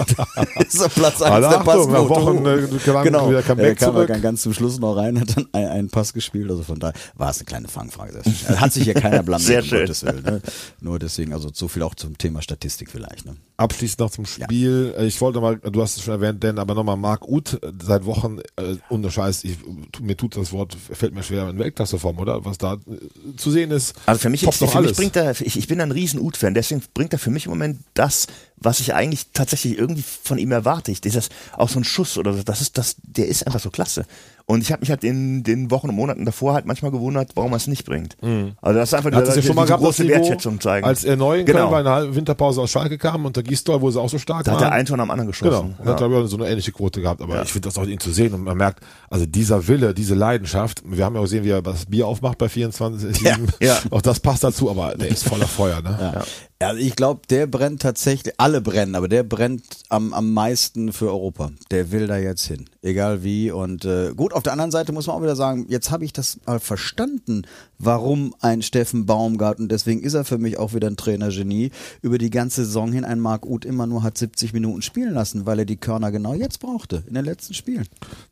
ist 0.59 0.73
so 0.73 0.89
Platz 0.89 1.21
1 1.23 1.31
Alle 1.31 1.49
der 1.49 1.61
Achtung, 1.61 1.93
nach. 1.93 2.09
Wochen, 2.09 2.47
äh, 2.47 2.79
gelang 2.85 3.05
genau. 3.05 3.31
wieder 3.31 3.43
Comeback 3.43 3.67
er 3.67 3.75
kam 3.75 3.95
zurück. 3.95 4.23
ganz 4.23 4.43
zum 4.43 4.55
Schluss 4.55 4.79
noch 4.79 4.97
rein, 4.97 5.21
hat 5.21 5.37
dann 5.37 5.49
einen, 5.53 5.91
Pass 5.91 6.13
gespielt. 6.13 6.51
Also 6.51 6.63
von 6.63 6.79
daher 6.79 6.95
war 7.15 7.31
es 7.31 7.39
eine 7.39 7.47
kleine 7.47 7.69
Fangfrage. 7.69 8.23
Hat 8.57 8.73
sich 8.73 8.85
hier 8.85 8.95
keiner 8.95 9.23
blamiert, 9.23 9.47
Sehr 9.47 9.63
schön. 9.63 9.89
Willen. 9.89 10.25
Ne? 10.25 10.43
Nur 10.81 10.99
deswegen, 10.99 11.33
also 11.33 11.51
so 11.53 11.69
viel 11.69 11.83
auch 11.83 11.95
zum 11.95 12.17
Thema 12.17 12.43
Statistik 12.43 12.91
vielleicht. 12.91 13.27
Ne? 13.27 13.37
Abschließend 13.63 14.01
noch 14.01 14.11
zum 14.11 14.27
Spiel. 14.27 14.95
Äh, 14.99 15.07
Ich 15.07 15.21
wollte 15.21 15.41
mal, 15.41 15.57
du 15.57 15.83
hast 15.83 15.97
es 15.97 16.03
schon 16.03 16.15
erwähnt, 16.15 16.43
denn 16.43 16.59
aber 16.59 16.75
nochmal 16.75 16.97
Marc 16.97 17.29
Uth, 17.29 17.55
äh, 17.63 17.73
seit 17.83 18.05
Wochen, 18.05 18.39
äh, 18.57 18.77
ohne 18.89 19.11
Scheiß, 19.11 19.45
ich, 19.45 19.59
mir 20.01 20.17
tut 20.17 20.37
das 20.37 20.53
Wort, 20.53 20.75
fällt 20.75 21.15
mir 21.15 21.23
schwer 21.23 21.49
in 21.49 21.59
Weltklasseform, 21.59 22.19
oder? 22.19 22.45
Was 22.45 22.59
da 22.59 22.75
äh, 22.75 23.37
zu 23.37 23.51
sehen 23.51 23.71
ist. 23.71 23.95
Also 24.07 24.21
für 24.21 24.31
mich, 24.31 24.43
ist, 24.43 24.55
für 24.57 24.81
mich 24.81 24.95
bringt 24.95 25.17
er, 25.17 25.31
ich, 25.41 25.57
ich 25.57 25.69
bin 25.69 25.81
ein 25.81 25.93
riesen 25.93 26.21
Ut-Fan, 26.21 26.55
deswegen 26.55 26.83
bringt 26.95 27.13
er 27.13 27.19
für 27.19 27.31
mich 27.31 27.47
im 27.47 27.51
Moment 27.51 27.81
das, 27.95 28.27
was 28.57 28.81
ich 28.81 28.95
eigentlich 28.95 29.27
tatsächlich 29.33 29.79
irgendwie 29.79 30.03
von 30.03 30.39
ihm 30.39 30.53
erwarte. 30.53 30.91
Ich, 30.91 31.01
das 31.01 31.15
ist 31.15 31.33
auch 31.57 31.69
so 31.69 31.79
ein 31.81 31.85
Schuss 31.85 32.19
oder 32.19 32.33
so, 32.33 32.43
das 32.43 32.61
ist 32.61 32.79
das, 32.79 32.97
der 33.03 33.29
ist 33.29 33.47
einfach 33.47 33.61
so 33.61 33.71
klasse. 33.71 34.07
Und 34.53 34.61
ich 34.61 34.71
habe 34.71 34.81
mich 34.81 34.91
halt 34.91 35.03
in 35.03 35.43
den 35.45 35.71
Wochen 35.71 35.89
und 35.89 35.95
Monaten 35.95 36.27
davor 36.27 36.53
halt 36.53 36.67
manchmal 36.67 36.91
gewundert, 36.91 37.31
warum 37.37 37.53
er 37.53 37.57
es 37.57 37.67
nicht 37.69 37.87
bringt. 37.87 38.17
Also 38.61 38.79
das 38.79 38.91
ist 38.91 38.95
einfach 38.95 39.11
es 39.11 39.17
ja 39.17 39.35
diese 39.35 39.43
schon 39.47 39.57
mal 39.57 39.65
gehabt, 39.65 39.83
große 39.83 40.07
Wertschätzung 40.07 40.61
zeigen. 40.61 40.87
als 40.87 41.05
er 41.05 41.17
neu 41.17 41.41
in 41.41 41.47
Genau. 41.47 41.71
Köln 41.71 41.85
der 41.85 41.93
Halb- 41.95 42.15
Winterpause 42.15 42.61
aus 42.61 42.71
Schalke 42.71 42.99
kam 42.99 43.25
und 43.25 43.35
der 43.37 43.43
Gisdol, 43.45 43.81
wo 43.81 43.91
sie 43.91 43.99
auch 44.01 44.11
so 44.11 44.19
stark 44.19 44.45
da 44.45 44.53
hat 44.53 44.59
er 44.61 44.65
waren. 44.65 44.73
ein 44.75 44.85
Tor 44.87 44.99
am 44.99 45.11
anderen 45.11 45.29
geschossen. 45.29 45.75
Genau. 45.79 45.83
Und 45.83 45.89
hat, 45.89 45.97
glaube 45.97 46.15
ich, 46.15 46.21
auch 46.23 46.27
so 46.27 46.37
eine 46.37 46.49
ähnliche 46.49 46.71
Quote 46.73 47.01
gehabt. 47.01 47.23
Aber 47.23 47.43
ich 47.43 47.51
finde 47.53 47.69
das 47.69 47.79
auch 47.79 47.87
ihn 47.87 47.99
zu 47.99 48.11
sehen 48.13 48.35
und 48.35 48.43
man 48.45 48.57
merkt, 48.59 48.81
also 49.09 49.25
dieser 49.25 49.67
Wille, 49.69 49.95
diese 49.95 50.15
Leidenschaft, 50.15 50.83
wir 50.85 51.05
haben 51.05 51.15
ja 51.15 51.21
auch 51.21 51.25
gesehen, 51.25 51.45
wie 51.45 51.51
er 51.51 51.63
das 51.63 51.87
Bier 51.87 52.07
aufmacht 52.07 52.37
bei 52.39 52.49
24, 52.51 53.21
Ja, 53.23 53.37
ja. 53.61 53.79
Auch 53.91 54.03
das 54.03 54.21
passt 54.21 54.45
dazu, 54.45 54.71
aber 54.71 54.95
der 54.97 55.09
ist 55.09 55.27
voller 55.27 55.47
Feuer, 55.47 55.81
ne? 55.81 55.97
Ja. 55.99 56.23
Also 56.69 56.81
ich 56.81 56.97
glaube, 56.97 57.23
der 57.29 57.47
brennt 57.47 57.83
tatsächlich, 57.83 58.35
alle 58.39 58.61
brennen, 58.61 58.95
aber 58.95 59.09
der 59.09 59.23
brennt 59.23 59.65
am, 59.89 60.13
am 60.13 60.33
meisten 60.33 60.93
für 60.93 61.09
Europa. 61.09 61.51
Der 61.71 61.91
will 61.93 62.07
da 62.07 62.17
jetzt 62.19 62.47
hin, 62.47 62.67
egal 62.83 63.23
wie. 63.23 63.51
Und 63.51 63.85
äh, 63.85 64.13
gut, 64.15 64.33
auf 64.33 64.43
der 64.43 64.53
anderen 64.53 64.71
Seite 64.71 64.93
muss 64.93 65.07
man 65.07 65.17
auch 65.17 65.23
wieder 65.23 65.37
sagen, 65.37 65.67
jetzt 65.69 65.91
habe 65.91 66.05
ich 66.05 66.13
das 66.13 66.39
mal 66.47 66.61
verstanden, 66.61 67.43
warum 67.79 68.35
ein 68.41 68.63
Steffen 68.63 69.07
Baumgart, 69.07 69.59
und 69.59 69.69
deswegen 69.71 70.03
ist 70.03 70.15
er 70.15 70.25
für 70.25 70.39
mich 70.39 70.59
auch 70.59 70.73
wieder 70.75 70.87
ein 70.89 70.97
Trainergenie, 70.97 71.71
über 72.01 72.19
die 72.19 72.31
ganze 72.31 72.65
Saison 72.65 72.93
hin 72.93 73.05
ein 73.05 73.19
Marc 73.19 73.45
Uth 73.45 73.65
immer 73.65 73.87
nur 73.87 74.03
hat 74.05 74.17
70 74.17 74.53
Minuten 74.53 74.83
spielen 74.83 75.15
lassen, 75.15 75.47
weil 75.47 75.59
er 75.59 75.65
die 75.65 75.77
Körner 75.77 76.13
genau 76.13 76.35
jetzt 76.35 76.61
brauchte, 76.61 77.03
in 77.09 77.15
den 77.15 77.25
letzten 77.25 77.55
Spielen. 77.55 77.87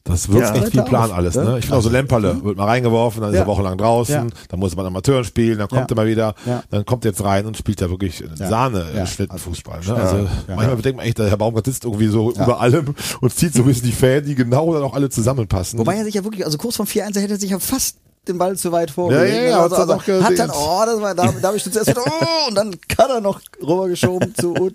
Das 0.05 0.29
wirkt 0.29 0.55
Ja. 0.57 0.63
echt 0.63 0.71
viel 0.73 0.83
Plan 0.83 1.11
auf, 1.11 1.17
alles, 1.17 1.35
ne? 1.35 1.57
Ich 1.59 1.65
finde 1.65 1.79
auch 1.79 1.83
so 1.83 1.91
Lemperle, 1.91 2.45
wird 2.45 2.57
mal 2.57 2.67
reingeworfen, 2.67 3.21
dann 3.23 3.31
ist 3.31 3.37
Ja. 3.37 3.43
er 3.43 3.47
wochenlang 3.49 3.77
draußen, 3.77 4.15
Ja. 4.15 4.27
dann 4.49 4.61
muss 4.61 4.73
er 4.73 4.77
bei 4.77 4.85
Amateuren 4.85 5.25
spielen, 5.25 5.59
dann 5.59 5.69
kommt 5.69 5.91
er 5.91 5.97
mal 5.97 6.07
wieder, 6.07 6.35
dann 6.71 6.85
kommt 6.85 7.05
er 7.05 7.11
jetzt 7.11 7.25
rein 7.25 7.47
und 7.47 7.57
spielt 7.57 7.81
da 7.81 7.91
wirklich 7.91 8.20
Sahne 8.35 8.87
Ja. 8.95 9.07
Schnittenfußball. 9.07 9.81
Ne? 9.81 9.95
Also 9.95 10.17
Ja. 10.17 10.29
manchmal 10.49 10.77
denkt 10.77 10.97
man 10.97 11.07
echt, 11.07 11.19
der 11.19 11.29
Herr 11.29 11.37
Baumgart 11.37 11.67
sitzt 11.67 11.85
irgendwie 11.85 12.09
so 12.09 12.31
über 12.31 12.61
allem 12.61 12.95
und 13.21 13.35
zieht 13.35 13.55
so 13.55 13.63
ein 13.63 13.67
bisschen 13.67 13.87
die 13.87 13.93
Fäden, 13.93 14.29
die 14.29 14.35
genau 14.35 14.73
dann 14.75 14.83
auch 14.83 14.95
alle 14.95 15.11
zusammenpassen. 15.11 15.79
Wobei 15.79 15.97
er 15.97 16.05
sich 16.05 16.15
ja 16.15 16.25
wirklich, 16.25 16.45
also 16.45 16.59
kurz 16.59 16.77
vom 16.77 16.87
4-1 16.87 17.21
hätte 17.21 17.35
er 17.35 17.39
sich 17.41 17.51
ja 17.51 17.59
fast 17.59 17.97
den 18.29 18.39
Ball 18.39 18.57
zu 18.57 18.71
weit 18.71 18.91
vorgelegt. 18.91 19.35
Ja, 19.35 19.43
ja, 19.43 19.49
ja, 19.51 19.63
also, 19.63 19.77
dann 19.77 19.91
also, 19.91 20.25
hat 20.25 20.39
dann, 20.39 20.51
oh, 20.51 20.83
das 20.85 21.01
war, 21.01 21.15
da, 21.15 21.33
da 21.41 21.49
habe 21.49 21.57
ich 21.57 21.65
zuerst 21.65 21.89
wieder, 21.89 22.03
oh, 22.07 22.49
und 22.49 22.55
dann 22.55 22.77
kann 22.89 23.11
er 23.11 23.21
noch 23.21 23.41
rübergeschoben 23.63 24.35
zu 24.35 24.55
Ut. 24.55 24.75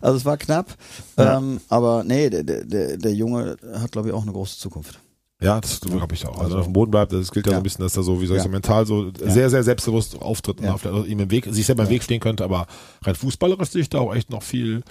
Also 0.00 0.16
es 0.16 0.24
war 0.24 0.36
knapp. 0.36 0.66
Ähm, 1.16 1.60
aber 1.68 2.04
nee, 2.04 2.30
der, 2.30 2.42
der, 2.44 2.96
der 2.96 3.12
Junge 3.12 3.56
hat, 3.74 3.92
glaube 3.92 4.08
ich, 4.08 4.14
auch 4.14 4.22
eine 4.22 4.32
große 4.32 4.58
Zukunft. 4.58 4.98
Ja, 5.40 5.60
das 5.60 5.80
glaube 5.80 6.14
ich 6.14 6.26
auch. 6.26 6.36
Also, 6.40 6.58
auf 6.58 6.64
dem 6.64 6.72
Boden 6.72 6.90
bleibt, 6.90 7.12
das 7.12 7.30
gilt 7.30 7.46
ja, 7.46 7.50
so 7.50 7.54
Ja. 7.54 7.58
ein 7.58 7.62
bisschen, 7.62 7.82
dass 7.84 7.96
er 7.96 8.02
so, 8.02 8.20
wie 8.20 8.26
soll 8.26 8.36
ich 8.36 8.40
Ja. 8.40 8.42
sagen, 8.44 8.52
mental 8.52 8.86
so 8.86 9.12
sehr, 9.16 9.48
sehr 9.50 9.62
selbstbewusst 9.62 10.20
auftritt 10.20 10.60
Ja. 10.60 10.68
und 10.70 10.74
auf 10.74 10.82
der, 10.82 10.92
ihm 11.06 11.20
im 11.20 11.30
Weg, 11.30 11.46
sich 11.48 11.64
selber 11.64 11.84
im 11.84 11.90
Weg 11.90 12.02
stehen 12.02 12.18
könnte, 12.18 12.42
aber 12.42 12.66
rein 13.02 13.14
fußballerisch 13.14 13.68
sehe 13.70 13.82
ich 13.82 13.88
da 13.88 13.98
auch 14.00 14.12
echt 14.14 14.30
noch 14.30 14.42
viel 14.42 14.82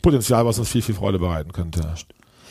Potenzial, 0.00 0.46
was 0.46 0.58
uns 0.58 0.70
viel, 0.70 0.80
viel 0.80 0.94
Freude 0.94 1.18
bereiten 1.18 1.52
könnte. 1.52 1.82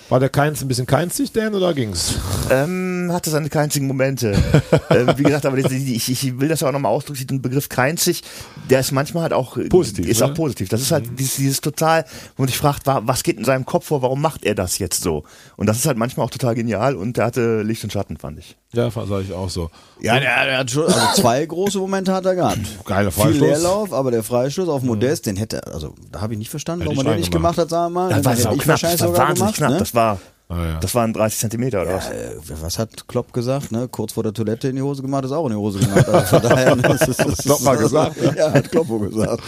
War 0.10 0.20
der 0.20 0.30
Keins 0.30 0.62
ein 0.64 0.68
bisschen 0.68 0.88
keinzig, 0.88 1.32
Dan, 1.34 1.54
oder 1.54 1.72
ging's? 1.76 2.16
Ähm, 2.50 3.10
hatte 3.14 3.30
seine 3.30 3.48
keinzigen 3.50 3.88
Momente. 3.88 4.32
ähm, 4.90 5.08
wie 5.18 5.24
gesagt, 5.24 5.46
aber 5.46 5.58
ich, 5.60 6.10
ich 6.10 6.40
will 6.40 6.48
das 6.48 6.62
ja 6.62 6.68
auch 6.68 6.72
nochmal 6.72 6.92
ausdrücken, 6.92 7.28
den 7.28 7.42
Begriff 7.44 7.70
keinzig, 7.70 8.24
der 8.72 8.80
ist 8.80 8.92
manchmal 8.92 9.24
halt 9.24 9.34
auch 9.34 9.58
Positiv, 9.70 10.08
Ist 10.08 10.20
ne? 10.20 10.26
Mhm. 10.28 10.32
auch 10.32 10.36
positiv. 10.36 10.70
Das 10.70 10.82
ist 10.82 10.92
halt 10.92 11.08
dieses, 11.20 11.36
dieses 11.36 11.62
total, 11.62 12.06
wo 12.36 12.42
man 12.42 12.48
sich 12.48 12.58
fragt, 12.58 12.88
wa- 12.88 13.02
was 13.06 13.22
geht 13.22 13.38
in 13.38 13.46
seinem 13.46 13.66
Kopf 13.66 13.86
vor, 13.86 14.02
warum 14.02 14.20
macht 14.20 14.46
er 14.46 14.56
das 14.56 14.80
jetzt 14.80 15.04
so? 15.04 15.26
Und 15.58 15.68
das 15.68 15.78
ist 15.78 15.86
halt 15.86 15.98
manchmal 15.98 16.26
auch 16.26 16.32
total 16.32 16.56
genial 16.56 16.96
und 16.96 17.18
der 17.18 17.26
hatte 17.26 17.62
Licht 17.62 17.84
und 17.84 17.94
Schatten, 17.94 18.18
fand 18.18 18.40
ich. 18.40 18.58
Ja, 18.74 18.92
sag 18.92 19.22
ich 19.24 19.34
auch 19.34 19.50
so. 19.50 19.72
Ja, 20.00 20.20
der, 20.20 20.46
der 20.46 20.58
hat 20.60 20.70
schon, 20.70 20.84
also 20.86 21.00
zwei 21.22 21.44
große 21.46 21.80
Momente 21.80 22.14
hat 22.14 22.26
er 22.26 22.36
gehabt. 22.36 22.60
Geiler 22.86 23.12
Viel 23.12 23.24
Freistoß. 23.24 23.42
Leerlauf, 23.42 23.94
aber 23.94 24.12
der 24.12 24.22
Freistoß 24.22 24.70
auf 24.70 24.84
Modest, 24.84 25.26
den 25.26 25.38
hätte, 25.38 25.66
also 25.74 25.96
da 26.12 26.22
habe 26.22 26.34
ich 26.34 26.40
nicht 26.40 26.52
verstanden, 26.52 26.84
Hätte 26.84 26.96
warum 26.96 27.08
er 27.08 27.14
den 27.16 27.20
nicht 27.22 27.32
gemacht 27.32 27.58
hat, 27.58 27.70
sagen 27.70 27.94
wir 27.94 28.02
mal. 28.10 28.22
Das 28.22 28.26
war 28.46 28.54
ich 28.54 28.60
knapp, 28.60 28.80
das 28.80 29.00
war 29.02 29.18
wahnsinnig 29.18 29.38
gemacht, 29.38 29.56
knapp. 29.56 29.72
ne? 29.72 29.78
Das 29.80 29.96
war, 29.96 30.20
Ah, 30.52 30.66
ja. 30.66 30.80
das 30.80 30.96
waren 30.96 31.14
30 31.14 31.40
Zentimeter 31.40 31.84
oder 31.84 31.94
was? 31.96 32.10
Äh, 32.10 32.36
was 32.62 32.80
hat 32.80 33.08
Klopp 33.08 33.34
gesagt? 33.34 33.72
Ne? 33.72 33.88
Kurz 33.88 34.14
vor 34.14 34.24
der 34.24 34.34
Toilette 34.34 34.68
in 34.70 34.76
die 34.78 34.82
Hose 34.82 35.04
gemacht, 35.04 35.24
ist 35.26 35.32
auch 35.32 35.46
in 35.46 35.52
die 35.52 35.58
Hose 35.58 35.78
gemacht. 35.80 36.10
Also 36.10 36.40
von 36.40 36.42
daher, 36.50 36.76
ne, 36.76 36.82
das 36.84 37.08
ist, 37.08 37.20
das 37.20 37.38
Klopp 37.40 37.62
mal 37.62 37.78
gesagt, 37.78 38.16
Ja, 38.36 38.52
hat 38.52 38.72
Klopp 38.72 38.88
wohl 38.88 39.10
gesagt. 39.10 39.44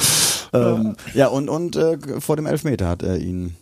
ähm, 0.54 0.96
ja, 1.16 1.28
und, 1.28 1.50
und 1.50 1.76
äh, 1.76 1.98
vor 2.20 2.36
dem 2.36 2.46
Elfmeter 2.46 2.88
hat 2.88 3.02
er 3.02 3.18
ihn 3.18 3.56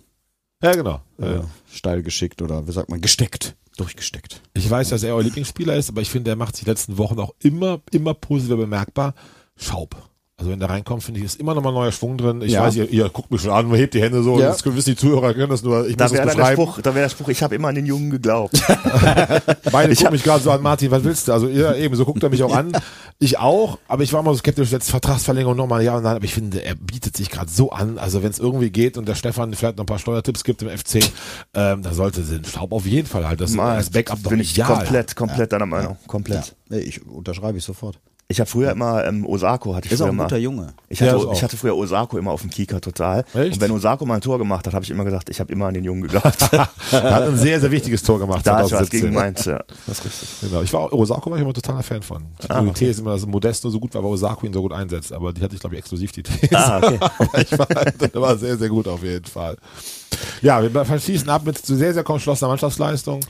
Ja, 0.61 0.73
genau. 0.73 0.99
äh, 1.21 1.35
Ja. 1.35 1.41
steil 1.71 2.01
geschickt 2.03 2.41
oder 2.41 2.67
wie 2.67 2.71
sagt 2.73 2.89
man, 2.89 2.99
gesteckt. 2.99 3.55
Durchgesteckt. 3.79 4.41
Ich 4.53 4.69
weiß, 4.69 4.89
dass 4.89 5.03
er 5.03 5.15
euer 5.15 5.23
Lieblingsspieler 5.23 5.75
ist, 5.75 5.89
aber 5.89 6.01
ich 6.01 6.09
finde, 6.09 6.31
er 6.31 6.35
macht 6.35 6.55
sich 6.55 6.65
die 6.65 6.69
letzten 6.69 6.97
Wochen 6.97 7.17
auch 7.19 7.33
immer, 7.39 7.81
immer 7.91 8.13
positiver 8.13 8.57
bemerkbar. 8.57 9.13
Schaub. 9.55 9.95
Also 10.39 10.51
wenn 10.51 10.59
der 10.61 10.69
reinkommt, 10.69 11.03
finde 11.03 11.19
ich, 11.19 11.25
ist 11.25 11.37
immer 11.37 11.53
noch 11.53 11.61
mal 11.61 11.73
neuer 11.73 11.91
Schwung 11.91 12.17
drin. 12.17 12.41
Ich 12.41 12.53
Ja. 12.53 12.63
weiß, 12.63 12.73
ihr, 12.77 12.89
ihr 12.89 13.09
guckt 13.09 13.29
mich 13.29 13.41
schon 13.41 13.51
an, 13.51 13.69
hebt 13.73 13.93
die 13.93 14.01
Hände 14.01 14.23
so. 14.23 14.39
Ja. 14.39 14.47
Das 14.47 14.65
wissen 14.65 14.91
die 14.91 14.95
Zuhörer, 14.95 15.33
können 15.33 15.49
das 15.49 15.63
nur, 15.63 15.85
ich 15.85 15.97
Da 15.97 16.05
muss 16.05 16.13
wäre 16.13 16.25
das 16.25 16.35
dann 16.35 16.45
der 16.45 16.51
beschreiben. 16.55 16.61
Spruch, 16.71 16.81
da 16.81 16.95
wäre 16.95 17.05
der 17.05 17.09
Spruch, 17.09 17.27
ich 17.27 17.43
habe 17.43 17.55
immer 17.55 17.67
an 17.67 17.75
den 17.75 17.85
Jungen 17.85 18.09
geglaubt. 18.09 18.53
Beide 19.71 19.93
gucken 19.95 20.11
mich 20.13 20.23
gerade 20.23 20.41
so 20.41 20.49
an, 20.51 20.61
Martin, 20.61 20.91
was 20.91 21.03
willst 21.03 21.27
du? 21.27 21.33
Also 21.33 21.47
ja, 21.49 21.75
eben, 21.75 21.93
so 21.95 22.05
guckt 22.05 22.23
er 22.23 22.29
mich 22.29 22.41
auch 22.43 22.55
an. 22.55 22.71
Ich 23.21 23.37
auch, 23.37 23.79
aber 23.89 24.03
ich 24.03 24.13
war 24.13 24.23
mal 24.23 24.31
so 24.31 24.37
skeptisch, 24.37 24.71
jetzt 24.71 24.89
Vertragsverlängerung 24.91 25.57
nochmal, 25.57 25.83
ja 25.83 25.97
und 25.97 26.03
nein, 26.03 26.15
aber 26.15 26.23
ich 26.23 26.33
finde, 26.33 26.63
er 26.63 26.75
bietet 26.75 27.17
sich 27.17 27.29
gerade 27.29 27.51
so 27.51 27.69
an, 27.69 27.97
also 27.97 28.23
wenn 28.23 28.29
es 28.29 28.39
irgendwie 28.39 28.69
geht 28.69 28.97
und 28.97 29.09
der 29.09 29.15
Stefan 29.15 29.53
vielleicht 29.53 29.75
noch 29.75 29.83
ein 29.83 29.87
paar 29.87 29.99
Steuertipps 29.99 30.45
gibt 30.45 30.61
im 30.61 30.69
FC, 30.69 31.03
ähm, 31.53 31.83
da 31.83 31.93
sollte 31.93 32.23
sie 32.23 32.37
den 32.37 32.45
Staub 32.45 32.71
auf 32.71 32.85
jeden 32.85 33.09
Fall 33.09 33.27
halt, 33.27 33.41
das 33.41 33.51
ist 33.51 33.59
als 33.59 33.89
Backup 33.89 34.23
doch 34.23 34.29
bin 34.29 34.39
ich 34.39 34.53
ideal. 34.53 34.69
komplett, 34.73 35.17
komplett 35.17 35.51
deiner 35.51 35.65
Meinung. 35.65 35.97
Komplett. 36.07 36.55
Ja, 36.69 36.77
nee, 36.77 36.79
ich 36.79 37.05
unterschreibe 37.05 37.57
ich 37.57 37.65
sofort. 37.65 37.99
Ich 38.31 38.39
habe 38.39 38.47
früher 38.47 38.69
immer 38.71 39.03
ähm, 39.07 39.25
Osako 39.25 39.73
hatte 39.73 39.87
ich 39.87 39.91
Ist 39.91 40.01
auch 40.01 40.05
früher 40.05 40.13
ein 40.13 40.17
mal. 40.17 40.23
guter 40.25 40.37
Junge. 40.37 40.67
Ich 40.87 41.01
hatte, 41.01 41.11
Ja, 41.11 41.17
auch. 41.17 41.33
ich 41.33 41.41
hatte 41.41 41.57
früher 41.57 41.75
Osako 41.75 42.19
immer 42.19 42.29
auf 42.29 42.41
dem 42.41 42.51
Kieker 42.51 42.79
total. 42.79 43.25
Echt? 43.33 43.53
Und 43.55 43.61
wenn 43.61 43.71
Osako 43.71 44.05
mal 44.05 44.13
ein 44.15 44.21
Tor 44.21 44.37
gemacht 44.37 44.67
hat, 44.67 44.75
habe 44.75 44.85
ich 44.85 44.91
immer 44.91 45.03
gesagt, 45.03 45.31
ich 45.31 45.39
habe 45.39 45.51
immer 45.51 45.65
an 45.65 45.73
den 45.73 45.83
Jungen 45.83 46.03
geglaubt. 46.03 46.37
Er 46.91 47.15
hat 47.15 47.23
ein 47.23 47.37
sehr, 47.37 47.59
sehr 47.59 47.71
wichtiges 47.71 48.03
Tor 48.03 48.19
gemacht. 48.19 48.45
da 48.45 48.57
ist 48.61 48.65
was 48.65 48.87
2017. 48.89 49.01
gegen 49.01 49.13
Mainz, 49.15 49.45
ja. 49.45 49.63
Das 49.87 49.97
ist 49.97 50.05
richtig. 50.05 50.29
Genau. 50.41 50.61
Ich 50.61 50.71
war 50.73 50.93
Osako 50.93 51.31
war 51.31 51.37
ich 51.37 51.43
immer 51.43 51.53
totaler 51.53 51.81
Fan 51.81 52.03
von. 52.03 52.23
Die 52.43 52.49
Ah, 52.51 52.61
These 52.71 52.91
ist 52.91 52.99
immer, 52.99 53.13
dass 53.13 53.25
Modesto 53.25 53.67
so 53.71 53.79
gut 53.79 53.95
war, 53.95 53.99
aber 54.01 54.09
Osako 54.09 54.45
ihn 54.45 54.53
so 54.53 54.61
gut 54.61 54.73
einsetzt. 54.73 55.11
Aber 55.11 55.33
die 55.33 55.41
hatte 55.41 55.55
ich, 55.55 55.59
glaube 55.61 55.75
ich, 55.75 55.79
exklusiv 55.79 56.11
die 56.11 56.21
These. 56.21 56.55
Ah, 56.55 56.77
okay. 56.77 56.99
aber 56.99 57.41
ich 57.41 57.57
war, 57.57 57.67
war 58.21 58.37
sehr, 58.37 58.57
sehr 58.57 58.69
gut 58.69 58.87
auf 58.87 59.01
jeden 59.01 59.25
Fall. 59.25 59.57
Ja, 60.43 60.61
wir 60.61 60.85
verschließen 60.85 61.27
ab 61.29 61.45
mit 61.45 61.57
sehr, 61.65 61.93
sehr 61.95 62.03
geschlossener 62.03 62.49
Mannschaftsleistung. 62.49 63.21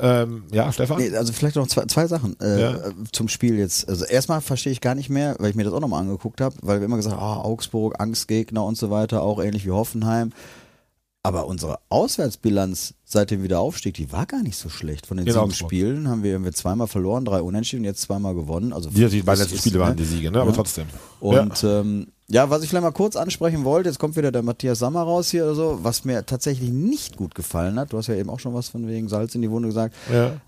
Ähm, 0.00 0.44
ja, 0.52 0.72
Stefan? 0.72 0.98
Nee, 0.98 1.14
also 1.16 1.32
vielleicht 1.32 1.56
noch 1.56 1.66
zwei, 1.66 1.84
zwei 1.86 2.06
Sachen 2.06 2.38
äh, 2.40 2.60
Ja. 2.60 2.78
zum 3.12 3.28
Spiel 3.28 3.58
jetzt. 3.58 3.88
Also 3.88 4.04
erstmal 4.04 4.40
verstehe 4.40 4.72
ich 4.72 4.80
gar 4.80 4.94
nicht 4.94 5.10
mehr, 5.10 5.34
weil 5.38 5.50
ich 5.50 5.56
mir 5.56 5.64
das 5.64 5.72
auch 5.72 5.80
nochmal 5.80 6.00
angeguckt 6.02 6.40
habe, 6.40 6.54
weil 6.62 6.78
wir 6.80 6.84
immer 6.86 6.96
gesagt 6.96 7.16
haben, 7.16 7.22
ah, 7.22 7.40
Augsburg, 7.42 7.96
Angstgegner 8.00 8.64
und 8.64 8.76
so 8.76 8.90
weiter, 8.90 9.22
auch 9.22 9.42
ähnlich 9.42 9.66
wie 9.66 9.70
Hoffenheim. 9.72 10.30
Aber 11.24 11.46
unsere 11.46 11.80
Auswärtsbilanz 11.88 12.94
seit 13.04 13.30
dem 13.30 13.42
Wiederaufstieg, 13.42 13.94
die 13.94 14.12
war 14.12 14.24
gar 14.24 14.42
nicht 14.42 14.56
so 14.56 14.68
schlecht. 14.68 15.06
Von 15.06 15.16
den 15.16 15.26
In 15.26 15.32
sieben 15.32 15.44
Augsburg. 15.44 15.68
Spielen 15.70 16.08
haben 16.08 16.22
wir, 16.22 16.34
haben 16.36 16.44
wir 16.44 16.52
zweimal 16.52 16.86
verloren, 16.86 17.24
drei 17.24 17.42
unentschieden, 17.42 17.84
jetzt 17.84 18.02
zweimal 18.02 18.34
gewonnen. 18.34 18.72
Also 18.72 18.88
Die, 18.90 19.04
die 19.08 19.22
beiden 19.22 19.42
letzten 19.42 19.58
Spiele 19.58 19.78
ne? 19.78 19.84
waren 19.84 19.96
die 19.96 20.04
Siege, 20.04 20.30
ne? 20.30 20.40
aber 20.40 20.50
Ja. 20.50 20.56
trotzdem. 20.56 20.86
Und 21.20 21.62
ja. 21.62 21.80
Ähm, 21.80 22.06
ja, 22.30 22.50
was 22.50 22.62
ich 22.62 22.68
vielleicht 22.68 22.84
mal 22.84 22.90
kurz 22.92 23.16
ansprechen 23.16 23.64
wollte, 23.64 23.88
jetzt 23.88 23.98
kommt 23.98 24.16
wieder 24.16 24.30
der 24.30 24.42
Matthias 24.42 24.78
Sammer 24.80 25.02
raus 25.02 25.30
hier 25.30 25.44
oder 25.44 25.54
so, 25.54 25.78
was 25.82 26.04
mir 26.04 26.26
tatsächlich 26.26 26.70
nicht 26.70 27.16
gut 27.16 27.34
gefallen 27.34 27.78
hat. 27.78 27.92
Du 27.92 27.98
hast 27.98 28.08
ja 28.08 28.14
eben 28.14 28.28
auch 28.28 28.40
schon 28.40 28.54
was 28.54 28.68
von 28.68 28.86
wegen 28.86 29.08
Salz 29.08 29.34
in 29.34 29.42
die 29.42 29.50
Wunde 29.50 29.68
gesagt. 29.68 29.94
ja. 30.12 30.40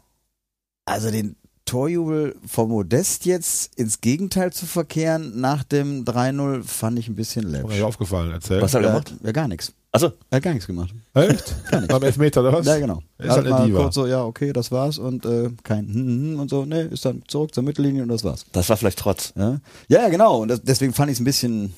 Also 0.87 1.11
den 1.11 1.37
Torjubel 1.71 2.35
vom 2.45 2.71
Modest 2.71 3.27
jetzt 3.27 3.79
ins 3.79 4.01
Gegenteil 4.01 4.53
zu 4.53 4.67
verkehren 4.67 5.41
nach 5.41 5.63
dem 5.63 6.05
3-0 6.05 6.65
fand 6.65 6.99
ich 6.99 7.07
ein 7.09 7.15
bisschen 7.15 7.45
Ist 7.45 7.53
mir 7.53 7.59
läppisch. 7.59 7.75
nicht 7.75 7.85
aufgefallen, 7.85 8.33
erzähl. 8.33 8.61
Was 8.61 8.75
hat 8.75 8.83
er 8.83 8.89
gemacht? 8.89 9.15
ja, 9.23 9.31
gar 9.31 9.47
nichts. 9.47 9.73
Also, 9.93 10.13
Er 10.31 10.37
hat 10.37 10.43
gar 10.43 10.53
nichts 10.53 10.67
gemacht. 10.67 10.93
Echt? 11.15 11.55
Beim 11.89 12.03
Elfmeter 12.03 12.41
oder 12.41 12.53
was? 12.55 12.67
Ja, 12.67 12.79
genau. 12.79 12.99
Ist 13.19 13.27
Er 13.27 13.31
halt 13.31 13.39
hat 13.39 13.47
eine 13.47 13.51
mal 13.51 13.67
Diva. 13.67 13.83
kurz 13.83 13.95
so, 13.95 14.07
ja, 14.09 14.25
okay, 14.25 14.53
das 14.53 14.73
war's 14.73 14.99
und 14.99 15.25
äh, 15.25 15.51
kein 15.63 15.87
hm, 15.87 15.95
hm, 15.95 16.33
hm 16.33 16.41
und 16.41 16.51
so, 16.51 16.65
nee, 16.65 16.83
ist 16.91 17.05
dann 17.05 17.23
zurück 17.29 17.55
zur 17.55 17.63
Mittellinie 17.63 18.03
und 18.03 18.09
das 18.09 18.25
war's. 18.25 18.45
das 18.51 18.69
war 18.69 18.77
vielleicht 18.77 18.99
trotz. 18.99 19.33
Ja, 19.37 19.59
ja 19.89 20.09
genau. 20.09 20.43
Und 20.43 20.49
das, 20.49 20.63
deswegen 20.63 20.93
fand 20.93 21.11
ich 21.11 21.19
es 21.19 21.21
ein 21.21 21.25
bisschen. 21.25 21.73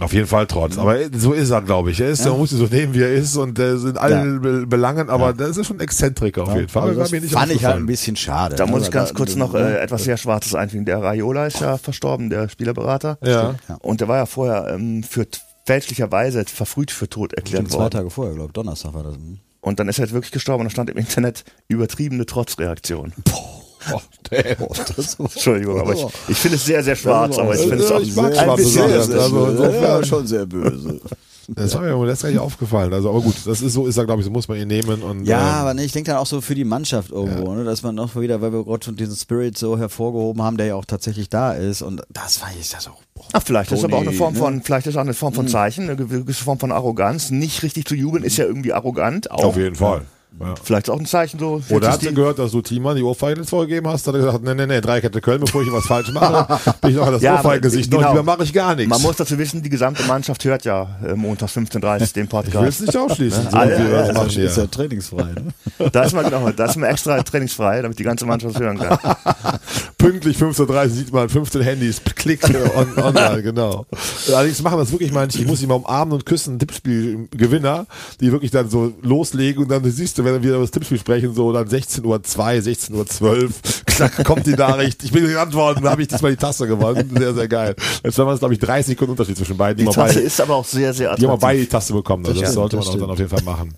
Auf 0.00 0.12
jeden 0.14 0.26
Fall 0.26 0.46
trotz. 0.46 0.78
Aber 0.78 0.96
so 1.12 1.32
ist 1.32 1.50
er, 1.50 1.60
glaube 1.60 1.90
ich. 1.90 2.00
Er 2.00 2.08
ist, 2.10 2.24
Ja. 2.24 2.30
man 2.30 2.38
muss 2.40 2.52
ihn 2.52 2.58
so 2.58 2.64
nehmen, 2.64 2.94
wie 2.94 3.02
er 3.02 3.12
ist 3.12 3.36
und 3.36 3.58
äh, 3.58 3.76
sind 3.76 3.98
allen 3.98 4.34
Ja. 4.34 4.40
Be 4.40 4.66
Belangen, 4.66 5.10
aber 5.10 5.32
das 5.34 5.56
ist 5.58 5.66
schon 5.66 5.80
Exzentriker 5.80 6.44
auf 6.44 6.54
jeden 6.54 6.68
Fall. 6.68 6.88
Also 6.88 7.00
das 7.00 7.12
nicht 7.12 7.30
fand 7.30 7.52
ich 7.52 7.64
halt 7.64 7.76
ein 7.76 7.86
bisschen 7.86 8.16
schade. 8.16 8.56
Da 8.56 8.64
ne, 8.64 8.70
muss 8.70 8.84
ich 8.84 8.90
ganz 8.90 9.10
da- 9.10 9.14
kurz 9.16 9.36
noch 9.36 9.52
ne? 9.52 9.76
äh, 9.78 9.82
etwas 9.82 10.04
sehr 10.04 10.16
Schwarzes 10.16 10.54
einfügen. 10.54 10.86
Der 10.86 11.02
Raiola 11.02 11.46
ist 11.46 11.60
ja 11.60 11.76
verstorben, 11.76 12.30
der 12.30 12.48
Spielerberater. 12.48 13.18
Ja. 13.22 13.54
Ja. 13.68 13.74
Und 13.82 14.00
der 14.00 14.08
war 14.08 14.16
ja 14.16 14.26
vorher 14.26 14.68
ähm, 14.74 15.02
für 15.02 15.26
fälschlicherweise 15.66 16.44
verfrüht 16.46 16.90
für 16.90 17.08
tot 17.08 17.34
erklärt 17.34 17.58
Stimmt, 17.66 17.72
zwei 17.72 17.78
worden. 17.80 17.90
Tage 17.90 18.10
vorher, 18.10 18.34
glaube 18.34 18.48
ich, 18.48 18.52
Donnerstag 18.54 18.94
war 18.94 19.02
das. 19.02 19.14
hm. 19.16 19.38
Und 19.60 19.78
dann 19.78 19.88
ist 19.88 19.98
er 19.98 20.04
halt 20.06 20.14
wirklich 20.14 20.32
gestorben 20.32 20.62
und 20.62 20.66
da 20.68 20.70
stand 20.70 20.88
im 20.88 20.96
Internet 20.96 21.44
übertriebene 21.68 22.24
Trotzreaktion. 22.24 23.12
Oh. 23.92 24.00
Boah, 24.58 24.74
das 24.96 25.14
Entschuldigung, 25.14 25.80
aber 25.80 25.94
ich, 25.94 26.06
ich 26.28 26.36
finde 26.36 26.56
es 26.56 26.64
sehr, 26.64 26.84
sehr 26.84 26.96
schwarz, 26.96 27.38
aber 27.38 27.54
ich 27.54 27.60
finde 27.60 27.82
es 27.82 27.90
Ja, 27.90 27.96
auch 27.96 28.00
ich 28.00 28.14
mag 28.14 28.38
ein 28.38 28.56
bisschen 28.56 28.88
Sachen. 28.88 29.10
sehr, 29.12 29.20
Also 29.20 29.64
ja, 29.64 30.04
schon 30.04 30.26
sehr 30.26 30.46
böse. 30.46 31.00
Das 31.56 31.74
war 31.74 31.82
mir 31.82 31.90
gar 31.90 32.28
nicht 32.28 32.38
aufgefallen. 32.38 32.92
Also, 32.92 33.10
aber 33.10 33.22
gut, 33.22 33.34
das 33.44 33.60
ist 33.60 33.72
so, 33.72 33.86
ist 33.86 33.96
er, 33.96 34.04
glaube 34.04 34.20
ich, 34.20 34.26
so 34.26 34.30
muss 34.30 34.46
man 34.46 34.58
ihn 34.58 34.68
nehmen 34.68 35.02
und. 35.02 35.24
Ja, 35.24 35.38
ähm, 35.40 35.54
aber 35.56 35.74
ne, 35.74 35.84
ich 35.84 35.90
denke 35.90 36.10
dann 36.12 36.20
auch 36.20 36.26
so 36.26 36.40
für 36.40 36.54
die 36.54 36.64
Mannschaft 36.64 37.10
irgendwo, 37.10 37.52
ne, 37.54 37.64
dass 37.64 37.82
man 37.82 37.96
noch 37.96 38.14
wieder, 38.14 38.40
weil 38.40 38.52
wir 38.52 38.64
gerade 38.64 38.84
schon 38.84 38.94
diesen 38.94 39.16
Spirit 39.16 39.58
so 39.58 39.76
hervorgehoben 39.76 40.42
haben, 40.42 40.56
der 40.56 40.66
ja 40.66 40.74
auch 40.76 40.84
tatsächlich 40.84 41.28
da 41.28 41.52
ist 41.52 41.82
und 41.82 42.02
das 42.10 42.40
war 42.40 42.50
ich 42.58 42.68
das 42.70 42.86
auch. 42.86 43.02
boah. 43.14 43.24
Ach, 43.32 43.42
vielleicht 43.44 43.72
ist 43.72 43.82
aber 43.84 43.96
auch 43.96 44.02
eine 44.02 44.12
Form 44.12 44.34
ne? 44.34 44.38
von, 44.38 44.62
vielleicht 44.62 44.86
ist 44.86 44.96
auch 44.96 45.00
eine 45.00 45.14
Form 45.14 45.34
von 45.34 45.48
Zeichen, 45.48 45.84
eine 45.90 45.96
gewisse 45.96 46.44
Form 46.44 46.60
von 46.60 46.70
Arroganz. 46.70 47.30
Nicht 47.30 47.62
richtig 47.64 47.86
zu 47.86 47.96
jubeln 47.96 48.22
ist 48.22 48.36
ja 48.36 48.44
irgendwie 48.44 48.72
arrogant. 48.72 49.30
Auch. 49.30 49.42
auf 49.44 49.56
jeden 49.56 49.74
Fall. 49.74 50.02
Ja. 50.38 50.54
Vielleicht 50.62 50.88
auch 50.88 50.98
ein 50.98 51.06
Zeichen 51.06 51.38
so. 51.38 51.60
Oder 51.70 51.92
hat 51.92 52.00
sie 52.00 52.14
gehört, 52.14 52.38
dass 52.38 52.52
du 52.52 52.62
Thiemann 52.62 52.96
die 52.96 53.02
Ohrfeige 53.02 53.40
jetzt 53.40 53.50
vorgegeben 53.50 53.88
hast? 53.88 54.06
Hat 54.06 54.14
er 54.14 54.20
gesagt, 54.20 54.42
nee, 54.44 54.54
nee, 54.54 54.66
nee, 54.66 54.80
Dreikette 54.80 55.20
Köln, 55.20 55.40
bevor 55.40 55.62
ich 55.62 55.72
was 55.72 55.84
falsch 55.86 56.10
mache, 56.12 56.46
bin 56.80 56.90
ich 56.92 56.96
noch 56.96 57.06
an 57.06 57.12
das 57.14 57.22
Ja, 57.22 57.34
Ohrfeigengesicht. 57.36 57.90
genau. 57.90 58.02
Noch 58.02 58.10
lieber 58.10 58.22
mache 58.22 58.44
ich 58.44 58.52
gar 58.52 58.74
nichts. 58.74 58.88
Man 58.90 59.02
muss 59.02 59.16
dazu 59.16 59.36
wissen, 59.38 59.62
die 59.62 59.68
gesamte 59.68 60.02
Mannschaft 60.04 60.44
hört 60.44 60.64
ja 60.64 60.88
äh, 61.06 61.14
montags 61.14 61.56
15.30 61.56 61.56
Uhr 61.56 61.80
den 61.90 62.00
ich 62.00 62.14
will 62.16 62.24
es 62.24 62.28
Podcast. 62.30 62.80
nicht 62.82 62.96
ausschließen. 62.96 63.42
so 63.50 63.56
Ah, 63.56 63.66
wir 63.66 63.78
ja, 63.78 63.88
das 63.90 64.06
ja, 64.08 64.14
machen 64.14 64.40
ist, 64.40 64.56
ja 64.56 64.66
trainingsfrei. 64.66 65.22
Ne? 65.34 65.44
Da 65.92 66.02
ist 66.04 66.14
man 66.14 66.24
genau, 66.24 66.48
da 66.50 66.64
ist 66.66 66.76
man 66.76 66.88
extra 66.90 67.22
trainingsfrei, 67.22 67.82
damit 67.82 67.98
die 67.98 68.02
ganze 68.04 68.24
Mannschaft 68.24 68.58
hören 68.58 68.78
kann. 68.78 68.98
Pünktlich 69.98 70.36
15.30 70.38 70.68
Uhr 70.68 70.88
sieht 70.88 71.12
man 71.12 71.28
15 71.28 71.60
Handys, 71.62 72.00
Klick 72.16 72.42
on, 72.76 73.02
online, 73.02 73.42
genau. 73.42 73.86
Allerdings 74.28 74.62
machen 74.62 74.78
das 74.78 74.92
wirklich 74.92 75.12
manche, 75.12 75.38
ich 75.38 75.46
muss 75.46 75.58
sie 75.60 75.66
mal 75.66 75.74
umarmen 75.74 76.14
und 76.14 76.24
küssen, 76.26 76.58
Tippspielgewinner, 76.58 77.86
die 78.20 78.32
wirklich 78.32 78.50
dann 78.50 78.68
so 78.70 78.92
loslegen 79.02 79.62
und 79.62 79.70
dann 79.70 79.84
siehst 79.90 80.18
du, 80.18 80.19
wenn 80.24 80.42
wir 80.42 80.50
über 80.50 80.60
das 80.60 80.70
Tippspiel 80.70 80.98
sprechen, 80.98 81.34
so 81.34 81.52
dann 81.52 81.68
16.02 81.68 82.04
Uhr, 82.04 82.16
16.12 82.16 83.22
Uhr, 83.44 83.50
klack, 83.86 84.24
kommt 84.24 84.46
die 84.46 84.54
Nachricht, 84.54 85.02
ich 85.04 85.12
bin 85.12 85.34
antworten, 85.36 85.82
da 85.82 85.90
habe 85.90 86.02
ich 86.02 86.08
diesmal 86.08 86.32
die 86.32 86.36
Tasse 86.36 86.66
gewonnen, 86.66 87.10
sehr, 87.16 87.34
sehr 87.34 87.48
geil. 87.48 87.74
Jetzt 88.02 88.18
waren 88.18 88.28
es, 88.32 88.38
glaube 88.38 88.54
ich, 88.54 88.60
30 88.60 88.86
Sekunden 88.88 89.12
Unterschied 89.12 89.36
zwischen 89.36 89.56
beiden. 89.56 89.78
Die 89.78 89.84
mal 89.84 89.92
Tasse 89.92 90.14
beide- 90.14 90.26
ist 90.26 90.40
aber 90.40 90.54
auch 90.56 90.64
sehr, 90.64 90.92
sehr 90.94 91.08
die 91.16 91.22
haben 91.26 91.30
attraktiv. 91.34 91.40
beide 91.40 91.60
die 91.60 91.66
Taste 91.66 91.92
bekommen. 91.92 92.24
Also 92.26 92.40
das, 92.40 92.50
stimmt, 92.50 92.54
sollte 92.54 92.76
man 92.76 92.84
das 92.86 92.94
auch 92.94 92.98
dann 93.00 93.10
auf 93.10 93.18
jeden 93.18 93.30
Fall 93.30 93.42
machen. 93.42 93.74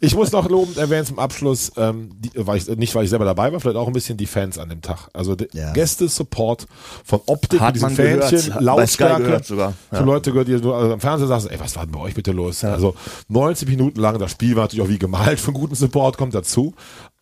Ich 0.00 0.14
muss 0.14 0.32
noch 0.32 0.48
lobend 0.48 0.76
erwähnen 0.78 1.06
zum 1.06 1.18
Abschluss, 1.18 1.72
ähm, 1.76 2.10
die, 2.18 2.30
weil 2.34 2.56
ich, 2.58 2.66
nicht 2.68 2.94
weil 2.94 3.04
ich 3.04 3.10
selber 3.10 3.24
dabei 3.24 3.52
war, 3.52 3.60
vielleicht 3.60 3.76
auch 3.76 3.86
ein 3.86 3.92
bisschen 3.92 4.16
die 4.16 4.26
Fans 4.26 4.58
an 4.58 4.68
dem 4.68 4.82
Tag. 4.82 5.08
Also 5.12 5.34
die 5.36 5.48
Ja. 5.52 5.72
Gäste-Support 5.72 6.66
von 7.04 7.20
Optik 7.26 7.60
Hat 7.60 7.74
mit 7.74 7.76
diesen 7.82 7.90
Fähnchen, 7.96 8.54
Lautstärke. 8.60 9.40
sogar, 9.44 9.74
ja. 9.92 10.00
Leute 10.00 10.32
gehört, 10.32 10.48
die 10.48 10.56
nur 10.56 10.76
also 10.76 10.92
am 10.94 11.00
Fernseher 11.00 11.28
saßen, 11.28 11.50
ey, 11.50 11.60
was 11.60 11.76
war 11.76 11.84
denn 11.84 11.92
bei 11.92 12.00
euch 12.00 12.14
bitte 12.14 12.32
los? 12.32 12.64
Also 12.64 12.94
90 13.28 13.68
Minuten 13.68 14.00
lang, 14.00 14.18
das 14.18 14.30
Spiel 14.32 14.56
war 14.56 14.64
natürlich 14.64 14.84
auch 14.84 14.88
wie 14.88 14.98
gemalt 14.98 15.40
von 15.40 15.54
gutem 15.54 15.74
Support, 15.82 16.16
kommt 16.18 16.34
dazu. 16.34 16.74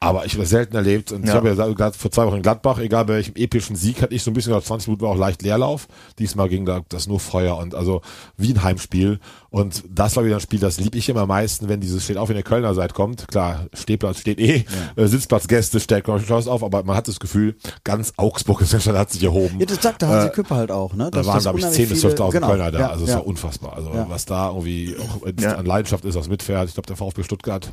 Aber 0.03 0.25
ich 0.25 0.33
habe 0.33 0.44
das 0.44 0.49
selten 0.51 0.75
erlebt. 0.77 1.12
Und 1.12 1.25
ich 1.25 1.29
Ja. 1.29 1.35
habe 1.35 1.49
ja 1.49 1.66
gesagt, 1.66 1.94
vor 1.96 2.11
zwei 2.11 2.25
Wochen 2.27 2.37
in 2.37 2.42
Gladbach, 2.42 2.79
egal 2.79 3.05
bei 3.05 3.14
welchem 3.16 3.35
epischen 3.37 3.77
Sieg, 3.77 4.01
hatte 4.01 4.14
ich 4.14 4.23
so 4.23 4.31
ein 4.31 4.35
bisschen, 4.35 4.59
20 4.59 4.88
Minuten 4.88 5.03
war 5.05 5.11
auch 5.11 5.16
leicht 5.18 5.42
Leerlauf. 5.42 5.88
Diesmal 6.18 6.49
ging 6.49 6.64
da 6.64 6.81
das 6.88 7.07
nur 7.07 7.20
Feuer 7.20 7.59
und 7.59 7.75
also 7.75 8.01
wie 8.38 8.55
ein 8.55 8.62
Heimspiel. 8.62 9.20
Und 9.51 9.85
das 9.90 10.16
war 10.16 10.25
wieder 10.25 10.37
ein 10.37 10.40
Spiel, 10.40 10.59
das 10.59 10.81
lieb 10.81 10.94
ich 10.94 11.11
immer 11.11 11.20
am 11.23 11.29
meisten, 11.29 11.68
wenn 11.68 11.81
dieses 11.81 12.03
steht 12.03 12.16
auf, 12.16 12.31
wenn 12.31 12.37
ihr 12.37 12.42
Kölner 12.42 12.73
seid, 12.73 12.94
kommt. 12.94 13.29
Klar, 13.29 13.66
Stehplatz 13.75 14.20
steht 14.20 14.38
eh, 14.40 14.64
äh, 14.96 15.07
Sitzplatz 15.07 15.49
Gäste 15.49 15.81
stellt 15.81 16.07
Schloss 16.25 16.49
auf, 16.49 16.62
aber 16.64 16.83
man 16.83 16.96
hat 16.96 17.07
das 17.07 17.20
Gefühl, 17.20 17.57
ganz 17.85 18.14
Augsburg 18.16 18.62
ist 18.62 18.73
hat 18.73 19.11
sich 19.11 19.23
erhoben. 19.23 19.61
Ja, 19.61 19.66
das 19.66 19.83
sagt 19.83 20.01
der 20.01 20.09
Hansi 20.09 20.31
Küpper 20.31 20.57
halt 20.57 20.70
auch, 20.73 20.94
ne? 20.94 21.11
Da 21.11 21.18
dass 21.18 21.27
waren, 21.27 21.35
das 21.35 21.42
glaube 21.44 21.59
ich, 21.59 21.64
unheimlich 21.66 21.88
10.000 21.88 21.90
bis 21.90 22.01
viele- 22.01 22.14
12.000 22.14 22.33
genau, 22.33 22.46
Kölner 22.49 22.70
da. 22.70 22.79
ja, 22.79 22.88
also 22.90 23.05
es 23.05 23.11
ja. 23.11 23.16
war 23.16 23.27
unfassbar. 23.27 23.75
Also 23.75 23.90
Ja. 23.92 24.07
was 24.09 24.25
da 24.25 24.49
irgendwie 24.49 24.96
auch 24.99 25.27
Ja. 25.38 25.57
an 25.57 25.66
Leidenschaft 25.66 26.07
ist 26.07 26.16
aus 26.16 26.29
Mitfährt. 26.29 26.68
Ich 26.68 26.75
glaube, 26.75 26.87
der 26.87 26.96
VfB 26.96 27.23
Stuttgart 27.23 27.70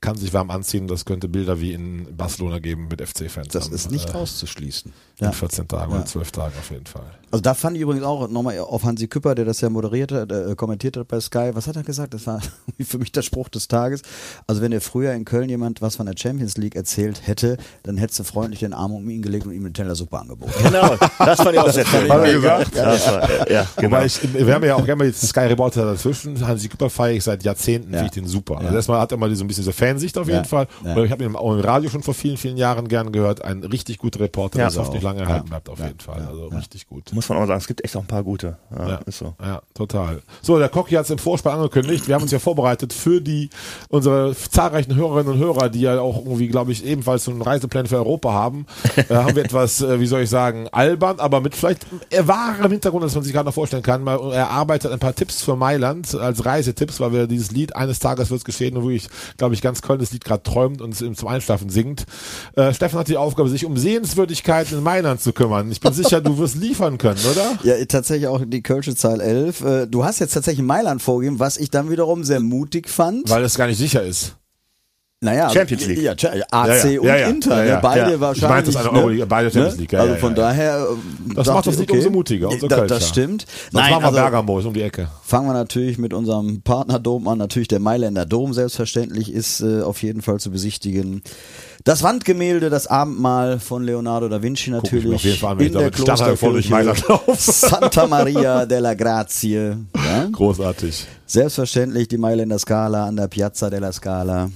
kann 0.00 0.16
sich 0.16 0.32
warm 0.32 0.50
anziehen. 0.50 0.86
Das 0.88 1.04
könnte 1.04 1.28
Bilder 1.28 1.60
wie 1.60 1.72
in 1.72 2.16
Barcelona 2.16 2.58
geben 2.58 2.88
mit 2.88 3.00
FC-Fans. 3.06 3.48
Das 3.48 3.68
ist 3.68 3.90
nicht 3.90 4.10
äh, 4.10 4.12
auszuschließen. 4.14 4.92
In 5.18 5.32
14 5.32 5.68
Tagen 5.68 5.92
oder 5.92 6.06
12 6.06 6.32
Tagen 6.32 6.54
auf 6.58 6.70
jeden 6.70 6.86
Fall. 6.86 7.02
Also 7.30 7.42
da 7.42 7.52
fand 7.52 7.76
ich 7.76 7.82
übrigens 7.82 8.04
auch 8.04 8.26
nochmal 8.28 8.58
auf 8.60 8.82
Hansi 8.84 9.06
Küpper, 9.06 9.34
der 9.34 9.44
das 9.44 9.60
ja 9.60 9.68
moderiert 9.68 10.10
hat, 10.12 10.32
äh, 10.32 10.54
kommentiert 10.56 10.96
hat 10.96 11.06
bei 11.08 11.20
Sky. 11.20 11.50
Was 11.52 11.66
hat 11.66 11.76
er 11.76 11.82
gesagt? 11.82 12.14
Das 12.14 12.26
war 12.26 12.40
für 12.80 12.96
mich 12.98 13.12
der 13.12 13.20
Spruch 13.20 13.50
des 13.50 13.68
Tages. 13.68 14.00
Also 14.46 14.62
wenn 14.62 14.72
er 14.72 14.80
früher 14.80 15.12
in 15.12 15.26
Köln 15.26 15.50
jemand 15.50 15.82
was 15.82 15.96
von 15.96 16.06
der 16.06 16.14
Champions 16.16 16.56
League 16.56 16.74
erzählt 16.76 17.26
hätte, 17.26 17.58
dann 17.82 17.98
hättest 17.98 18.20
du 18.20 18.24
freundlich 18.24 18.60
den 18.60 18.72
Arm 18.72 18.92
um 18.92 19.08
ihn 19.10 19.20
gelegt 19.20 19.44
und 19.46 19.52
ihm 19.52 19.64
eine 19.66 19.72
Teller 19.74 19.94
Suppe 19.94 20.18
angeboten. 20.18 20.52
Genau, 20.62 20.96
das 21.18 21.42
fand 21.42 21.52
ich 21.52 21.58
auch 21.58 21.70
sehr 21.70 21.84
schön. 21.84 22.10
Hat 22.10 22.24
er 22.24 22.32
gesagt? 22.32 22.74
Das 22.74 23.06
war, 23.06 23.50
ja, 23.50 23.66
genau. 23.76 23.96
Wobei 23.96 24.06
ich, 24.06 24.20
wir 24.34 24.54
haben 24.54 24.64
ja 24.64 24.74
auch 24.76 24.84
gerne 24.86 24.96
mal 24.96 25.06
jetzt 25.06 25.20
Sky 25.28 25.40
Reporter 25.40 25.84
dazwischen. 25.84 26.46
Hansi 26.46 26.68
Küpper 26.70 26.88
feiere 26.88 27.16
ich 27.16 27.24
seit 27.24 27.44
Jahrzehnten, 27.44 27.92
Ja. 27.92 27.98
finde 27.98 28.06
ich 28.06 28.22
den 28.22 28.26
super. 28.26 28.54
Ja. 28.54 28.60
Also 28.60 28.76
erstmal 28.76 29.00
hat 29.00 29.12
er 29.12 29.18
mal 29.18 29.34
so 29.36 29.44
ein 29.44 29.46
bisschen 29.48 29.64
so 29.64 29.72
Fansicht 29.90 30.18
auf 30.18 30.28
jeden 30.28 30.44
Fall. 30.44 30.66
Und 30.82 31.04
ich 31.04 31.10
habe 31.10 31.24
ihn 31.24 31.36
auch 31.36 31.52
im 31.52 31.60
Radio 31.60 31.90
schon 31.90 32.02
vor 32.02 32.14
vielen, 32.14 32.36
vielen 32.36 32.56
Jahren 32.56 32.88
gern 32.88 33.12
gehört. 33.12 33.44
Ein 33.44 33.62
richtig 33.64 33.98
guter 33.98 34.20
Reporter, 34.20 34.58
der 34.58 34.68
es 34.68 34.78
hoffentlich 34.78 35.02
lange 35.02 35.20
erhalten 35.20 35.48
bleibt 35.48 35.68
auf 35.68 35.78
jeden 35.78 36.00
Fall. 36.00 36.26
Also 36.26 36.46
richtig 36.46 36.88
gut. 36.88 37.12
Muss 37.12 37.28
man 37.28 37.38
auch 37.38 37.46
sagen, 37.46 37.58
es 37.58 37.66
gibt 37.66 37.84
echt 37.84 37.96
auch 37.96 38.00
ein 38.00 38.06
paar 38.06 38.22
gute. 38.22 38.56
Ja, 38.76 39.00
ist 39.06 39.18
so. 39.18 39.34
ja, 39.40 39.62
total. 39.74 40.22
So, 40.42 40.58
der 40.58 40.68
Cocky 40.68 40.94
hat 40.94 41.04
es 41.04 41.10
im 41.10 41.18
Vorspann 41.18 41.56
angekündigt. 41.56 42.08
Wir 42.08 42.14
haben 42.14 42.22
uns 42.22 42.30
ja 42.30 42.38
vorbereitet 42.38 42.92
für 42.92 43.20
die 43.20 43.50
unsere 43.88 44.34
zahlreichen 44.34 44.94
Hörerinnen 44.94 45.34
und 45.34 45.38
Hörer, 45.38 45.68
die 45.68 45.80
ja 45.80 46.00
auch 46.00 46.18
irgendwie, 46.18 46.48
glaube 46.48 46.72
ich, 46.72 46.84
ebenfalls 46.84 47.24
so 47.24 47.30
einen 47.30 47.42
Reiseplan 47.42 47.86
für 47.86 47.96
Europa 47.96 48.32
haben. 48.32 48.66
äh, 48.96 49.14
haben 49.14 49.36
wir 49.36 49.44
etwas, 49.44 49.80
äh, 49.80 50.00
wie 50.00 50.06
soll 50.06 50.22
ich 50.22 50.30
sagen, 50.30 50.68
albern, 50.72 51.20
aber 51.20 51.40
mit 51.40 51.54
vielleicht 51.54 51.86
wahrem 52.22 52.70
Hintergrund, 52.70 53.04
dass 53.04 53.14
man 53.14 53.24
sich 53.24 53.32
gerade 53.32 53.46
noch 53.46 53.54
vorstellen 53.54 53.82
kann. 53.82 54.02
Mal 54.02 54.32
erarbeitet 54.32 54.92
ein 54.92 54.98
paar 54.98 55.14
Tipps 55.14 55.42
für 55.42 55.56
Mailand 55.56 56.14
als 56.14 56.44
Reisetipps, 56.44 57.00
weil 57.00 57.12
wir 57.12 57.26
dieses 57.26 57.50
Lied 57.50 57.76
eines 57.76 57.98
Tages 57.98 58.30
wird 58.30 58.44
geschehen, 58.44 58.82
wo 58.82 58.90
ich, 58.90 59.08
glaube 59.36 59.54
ich, 59.54 59.62
ganz 59.62 59.79
Köln 59.82 59.98
das 60.00 60.12
Lied 60.12 60.24
gerade 60.24 60.42
träumt 60.42 60.80
und 60.80 60.92
es 61.00 61.18
zum 61.18 61.28
Einschlafen 61.28 61.70
singt. 61.70 62.06
Äh, 62.56 62.72
Steffen 62.74 62.98
hat 62.98 63.08
die 63.08 63.16
Aufgabe, 63.16 63.48
sich 63.48 63.64
um 63.64 63.76
Sehenswürdigkeiten 63.76 64.78
in 64.78 64.84
Mailand 64.84 65.20
zu 65.20 65.32
kümmern. 65.32 65.70
Ich 65.70 65.80
bin 65.80 65.92
sicher, 65.92 66.20
du 66.20 66.38
wirst 66.38 66.56
liefern 66.56 66.98
können, 66.98 67.20
oder? 67.30 67.58
Ja, 67.62 67.84
tatsächlich 67.84 68.26
auch 68.28 68.40
die 68.44 68.62
Kölsche 68.62 68.94
Zahl 68.94 69.20
11. 69.20 69.60
Äh, 69.62 69.86
Du 69.86 70.04
hast 70.04 70.18
jetzt 70.18 70.34
tatsächlich 70.34 70.64
Mailand 70.64 71.02
vorgegeben, 71.02 71.38
was 71.38 71.56
ich 71.56 71.70
dann 71.70 71.90
wiederum 71.90 72.24
sehr 72.24 72.40
mutig 72.40 72.88
fand. 72.88 73.28
Weil 73.28 73.44
es 73.44 73.56
gar 73.56 73.66
nicht 73.66 73.78
sicher 73.78 74.02
ist. 74.02 74.36
Naja, 75.22 75.50
Champions 75.50 75.86
League. 75.86 75.98
Ja, 76.00 76.12
AC 76.12 76.22
Ja, 76.24 76.88
ja, 76.88 77.00
und 77.00 77.06
ja, 77.06 77.14
Inter, 77.28 77.64
ja, 77.64 77.74
ne? 77.74 77.80
beide. 77.82 78.14
Ich 78.14 78.20
wahrscheinlich. 78.20 78.48
meinte, 78.50 78.70
es 78.70 78.76
ist 78.76 78.80
eine 78.86 78.92
ne? 78.98 79.04
Euro- 79.04 79.26
beide 79.26 79.50
Champions 79.50 79.76
League, 79.76 79.92
ja, 79.92 80.00
also 80.00 80.14
ja, 80.14 80.18
von 80.18 80.34
daher. 80.34 80.86
Das 81.34 81.46
macht 81.48 81.66
das 81.66 81.74
ich, 81.74 81.80
Lied 81.80 81.90
umso 81.90 82.08
mutiger, 82.10 82.48
umso 82.48 82.68
da. 82.68 82.86
Das 82.86 83.06
stimmt. 83.06 83.42
Sonst 83.70 83.74
Nein, 83.74 83.90
machen 83.90 84.00
wir 84.02 84.06
also 84.06 84.16
Bergamo 84.18 84.58
ist 84.60 84.64
um 84.64 84.72
die 84.72 84.80
Ecke. 84.80 85.08
fangen 85.22 85.46
wir 85.46 85.52
natürlich 85.52 85.98
mit 85.98 86.14
unserem 86.14 86.62
Partnerdom 86.62 87.28
an. 87.28 87.36
Natürlich 87.36 87.68
der 87.68 87.80
Mailänder 87.80 88.24
Dom, 88.24 88.54
selbstverständlich, 88.54 89.30
ist 89.30 89.60
äh, 89.60 89.82
auf 89.82 90.02
jeden 90.02 90.22
Fall 90.22 90.40
zu 90.40 90.50
besichtigen. 90.50 91.20
Das 91.84 92.02
Wandgemälde, 92.02 92.70
das 92.70 92.86
Abendmahl 92.86 93.58
von 93.60 93.84
Leonardo 93.84 94.26
da 94.30 94.42
Vinci 94.42 94.64
ich 94.64 94.68
natürlich. 94.70 95.14
auf 95.16 95.22
jeden 95.22 95.36
Fall 95.38 95.58
wenn 95.58 95.66
in 95.66 95.72
ich 95.72 95.78
der 95.78 95.90
Klosterkirche. 95.90 96.94
Santa 97.36 98.06
Maria 98.06 98.64
della 98.64 98.94
Grazie. 98.94 99.76
Großartig. 100.32 101.06
Selbstverständlich 101.26 102.08
die 102.08 102.16
Mailänder 102.16 102.58
Scala 102.58 103.04
an 103.04 103.16
der 103.16 103.28
Piazza 103.28 103.68
della 103.68 103.92
Scala. 103.92 104.48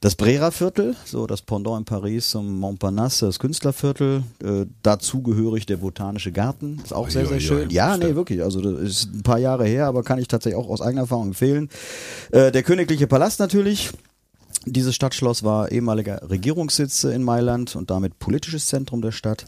Das 0.00 0.14
Brera-Viertel, 0.14 0.94
so 1.06 1.26
das 1.26 1.40
Pendant 1.40 1.78
in 1.78 1.84
Paris 1.86 2.28
zum 2.28 2.60
Montparnasse, 2.60 3.26
das 3.26 3.38
Künstlerviertel, 3.38 4.24
äh, 4.44 4.66
dazugehörig 4.82 5.64
der 5.64 5.78
Botanische 5.78 6.32
Garten, 6.32 6.82
ist 6.84 6.92
auch 6.92 7.08
sehr, 7.08 7.24
sehr 7.24 7.40
schön. 7.40 7.70
ja, 7.70 7.96
nee, 7.96 8.14
wirklich, 8.14 8.42
also 8.42 8.60
das 8.60 8.78
ist 8.82 9.14
ein 9.14 9.22
paar 9.22 9.38
Jahre 9.38 9.64
her, 9.64 9.86
aber 9.86 10.02
kann 10.02 10.18
ich 10.18 10.28
tatsächlich 10.28 10.62
auch 10.62 10.68
aus 10.68 10.82
eigener 10.82 11.02
Erfahrung 11.02 11.28
empfehlen. 11.28 11.70
Äh, 12.30 12.52
der 12.52 12.62
Königliche 12.62 13.06
Palast 13.06 13.40
natürlich, 13.40 13.90
dieses 14.66 14.94
Stadtschloss 14.94 15.44
war 15.44 15.72
ehemaliger 15.72 16.28
Regierungssitz 16.28 17.04
in 17.04 17.22
Mailand 17.22 17.74
und 17.74 17.90
damit 17.90 18.18
politisches 18.18 18.66
Zentrum 18.66 19.00
der 19.00 19.12
Stadt. 19.12 19.46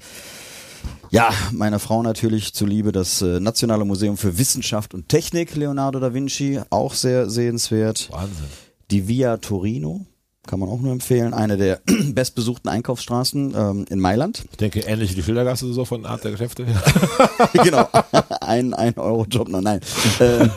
Ja, 1.10 1.30
meiner 1.52 1.78
Frau 1.78 2.02
natürlich 2.02 2.54
zuliebe 2.54 2.92
das 2.92 3.20
äh, 3.20 3.38
Nationale 3.38 3.84
Museum 3.84 4.16
für 4.16 4.38
Wissenschaft 4.38 4.94
und 4.94 5.10
Technik 5.10 5.54
Leonardo 5.56 6.00
da 6.00 6.14
Vinci, 6.14 6.60
auch 6.70 6.94
sehr 6.94 7.28
sehenswert. 7.28 8.08
Wahnsinn. 8.10 8.46
Die 8.90 9.08
Via 9.08 9.36
Torino, 9.36 10.06
kann 10.48 10.58
man 10.58 10.68
auch 10.68 10.80
nur 10.80 10.90
empfehlen, 10.90 11.32
eine 11.34 11.56
der 11.56 11.78
bestbesuchten 12.12 12.68
Einkaufsstraßen 12.68 13.54
ähm, 13.56 13.84
in 13.88 14.00
Mailand. 14.00 14.44
Ich 14.50 14.56
denke, 14.56 14.80
ähnlich 14.80 15.12
wie 15.12 15.16
die 15.16 15.22
Schildergasse 15.22 15.72
so 15.72 15.84
von 15.84 16.04
Art 16.06 16.24
der 16.24 16.32
Geschäfte. 16.32 16.66
genau, 17.52 17.86
ein, 18.40 18.74
ein 18.74 18.96
Euro 18.98 19.24
Job 19.26 19.48
noch, 19.48 19.60
nein. 19.60 19.80
Äh, 20.18 20.48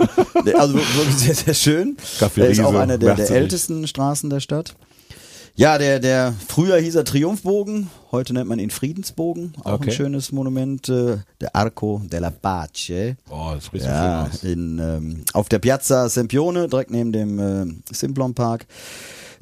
nee, 0.46 0.54
also 0.54 0.74
wirklich 0.76 1.16
sehr, 1.18 1.36
sehr 1.36 1.54
schön. 1.54 1.98
Café 2.20 2.46
ist 2.46 2.62
auch 2.62 2.74
eine 2.74 2.98
der, 2.98 3.16
der 3.16 3.30
ältesten 3.30 3.86
Straßen 3.86 4.30
der 4.32 4.40
Stadt. 4.40 4.74
Ja, 5.56 5.78
der, 5.78 6.00
der 6.00 6.34
früher 6.48 6.78
hieß 6.78 6.96
er 6.96 7.04
Triumphbogen, 7.04 7.90
heute 8.14 8.34
nennt 8.34 8.48
man 8.48 8.58
ihn 8.58 8.70
Friedensbogen, 8.70 9.54
auch 9.66 9.74
Okay. 9.74 9.90
ein 9.90 9.92
schönes 9.92 10.32
Monument, 10.32 10.88
äh, 10.88 11.18
der 11.42 11.54
Arco 11.56 12.02
della 12.06 12.30
Pace. 12.32 13.16
Oh, 13.30 13.52
das 13.54 13.66
spricht 13.66 13.86
Ja, 13.86 14.30
so 14.32 14.38
schön 14.38 14.40
aus. 14.40 14.44
in, 14.56 14.80
ähm, 14.80 15.24
auf 15.34 15.50
der 15.50 15.60
Piazza 15.60 16.08
Sempione, 16.08 16.70
direkt 16.70 16.92
neben 16.92 17.12
dem 17.12 17.38
äh, 17.40 17.66
Simplon 17.94 18.34
Park. 18.34 18.66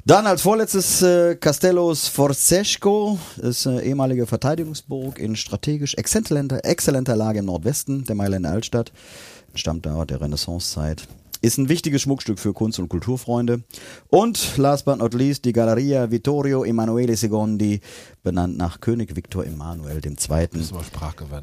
Dann 0.06 0.26
als 0.26 0.40
vorletztes 0.40 1.02
äh, 1.02 1.36
Castello 1.36 1.94
Sforzesco, 1.94 3.18
ist 3.36 3.66
eine 3.66 3.82
ehemalige 3.82 4.26
Verteidigungsburg 4.26 5.18
in 5.18 5.36
strategisch 5.36 5.94
exzellenter, 5.94 6.64
exzellenter 6.64 7.16
Lage 7.16 7.40
im 7.40 7.44
Nordwesten 7.44 8.04
der 8.04 8.16
Mailänder 8.16 8.50
Altstadt. 8.50 8.92
Stammt 9.54 9.84
da 9.84 10.04
der 10.06 10.22
Renaissancezeit. 10.22 11.06
Ist 11.42 11.58
ein 11.58 11.68
wichtiges 11.68 12.02
Schmuckstück 12.02 12.38
für 12.38 12.52
Kunst- 12.54 12.78
und 12.78 12.88
Kulturfreunde. 12.88 13.62
Und 14.08 14.56
last 14.56 14.86
but 14.86 14.98
not 14.98 15.12
least 15.12 15.44
die 15.44 15.52
Galleria 15.52 16.10
Vittorio 16.10 16.64
Emanuele 16.64 17.14
II, 17.14 17.80
benannt 18.22 18.56
nach 18.58 18.80
König 18.80 19.16
Viktor 19.16 19.44
Emanuel 19.44 20.00
II. 20.04 20.48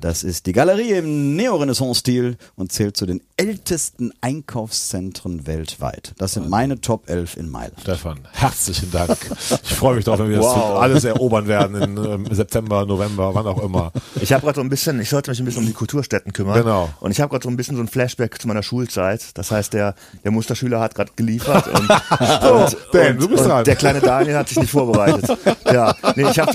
Das 0.02 0.24
ist 0.24 0.46
die 0.46 0.52
Galerie 0.54 0.92
im 0.94 1.36
Neorenaissance-Stil 1.36 2.38
und 2.56 2.72
zählt 2.72 2.96
zu 2.98 3.06
den 3.06 3.22
ältesten 3.38 4.12
Einkaufszentren 4.22 5.48
weltweit. 5.48 6.14
Das 6.18 6.34
sind 6.34 6.50
meine 6.50 6.80
Top 6.82 7.10
11 7.10 7.38
in 7.38 7.50
Mailand. 7.50 7.80
Stefan, 7.82 8.20
herzlichen 8.32 8.92
Dank. 8.92 9.18
Ich 9.64 9.74
freue 9.76 9.96
mich 9.96 10.06
drauf, 10.06 10.20
wenn 10.20 10.30
wir 10.30 10.40
Wow. 10.40 10.56
das 10.56 10.80
alles 10.82 11.04
erobern 11.04 11.48
werden 11.48 11.76
in 11.82 11.98
ähm, 11.98 12.28
September, 12.32 12.86
November, 12.86 13.34
wann 13.34 13.48
auch 13.48 13.62
immer. 13.64 13.92
Ich 14.22 14.32
habe 14.34 14.44
gerade 14.44 14.56
so 14.56 14.62
ein 14.62 14.70
bisschen, 14.70 15.00
ich 15.00 15.10
sollte 15.10 15.32
mich 15.32 15.40
ein 15.40 15.46
bisschen 15.46 15.62
um 15.62 15.68
die 15.68 15.74
Kulturstätten 15.74 16.32
kümmern. 16.34 16.62
Genau. 16.62 16.90
Und 17.00 17.12
ich 17.12 17.20
habe 17.22 17.32
gerade 17.32 17.44
so 17.44 17.50
ein 17.50 17.58
bisschen 17.58 17.76
so 17.76 17.82
ein 17.82 17.88
Flashback 17.88 18.40
zu 18.42 18.48
meiner 18.48 18.64
Schulzeit. 18.64 19.38
Das 19.38 19.52
heißt, 19.52 19.74
der, 19.74 19.96
der 20.24 20.32
Musterschüler 20.32 20.80
hat 20.80 20.96
gerade 20.96 21.12
geliefert 21.16 21.68
und, 21.74 21.90
und, 21.90 22.78
Dan, 22.92 23.18
du 23.18 23.28
bist 23.30 23.44
und 23.44 23.50
dran. 23.50 23.64
der 23.66 23.76
kleine 23.76 24.00
Daniel 24.00 24.36
hat 24.38 24.50
sich 24.50 24.60
nicht 24.60 24.72
vorbereitet. 24.72 25.38
Ja, 25.66 25.96
nee, 26.16 26.30
ich 26.30 26.40
habe 26.40 26.52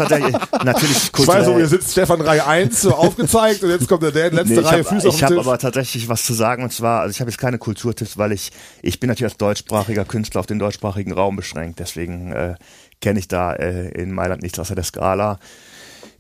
natürlich 0.64 1.11
Ich 1.18 1.27
weiß, 1.27 1.46
wo 1.46 1.59
ihr 1.59 1.66
sitzt, 1.68 1.92
Stefan 1.92 2.20
Reihe 2.20 2.46
1 2.46 2.83
so 2.83 2.94
aufgezeigt 2.94 3.62
und 3.62 3.70
jetzt 3.70 3.88
kommt 3.88 4.03
der 4.03 4.11
Dan, 4.12 4.33
letzte 4.33 4.55
Nee, 4.55 4.61
Reihe 4.61 4.79
habe 4.79 4.85
Füße 4.85 5.09
auf 5.09 5.14
ich 5.14 5.22
hab 5.22 5.31
Tisch. 5.31 5.38
aber 5.38 5.59
tatsächlich 5.59 6.09
was 6.09 6.25
zu 6.25 6.35
sagen 6.35 6.62
und 6.62 6.72
zwar, 6.72 7.01
also 7.01 7.11
ich 7.12 7.20
habe 7.20 7.31
jetzt 7.31 7.38
keine 7.38 7.59
Kulturtipps, 7.59 8.18
weil 8.18 8.33
ich 8.33 8.51
ich 8.83 9.01
bin 9.01 9.09
natürlich 9.09 9.33
als 9.33 9.38
deutschsprachiger 9.38 10.05
Künstler 10.05 10.40
auf 10.40 10.46
den 10.46 10.59
deutschsprachigen 10.59 11.12
Raum 11.12 11.37
beschränkt, 11.37 11.79
deswegen 11.81 12.33
äh, 12.33 12.55
kenne 13.01 13.18
ich 13.18 13.29
da 13.29 13.53
äh, 13.55 13.88
in 13.90 14.12
Mailand 14.12 14.42
nichts 14.42 14.59
außer 14.59 14.75
der 14.75 14.85
Skala. 14.85 15.38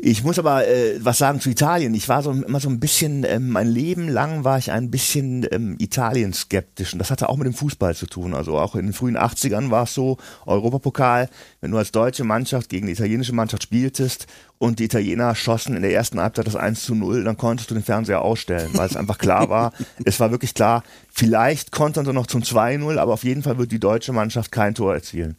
Ich 0.04 0.24
muss 0.24 0.36
aber 0.40 0.66
äh, 0.66 0.96
was 0.98 1.18
sagen 1.18 1.38
zu 1.38 1.48
Italien. 1.48 1.94
Ich 1.94 2.08
war 2.08 2.24
so 2.24 2.32
immer 2.32 2.58
so 2.58 2.68
ein 2.68 2.80
bisschen, 2.80 3.22
ähm, 3.22 3.50
mein 3.50 3.68
Leben 3.68 4.08
lang 4.08 4.42
war 4.42 4.58
ich 4.58 4.72
ein 4.72 4.90
bisschen 4.90 5.46
ähm, 5.52 5.76
Italien 5.78 6.32
skeptisch 6.32 6.92
und 6.92 6.98
das 6.98 7.12
hatte 7.12 7.28
auch 7.28 7.36
mit 7.36 7.46
dem 7.46 7.54
Fußball 7.54 7.94
zu 7.94 8.06
tun. 8.06 8.34
Also 8.34 8.58
auch 8.58 8.74
in 8.74 8.86
den 8.86 8.94
frühen 8.94 9.16
80ern 9.16 9.70
war 9.70 9.84
es 9.84 9.94
so, 9.94 10.16
Europapokal, 10.44 11.28
wenn 11.60 11.70
du 11.70 11.78
als 11.78 11.92
deutsche 11.92 12.24
Mannschaft 12.24 12.68
gegen 12.68 12.88
die 12.88 12.94
italienische 12.94 13.32
Mannschaft 13.32 13.62
spieltest 13.62 14.26
und 14.58 14.80
die 14.80 14.86
Italiener 14.86 15.36
schossen 15.36 15.76
in 15.76 15.82
der 15.82 15.92
ersten 15.92 16.18
Halbzeit 16.18 16.48
das 16.48 16.56
1 16.56 16.82
zu 16.82 16.96
0, 16.96 17.22
dann 17.22 17.36
konntest 17.36 17.70
du 17.70 17.74
den 17.74 17.84
Fernseher 17.84 18.22
ausstellen, 18.22 18.72
weil 18.74 18.88
es 18.88 18.96
einfach 18.96 19.18
klar 19.18 19.50
war, 19.50 19.72
es 20.04 20.18
war 20.18 20.32
wirklich 20.32 20.54
klar, 20.54 20.82
vielleicht 21.12 21.70
kontern 21.70 22.06
sie 22.06 22.12
noch 22.12 22.26
zum 22.26 22.42
2-0, 22.42 22.98
aber 22.98 23.12
auf 23.12 23.22
jeden 23.22 23.44
Fall 23.44 23.56
wird 23.56 23.70
die 23.70 23.78
deutsche 23.78 24.12
Mannschaft 24.12 24.50
kein 24.50 24.74
Tor 24.74 24.94
erzielen. 24.94 25.36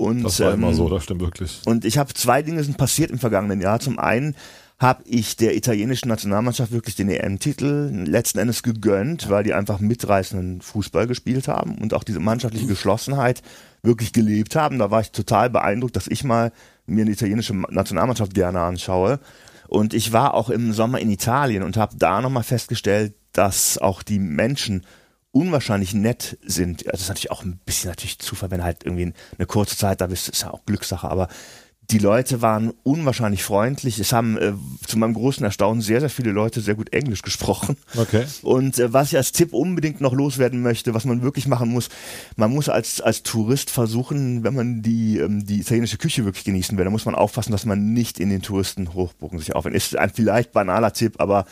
Und, 0.00 0.22
Das 0.22 0.40
war 0.40 0.54
immer 0.54 0.68
ähm, 0.68 0.74
so, 0.74 0.88
das 0.88 1.04
stimmt 1.04 1.20
wirklich. 1.20 1.60
und 1.66 1.84
ich 1.84 1.98
habe 1.98 2.14
zwei 2.14 2.40
Dinge 2.40 2.64
sind 2.64 2.78
passiert 2.78 3.10
im 3.10 3.18
vergangenen 3.18 3.60
Jahr. 3.60 3.80
Zum 3.80 3.98
einen 3.98 4.34
habe 4.78 5.02
ich 5.04 5.36
der 5.36 5.54
italienischen 5.54 6.08
Nationalmannschaft 6.08 6.72
wirklich 6.72 6.94
den 6.96 7.10
EM-Titel 7.10 7.90
letzten 8.06 8.38
Endes 8.38 8.62
gegönnt, 8.62 9.28
weil 9.28 9.44
die 9.44 9.52
einfach 9.52 9.78
mitreißenden 9.78 10.62
Fußball 10.62 11.06
gespielt 11.06 11.48
haben 11.48 11.76
und 11.76 11.92
auch 11.92 12.02
diese 12.02 12.18
mannschaftliche 12.18 12.66
Geschlossenheit 12.66 13.42
wirklich 13.82 14.14
gelebt 14.14 14.56
haben. 14.56 14.78
Da 14.78 14.90
war 14.90 15.02
ich 15.02 15.10
total 15.10 15.50
beeindruckt, 15.50 15.96
dass 15.96 16.06
ich 16.06 16.24
mal 16.24 16.50
mir 16.86 17.02
eine 17.02 17.10
italienische 17.10 17.54
Nationalmannschaft 17.54 18.32
gerne 18.32 18.60
anschaue. 18.60 19.20
Und 19.68 19.92
ich 19.92 20.14
war 20.14 20.32
auch 20.32 20.48
im 20.48 20.72
Sommer 20.72 20.98
in 20.98 21.10
Italien 21.10 21.62
und 21.62 21.76
habe 21.76 21.96
da 21.98 22.22
nochmal 22.22 22.42
festgestellt, 22.42 23.12
dass 23.32 23.76
auch 23.76 24.02
die 24.02 24.18
Menschen 24.18 24.86
unwahrscheinlich 25.32 25.94
nett 25.94 26.38
sind. 26.42 26.86
Also 26.86 26.92
das 26.92 27.00
ist 27.02 27.08
natürlich 27.08 27.30
auch 27.30 27.44
ein 27.44 27.60
bisschen 27.64 27.90
natürlich 27.90 28.18
Zufall, 28.18 28.50
wenn 28.50 28.64
halt 28.64 28.84
irgendwie 28.84 29.12
eine 29.38 29.46
kurze 29.46 29.76
Zeit 29.76 30.00
da 30.00 30.06
bist, 30.06 30.28
ist 30.28 30.42
ja 30.42 30.50
auch 30.50 30.64
Glückssache, 30.66 31.08
aber 31.08 31.28
die 31.90 31.98
Leute 31.98 32.40
waren 32.40 32.72
unwahrscheinlich 32.82 33.42
freundlich. 33.42 33.98
Es 33.98 34.12
haben 34.12 34.38
äh, 34.38 34.52
zu 34.86 34.98
meinem 34.98 35.14
großen 35.14 35.44
Erstaunen 35.44 35.82
sehr, 35.82 36.00
sehr 36.00 36.10
viele 36.10 36.30
Leute 36.30 36.60
sehr 36.60 36.74
gut 36.74 36.92
Englisch 36.92 37.22
gesprochen. 37.22 37.76
Okay. 37.96 38.26
Und 38.42 38.78
äh, 38.78 38.92
was 38.92 39.08
ich 39.08 39.16
als 39.16 39.32
Tipp 39.32 39.52
unbedingt 39.52 40.00
noch 40.00 40.12
loswerden 40.12 40.62
möchte, 40.62 40.94
was 40.94 41.04
man 41.04 41.22
wirklich 41.22 41.48
machen 41.48 41.70
muss, 41.70 41.88
man 42.36 42.52
muss 42.52 42.68
als, 42.68 43.00
als 43.00 43.22
Tourist 43.22 43.70
versuchen, 43.70 44.44
wenn 44.44 44.54
man 44.54 44.82
die, 44.82 45.18
ähm, 45.18 45.44
die 45.44 45.60
italienische 45.60 45.98
Küche 45.98 46.24
wirklich 46.24 46.44
genießen 46.44 46.76
will, 46.78 46.84
dann 46.84 46.92
muss 46.92 47.06
man 47.06 47.14
aufpassen, 47.14 47.52
dass 47.52 47.66
man 47.66 47.92
nicht 47.92 48.20
in 48.20 48.30
den 48.30 48.42
Touristenhochburgen 48.42 49.38
sich 49.38 49.54
aufhält. 49.54 49.74
Ist 49.74 49.96
ein 49.96 50.10
vielleicht 50.10 50.52
banaler 50.52 50.92
Tipp, 50.92 51.14
aber 51.18 51.44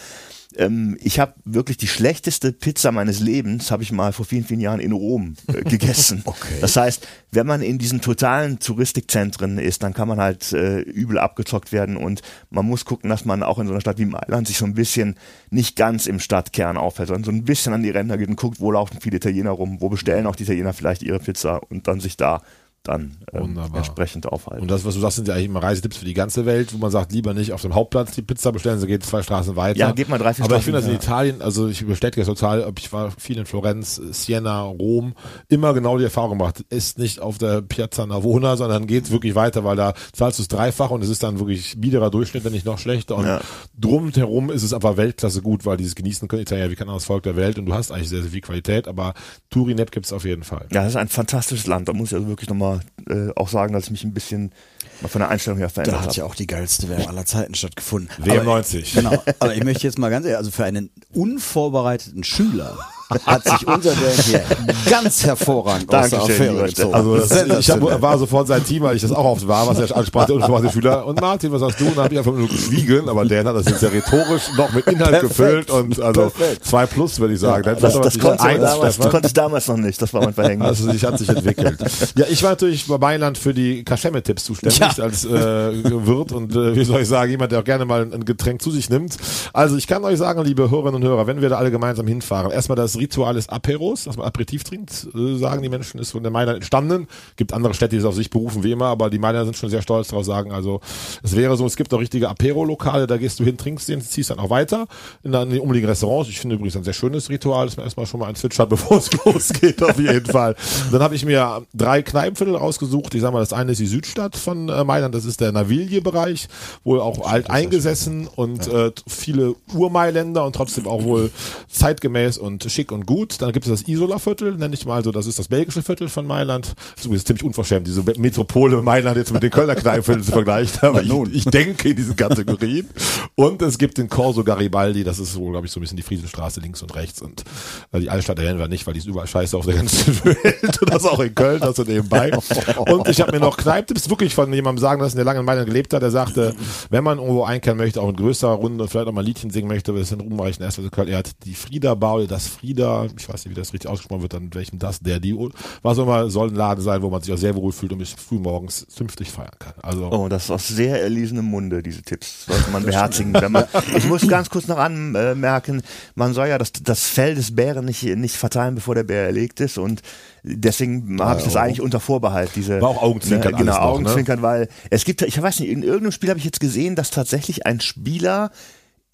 ähm, 0.56 0.96
ich 1.00 1.20
habe 1.20 1.34
wirklich 1.44 1.76
die 1.76 1.88
schlechteste 1.88 2.52
Pizza 2.52 2.90
meines 2.90 3.20
Lebens, 3.20 3.70
habe 3.70 3.82
ich 3.82 3.92
mal 3.92 4.12
vor 4.12 4.24
vielen, 4.24 4.44
vielen 4.44 4.60
Jahren 4.60 4.80
in 4.80 4.92
Rom 4.92 5.34
äh, 5.46 5.62
gegessen. 5.68 6.22
okay. 6.24 6.54
Das 6.60 6.76
heißt, 6.76 7.06
wenn 7.32 7.46
man 7.46 7.60
in 7.60 7.78
diesen 7.78 8.00
totalen 8.00 8.58
Touristikzentren 8.58 9.58
ist, 9.58 9.82
dann 9.82 9.92
kann 9.92 10.08
man 10.08 10.18
halt 10.18 10.52
äh, 10.52 10.80
übel 10.80 11.18
abgezockt 11.18 11.72
werden 11.72 11.96
und 11.98 12.22
man 12.50 12.64
muss 12.64 12.86
gucken, 12.86 13.10
dass 13.10 13.26
man 13.26 13.42
auch 13.42 13.58
in 13.58 13.66
so 13.66 13.72
einer 13.72 13.80
Stadt 13.80 13.98
wie 13.98 14.06
Mailand 14.06 14.46
sich 14.46 14.56
so 14.56 14.64
ein 14.64 14.74
bisschen 14.74 15.16
nicht 15.50 15.76
ganz 15.76 16.06
im 16.06 16.18
Stadtkern 16.18 16.78
aufhält, 16.78 17.08
sondern 17.08 17.24
so 17.24 17.30
ein 17.30 17.44
bisschen 17.44 17.74
an 17.74 17.82
die 17.82 17.90
Ränder 17.90 18.16
geht 18.16 18.28
und 18.28 18.36
guckt, 18.36 18.60
wo 18.60 18.72
laufen 18.72 18.98
viele 19.00 19.16
Italiener 19.16 19.50
rum, 19.50 19.80
wo 19.80 19.90
bestellen 19.90 20.26
auch 20.26 20.36
die 20.36 20.44
Italiener 20.44 20.72
vielleicht 20.72 21.02
ihre 21.02 21.18
Pizza 21.18 21.60
und 21.68 21.88
dann 21.88 22.00
sich 22.00 22.16
da 22.16 22.42
dann 22.82 23.18
ähm, 23.32 23.58
entsprechend 23.74 24.26
aufhalten. 24.26 24.62
Und 24.62 24.70
das, 24.70 24.84
was 24.84 24.94
du 24.94 25.00
sagst, 25.00 25.16
sind 25.16 25.28
ja 25.28 25.34
eigentlich 25.34 25.46
immer 25.46 25.62
Reisetipps 25.62 25.98
für 25.98 26.04
die 26.04 26.14
ganze 26.14 26.46
Welt, 26.46 26.72
wo 26.72 26.78
man 26.78 26.90
sagt, 26.90 27.12
lieber 27.12 27.34
nicht 27.34 27.52
auf 27.52 27.60
dem 27.62 27.74
Hauptplatz 27.74 28.12
die 28.12 28.22
Pizza 28.22 28.50
bestellen, 28.52 28.78
so 28.78 28.86
geht 28.86 29.04
zwei 29.04 29.22
Straßen 29.22 29.56
weiter. 29.56 29.78
Ja, 29.78 29.92
geht 29.92 30.08
mal 30.08 30.18
drei, 30.18 30.32
vier 30.32 30.44
Aber 30.44 30.54
Straßen, 30.54 30.58
ich 30.60 30.64
finde 30.64 30.78
das 30.80 30.86
in 30.86 30.92
ja. 30.92 30.98
Italien, 30.98 31.42
also 31.42 31.68
ich 31.68 31.84
bestätige 31.86 32.24
das 32.24 32.28
total, 32.28 32.72
ich 32.78 32.92
war 32.92 33.10
viel 33.18 33.36
in 33.38 33.46
Florenz, 33.46 34.00
Siena, 34.12 34.62
Rom, 34.62 35.14
immer 35.48 35.74
genau 35.74 35.98
die 35.98 36.04
Erfahrung 36.04 36.30
gemacht, 36.38 36.64
ist 36.70 36.98
nicht 36.98 37.20
auf 37.20 37.36
der 37.38 37.62
Piazza 37.62 38.06
Navona, 38.06 38.56
sondern 38.56 38.86
geht 38.86 39.10
wirklich 39.10 39.34
weiter, 39.34 39.64
weil 39.64 39.76
da 39.76 39.92
zahlst 40.12 40.38
du 40.38 40.42
es 40.42 40.48
dreifach 40.48 40.90
und 40.90 41.02
es 41.02 41.08
ist 41.08 41.22
dann 41.22 41.38
wirklich 41.38 41.78
biederer 41.78 42.10
Durchschnitt, 42.10 42.44
wenn 42.44 42.52
nicht 42.52 42.64
noch 42.66 42.78
schlechter. 42.78 43.16
Und 43.16 43.26
Ja. 43.26 43.40
drumherum 43.78 44.50
ist 44.50 44.62
es 44.62 44.72
aber 44.72 44.96
Weltklasse 44.96 45.42
gut, 45.42 45.66
weil 45.66 45.76
dieses 45.76 45.94
Genießen 45.94 46.28
können 46.28 46.42
Italiener 46.42 46.70
wie 46.70 46.76
kein 46.76 46.88
anderes 46.88 47.04
Volk 47.04 47.22
der 47.24 47.36
Welt 47.36 47.58
und 47.58 47.66
du 47.66 47.74
hast 47.74 47.90
eigentlich 47.90 48.08
sehr, 48.08 48.22
sehr 48.22 48.30
viel 48.30 48.40
Qualität, 48.40 48.88
aber 48.88 49.14
Turinep 49.50 49.90
gibt's 49.90 50.12
auf 50.12 50.24
jeden 50.24 50.42
Fall. 50.44 50.66
Ja, 50.72 50.82
das 50.82 50.90
ist 50.90 50.96
ein 50.96 51.08
fantastisches 51.08 51.66
Land. 51.66 51.88
Da 51.88 51.92
muss 51.92 52.08
ich 52.10 52.14
also 52.14 52.28
wirklich 52.28 52.48
nochmal 52.48 52.67
äh, 53.08 53.30
auch 53.36 53.48
sagen, 53.48 53.72
dass 53.72 53.84
ich 53.84 53.90
mich 53.90 54.04
ein 54.04 54.14
bisschen 54.14 54.52
mal 55.00 55.08
von 55.08 55.20
der 55.20 55.28
Einstellung 55.30 55.58
her 55.58 55.70
verändert 55.70 55.94
Da 55.94 56.00
hat 56.00 56.08
habe. 56.08 56.16
ja 56.18 56.24
auch 56.24 56.34
die 56.34 56.46
geilste 56.46 56.88
WM 56.88 57.06
aller 57.08 57.24
Zeiten 57.24 57.54
stattgefunden. 57.54 58.10
WM 58.18 58.36
Aber- 58.40 58.44
90. 58.44 58.94
Genau. 58.94 59.22
Aber 59.38 59.54
ich 59.54 59.64
möchte 59.64 59.84
jetzt 59.86 59.98
mal 59.98 60.10
ganz 60.10 60.24
ehrlich, 60.26 60.38
also 60.38 60.50
für 60.50 60.64
einen 60.64 60.90
unvorbereiteten 61.14 62.24
Schüler 62.24 62.76
hat 63.26 63.44
sich 63.44 63.66
unser 63.66 63.90
Dan 63.90 64.24
hier 64.24 64.42
ganz 64.90 65.24
hervorragend 65.24 65.92
aus 65.94 66.10
der 66.10 66.18
Dankeschön, 66.18 66.48
Affäre 66.50 66.66
gezogen. 66.66 66.94
Also 66.94 67.16
das, 67.16 67.58
ich 67.60 67.70
hab, 67.70 68.02
war 68.02 68.18
sofort 68.18 68.46
sein 68.48 68.64
Team, 68.64 68.82
weil 68.82 68.96
ich 68.96 69.02
das 69.02 69.12
auch 69.12 69.24
oft 69.24 69.46
war, 69.48 69.66
was 69.66 69.78
er 69.78 69.96
ansprach, 69.96 70.26
der 70.26 70.36
unverwandte 70.36 70.72
Schüler. 70.72 71.06
Und 71.06 71.20
Martin, 71.20 71.50
was 71.52 71.62
hast 71.62 71.80
du? 71.80 71.86
Und 71.86 71.96
dann 71.96 72.04
habe 72.04 72.14
ich 72.14 72.18
einfach 72.18 72.32
nur 72.34 72.48
geschwiegen, 72.48 73.08
aber 73.08 73.24
Dan 73.24 73.46
hat 73.46 73.56
das 73.56 73.66
jetzt 73.66 73.82
ja 73.82 73.88
rhetorisch 73.88 74.42
noch 74.56 74.72
mit 74.72 74.86
Inhalt 74.86 75.10
Perfekt. 75.20 75.28
gefüllt 75.28 75.70
und 75.70 76.00
also 76.00 76.30
Perfekt. 76.30 76.64
zwei 76.64 76.86
plus, 76.86 77.18
würde 77.20 77.34
ich 77.34 77.40
sagen. 77.40 77.62
Dann 77.64 77.78
Das, 77.80 77.94
das, 77.98 78.18
konnte 78.18 78.42
eins, 78.44 78.62
damals, 78.62 78.96
das 78.98 79.10
konnte 79.10 79.26
ich 79.26 79.32
damals 79.34 79.68
noch 79.68 79.76
nicht. 79.76 80.00
Das 80.02 80.12
war 80.12 80.22
mein 80.22 80.34
Verhängnis. 80.34 80.68
Also 80.68 80.90
sich 80.90 81.04
hat 81.04 81.18
sich 81.18 81.28
entwickelt. 81.28 81.78
Ja, 82.16 82.26
ich 82.28 82.42
war 82.42 82.50
natürlich 82.50 82.86
bei 82.86 82.98
Mailand 82.98 83.38
für 83.38 83.54
die 83.54 83.84
Kaschemme-Tipps 83.84 84.44
zuständig 84.44 84.78
Ja. 84.78 84.90
als 85.02 85.24
äh, 85.24 85.30
Wirt 85.30 86.32
und 86.32 86.54
äh, 86.54 86.74
wie 86.76 86.84
soll 86.84 87.00
ich 87.02 87.08
sagen, 87.08 87.30
jemand, 87.30 87.52
der 87.52 87.60
auch 87.60 87.64
gerne 87.64 87.84
mal 87.84 88.02
ein 88.02 88.24
Getränk 88.24 88.60
zu 88.62 88.70
sich 88.70 88.90
nimmt. 88.90 89.16
Also 89.52 89.76
ich 89.76 89.86
kann 89.86 90.04
euch 90.04 90.18
sagen, 90.18 90.42
liebe 90.44 90.70
Hörerinnen 90.70 90.96
und 91.02 91.08
Hörer, 91.08 91.26
wenn 91.26 91.40
wir 91.40 91.48
da 91.48 91.56
alle 91.58 91.70
gemeinsam 91.70 92.06
hinfahren, 92.06 92.50
erstmal 92.50 92.76
das 92.76 92.94
Ritual 92.98 93.34
des 93.34 93.48
Aperos, 93.48 94.04
dass 94.04 94.16
man 94.16 94.26
Aperitif 94.26 94.64
trinkt, 94.64 95.08
äh, 95.14 95.36
sagen 95.36 95.62
die 95.62 95.68
Menschen, 95.68 95.98
ist 95.98 96.12
von 96.12 96.22
der 96.22 96.32
Mailand 96.32 96.56
entstanden. 96.56 97.08
Gibt 97.36 97.52
andere 97.52 97.74
Städte, 97.74 97.90
die 97.90 97.96
es 97.96 98.04
auf 98.04 98.14
sich 98.14 98.30
berufen, 98.30 98.64
wie 98.64 98.72
immer, 98.72 98.86
aber 98.86 99.10
die 99.10 99.18
Mailänder 99.18 99.46
sind 99.46 99.56
schon 99.56 99.70
sehr 99.70 99.82
stolz 99.82 100.08
darauf, 100.08 100.24
sagen, 100.24 100.52
also 100.52 100.80
es 101.22 101.36
wäre 101.36 101.56
so, 101.56 101.66
es 101.66 101.76
gibt 101.76 101.92
auch 101.94 102.00
richtige 102.00 102.28
Apero-Lokale, 102.28 103.06
da 103.06 103.16
gehst 103.16 103.40
du 103.40 103.44
hin, 103.44 103.56
trinkst 103.56 103.88
den, 103.88 104.00
ziehst 104.00 104.30
dann 104.30 104.38
auch 104.38 104.50
weiter 104.50 104.86
in, 105.22 105.32
in 105.32 105.50
die 105.50 105.58
umliegenden 105.58 105.90
Restaurants. 105.90 106.28
Ich 106.28 106.40
finde 106.40 106.56
übrigens 106.56 106.76
ein 106.76 106.84
sehr 106.84 106.92
schönes 106.92 107.30
Ritual, 107.30 107.66
dass 107.66 107.76
man 107.76 107.84
erstmal 107.84 108.06
schon 108.06 108.20
mal 108.20 108.26
ein 108.26 108.34
zwitschert, 108.34 108.68
bevor 108.68 108.98
es 108.98 109.10
losgeht, 109.24 109.82
auf 109.82 109.98
jeden 109.98 110.26
Fall. 110.26 110.56
Dann 110.92 111.02
habe 111.02 111.14
ich 111.14 111.24
mir 111.24 111.62
drei 111.74 112.02
Kneipenviertel 112.02 112.56
rausgesucht. 112.56 113.14
Ich 113.14 113.22
sag 113.22 113.32
mal, 113.32 113.40
das 113.40 113.52
eine 113.52 113.72
ist 113.72 113.78
die 113.78 113.86
Südstadt 113.86 114.36
von 114.36 114.68
äh, 114.68 114.84
Mailand, 114.84 115.14
das 115.14 115.24
ist 115.24 115.40
der 115.40 115.52
Naviglie-Bereich, 115.52 116.48
wohl 116.84 117.00
auch 117.00 117.26
alt 117.26 117.50
eingesessen 117.50 118.26
und 118.26 118.66
äh, 118.68 118.90
viele 119.06 119.54
Urmailänder 119.74 120.44
und 120.44 120.54
trotzdem 120.54 120.86
auch 120.86 121.04
wohl 121.04 121.30
zeitgemäß 121.68 122.38
und 122.38 122.64
schick 122.70 122.87
und 122.92 123.06
gut. 123.06 123.40
Dann 123.40 123.52
gibt 123.52 123.66
es 123.66 123.70
das 123.70 123.88
Isola-Viertel, 123.88 124.56
nenne 124.56 124.74
ich 124.74 124.86
mal 124.86 125.02
so, 125.02 125.12
das 125.12 125.26
ist 125.26 125.38
das 125.38 125.48
belgische 125.48 125.82
Viertel 125.82 126.08
von 126.08 126.26
Mailand. 126.26 126.74
Das 126.96 127.06
ist 127.06 127.26
ziemlich 127.26 127.44
unverschämt, 127.44 127.86
diese 127.86 128.02
Metropole 128.18 128.82
Mailand 128.82 129.16
jetzt 129.16 129.32
mit 129.32 129.42
den 129.42 129.50
Kölner 129.50 129.74
Kneipenvierteln 129.74 130.24
zu 130.24 130.32
vergleichen, 130.32 130.78
aber 130.82 131.02
ich, 131.02 131.12
ich 131.32 131.44
denke 131.44 131.88
in 131.88 131.96
diesen 131.96 132.16
Kategorien. 132.16 132.88
Und 133.34 133.62
es 133.62 133.78
gibt 133.78 133.98
den 133.98 134.08
Corso 134.08 134.44
Garibaldi, 134.44 135.04
das 135.04 135.18
ist 135.18 135.36
wohl, 135.36 135.52
glaube 135.52 135.66
ich, 135.66 135.72
so 135.72 135.80
ein 135.80 135.82
bisschen 135.82 135.96
die 135.96 136.02
Friesenstraße 136.02 136.60
links 136.60 136.82
und 136.82 136.94
rechts 136.94 137.22
und 137.22 137.44
äh, 137.92 138.00
die 138.00 138.10
Altstadt 138.10 138.38
erwähnen 138.38 138.58
wir 138.58 138.68
nicht, 138.68 138.86
weil 138.86 138.94
die 138.94 139.00
ist 139.00 139.06
überall 139.06 139.26
scheiße 139.26 139.56
auf 139.56 139.64
der 139.64 139.76
ganzen 139.76 140.24
Welt 140.24 140.82
und 140.82 140.92
das 140.92 141.04
auch 141.04 141.20
in 141.20 141.34
Köln, 141.34 141.60
das 141.60 141.76
so 141.76 141.84
nebenbei. 141.84 142.32
Und 142.76 143.08
ich 143.08 143.20
habe 143.20 143.32
mir 143.32 143.40
noch 143.40 143.56
Kneipptipps 143.56 144.10
wirklich 144.10 144.34
von 144.34 144.52
jemandem 144.52 144.80
sagen 144.80 145.00
lassen, 145.00 145.16
der 145.16 145.24
lange 145.24 145.40
in 145.40 145.46
Mailand 145.46 145.66
gelebt 145.66 145.92
hat, 145.94 146.02
der 146.02 146.10
sagte, 146.10 146.54
wenn 146.90 147.04
man 147.04 147.18
irgendwo 147.18 147.44
einkehren 147.44 147.78
möchte, 147.78 148.00
auch 148.00 148.08
in 148.08 148.16
größerer 148.16 148.52
Runde 148.52 148.82
und 148.84 148.90
vielleicht 148.90 149.08
auch 149.08 149.12
mal 149.12 149.22
ein 149.22 149.26
Liedchen 149.26 149.50
singen 149.50 149.68
möchte, 149.68 149.92
das 149.92 150.02
ist 150.02 150.12
ein 150.12 150.20
ruhmreichen 150.20 150.62
erster 150.62 150.88
Köln, 150.90 151.08
er 151.08 151.18
hat 151.18 151.30
die 151.44 151.54
Frieda 151.54 151.92
oder 151.92 152.26
das 152.26 152.46
Frieda, 152.46 152.77
ich 152.78 153.28
weiß 153.28 153.44
nicht, 153.44 153.50
wie 153.50 153.60
das 153.60 153.72
richtig 153.72 153.90
ausgesprochen 153.90 154.22
wird, 154.22 154.32
dann 154.32 154.52
welchem 154.54 154.78
das, 154.78 155.00
der, 155.00 155.20
die, 155.20 155.36
was 155.82 155.98
auch 155.98 156.04
immer, 156.04 156.30
soll 156.30 156.48
ein 156.48 156.54
Laden 156.54 156.82
sein, 156.82 157.02
wo 157.02 157.10
man 157.10 157.20
sich 157.22 157.32
auch 157.32 157.38
sehr 157.38 157.54
wohl 157.54 157.72
fühlt 157.72 157.92
und 157.92 157.98
bis 157.98 158.10
früh 158.12 158.38
morgens 158.38 158.86
zünftig 158.88 159.30
feiern 159.30 159.50
kann. 159.58 159.74
Also, 159.82 160.10
Oh, 160.10 160.28
das 160.28 160.44
ist 160.44 160.50
aus 160.50 160.68
sehr 160.68 161.02
erlesenem 161.02 161.44
Munde, 161.44 161.82
diese 161.82 162.02
Tipps. 162.02 162.46
Sollte 162.46 162.70
man 162.70 162.84
beherzigen. 162.84 163.34
Wenn 163.34 163.52
man, 163.52 163.64
ich 163.96 164.06
muss 164.06 164.26
ganz 164.26 164.50
kurz 164.50 164.66
noch 164.68 164.78
anmerken, 164.78 165.82
man 166.14 166.34
soll 166.34 166.48
ja 166.48 166.58
das, 166.58 166.72
das 166.72 167.04
Fell 167.08 167.34
des 167.34 167.54
Bären 167.54 167.84
nicht, 167.84 168.02
nicht 168.02 168.36
verteilen, 168.36 168.74
bevor 168.74 168.94
der 168.94 169.04
Bär 169.04 169.24
erlegt 169.24 169.60
ist 169.60 169.78
und 169.78 170.02
deswegen 170.42 171.20
habe 171.20 171.40
ich 171.40 171.44
das 171.44 171.56
eigentlich 171.56 171.80
unter 171.80 172.00
Vorbehalt. 172.00 172.50
Diese, 172.54 172.80
War 172.80 172.90
auch 172.90 173.02
Augenzwinkern 173.02 173.52
Ne, 173.52 173.58
genau, 173.58 173.72
ne? 173.72 173.80
Augenzwinkern, 173.80 174.42
weil 174.42 174.68
es 174.90 175.04
gibt, 175.04 175.22
ich 175.22 175.40
weiß 175.40 175.60
nicht, 175.60 175.70
in 175.70 175.82
irgendeinem 175.82 176.12
Spiel 176.12 176.30
habe 176.30 176.38
ich 176.38 176.44
jetzt 176.44 176.60
gesehen, 176.60 176.94
dass 176.94 177.10
tatsächlich 177.10 177.66
ein 177.66 177.80
Spieler 177.80 178.50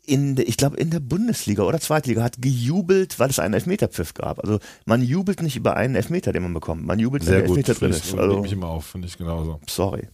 in, 0.07 0.37
der- 0.37 0.47
ich 0.49 0.57
glaube, 0.57 0.77
in 0.77 0.91
der 0.91 1.01
Bundesliga 1.01 1.63
oder 1.63 1.81
Zweitliga 1.81 2.23
hat 2.23 2.41
gejubelt, 2.41 3.19
weil 3.19 3.31
es 3.31 3.39
einen 3.39 3.55
Elfmeterpfiff 3.55 4.15
gab. 4.15 4.39
Also 4.41 4.59
man 4.85 5.03
jubelt 5.03 5.43
nicht 5.43 5.57
über 5.57 5.77
einen 5.77 5.95
Elfmeter, 5.95 6.33
den 6.33 6.43
man 6.43 6.55
bekommt. 6.55 6.85
Man 6.85 6.99
jubelt, 6.99 7.23
sehr 7.25 7.41
wenn 7.43 7.47
gut, 7.47 7.57
der 7.57 7.69
Elfmeter 7.69 7.81
drin 7.81 7.91
ich, 7.91 7.97
ist. 8.05 8.13
also, 8.13 8.23
Also, 8.31 8.43
mich 8.43 8.53
immer 8.53 8.69
auf, 8.69 8.87
finde 8.87 9.09
ich 9.09 9.17
genauso. 9.19 9.61
sorry. 9.69 10.09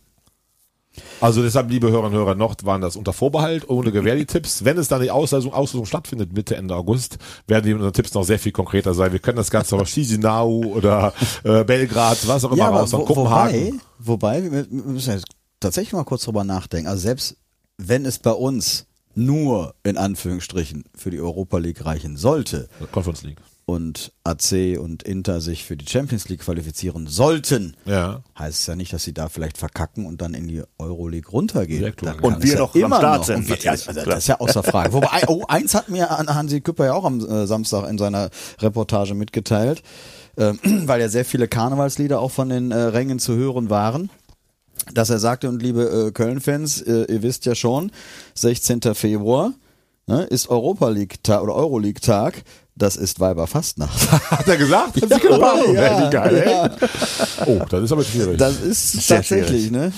Also 1.21 1.41
deshalb, 1.43 1.71
liebe 1.71 1.89
Hörerinnen 1.89 2.19
und 2.19 2.25
Hörer, 2.27 2.35
noch 2.35 2.57
waren 2.65 2.81
das 2.81 2.97
unter 2.97 3.13
Vorbehalt, 3.13 3.69
ohne 3.71 3.93
Gewähr 3.93 4.17
die 4.17 4.27
Tipps. 4.27 4.65
Wenn 4.65 4.77
es 4.77 4.89
dann 4.89 5.01
die 5.01 5.11
Auslosung, 5.13 5.53
Auslosung 5.53 5.87
stattfindet, 5.87 6.33
Mitte, 6.33 6.57
Ende 6.57 6.75
August, 6.75 7.19
werden 7.47 7.65
die 7.65 7.75
unsere 7.75 7.93
Tipps 7.93 8.13
noch 8.13 8.25
sehr 8.25 8.41
viel 8.41 8.51
konkreter 8.51 8.93
sein. 8.93 9.13
Wir 9.13 9.21
können 9.21 9.37
das 9.37 9.51
Ganze 9.53 9.77
auf 9.77 9.87
Chisinau 9.89 10.49
oder 10.65 11.13
äh, 11.45 11.63
Belgrad, 11.63 12.27
was 12.27 12.45
auch 12.45 12.49
immer 12.51 12.59
Ja, 12.59 12.69
aber 12.69 12.81
raus, 12.81 12.93
wo, 12.93 13.05
Kopenhagen. 13.05 13.81
wobei, 14.01 14.41
wobei, 14.41 14.53
wir 14.53 14.71
wir 14.71 14.83
müssen 14.93 15.13
jetzt 15.13 15.27
tatsächlich 15.61 15.93
mal 15.93 16.05
kurz 16.05 16.25
drüber 16.25 16.43
nachdenken. 16.43 16.89
Also 16.89 17.03
selbst 17.03 17.37
wenn 17.79 18.05
es 18.05 18.19
bei 18.19 18.33
uns 18.33 18.87
nur 19.15 19.75
in 19.83 19.97
Anführungsstrichen 19.97 20.85
für 20.97 21.11
die 21.11 21.21
Europa 21.21 21.59
League 21.59 21.85
reichen 21.85 22.17
sollte 22.17 22.69
Conference 22.93 23.23
League. 23.23 23.39
und 23.67 24.13
AC 24.25 24.79
und 24.81 25.03
Inter 25.03 25.41
sich 25.41 25.65
für 25.65 25.77
die 25.77 25.87
Champions 25.89 26.29
League 26.29 26.41
qualifizieren 26.41 27.07
sollten, 27.07 27.77
Ja. 27.85 28.23
heißt 28.39 28.61
es 28.61 28.67
ja 28.67 28.75
nicht, 28.77 28.93
dass 28.93 29.05
sie 29.05 29.13
da 29.15 29.29
vielleicht 29.29 29.59
verkacken 29.59 30.07
und 30.07 30.21
dann 30.23 30.35
in 30.35 30.49
die 30.49 30.63
runtergehen. 31.33 31.83
Dann 31.83 32.15
holen. 32.15 32.21
kann 32.23 32.35
Und 32.35 32.43
wir 32.43 32.53
ja 32.53 32.59
noch 32.59 32.75
am 32.75 32.81
immer 32.81 32.97
Start 32.99 33.19
noch. 33.19 33.25
sind, 33.27 33.37
Und 33.37 33.49
wir, 33.65 33.71
also, 33.71 33.93
das 33.93 34.19
ist 34.19 34.29
ja 34.29 34.41
außer 34.41 34.63
Frage. 34.63 34.93
Wobei, 34.93 35.23
oh, 35.29 35.45
eins 35.49 35.75
hat 35.75 35.89
mir 35.89 36.11
an- 36.11 36.33
Hansi 36.35 36.61
Küpper 36.61 36.87
ja 36.87 36.95
auch 36.95 37.05
am 37.05 37.21
äh, 37.21 37.47
Samstag 37.47 37.89
in 37.89 37.99
seiner 37.99 38.31
Reportage 38.61 39.15
mitgeteilt, 39.15 39.83
äh, 40.37 40.53
weil 40.87 41.01
ja 41.01 41.09
sehr 41.09 41.25
viele 41.25 41.47
Karnevalslieder 41.49 42.19
auch 42.21 42.31
von 42.33 42.49
den 42.49 42.71
äh, 42.73 42.77
Rängen 42.77 43.19
zu 43.21 43.35
hören 43.37 43.71
waren. 43.71 44.11
Dass 44.93 45.11
er 45.11 45.19
sagte, 45.19 45.49
und 45.49 45.63
liebe 45.63 46.09
äh, 46.09 46.11
Köln-Fans, 46.11 46.83
äh, 46.83 47.13
ihr 47.13 47.23
wisst 47.23 47.47
ja 47.47 47.55
schon, 47.55 47.93
16. 48.35 48.81
Februar 48.95 49.53
ne, 50.07 50.25
ist 50.25 50.49
Europa 50.49 50.89
League-Tag 50.89 51.43
oder 51.43 51.55
Euroleague-Tag. 51.55 52.43
Das 52.81 52.97
ist 52.97 53.21
Weiberfastnacht. 53.21 54.11
Hat 54.31 54.49
er 54.49 54.57
gesagt? 54.57 55.03
Hat 55.03 55.13
sie 55.13 55.21
gemacht? 55.21 55.59
Ja, 55.75 56.07
Wie 56.07 56.11
geil, 56.11 56.43
ey. 56.47 56.51
ja. 56.51 56.71
Oh, 57.45 57.61
das 57.69 57.83
ist 57.83 57.93
aber 57.93 58.03
schwierig. 58.05 58.39
Das 58.39 58.59
ist 58.59 59.07
Sehr 59.07 59.19
tatsächlich, 59.19 59.71
ne? 59.71 59.93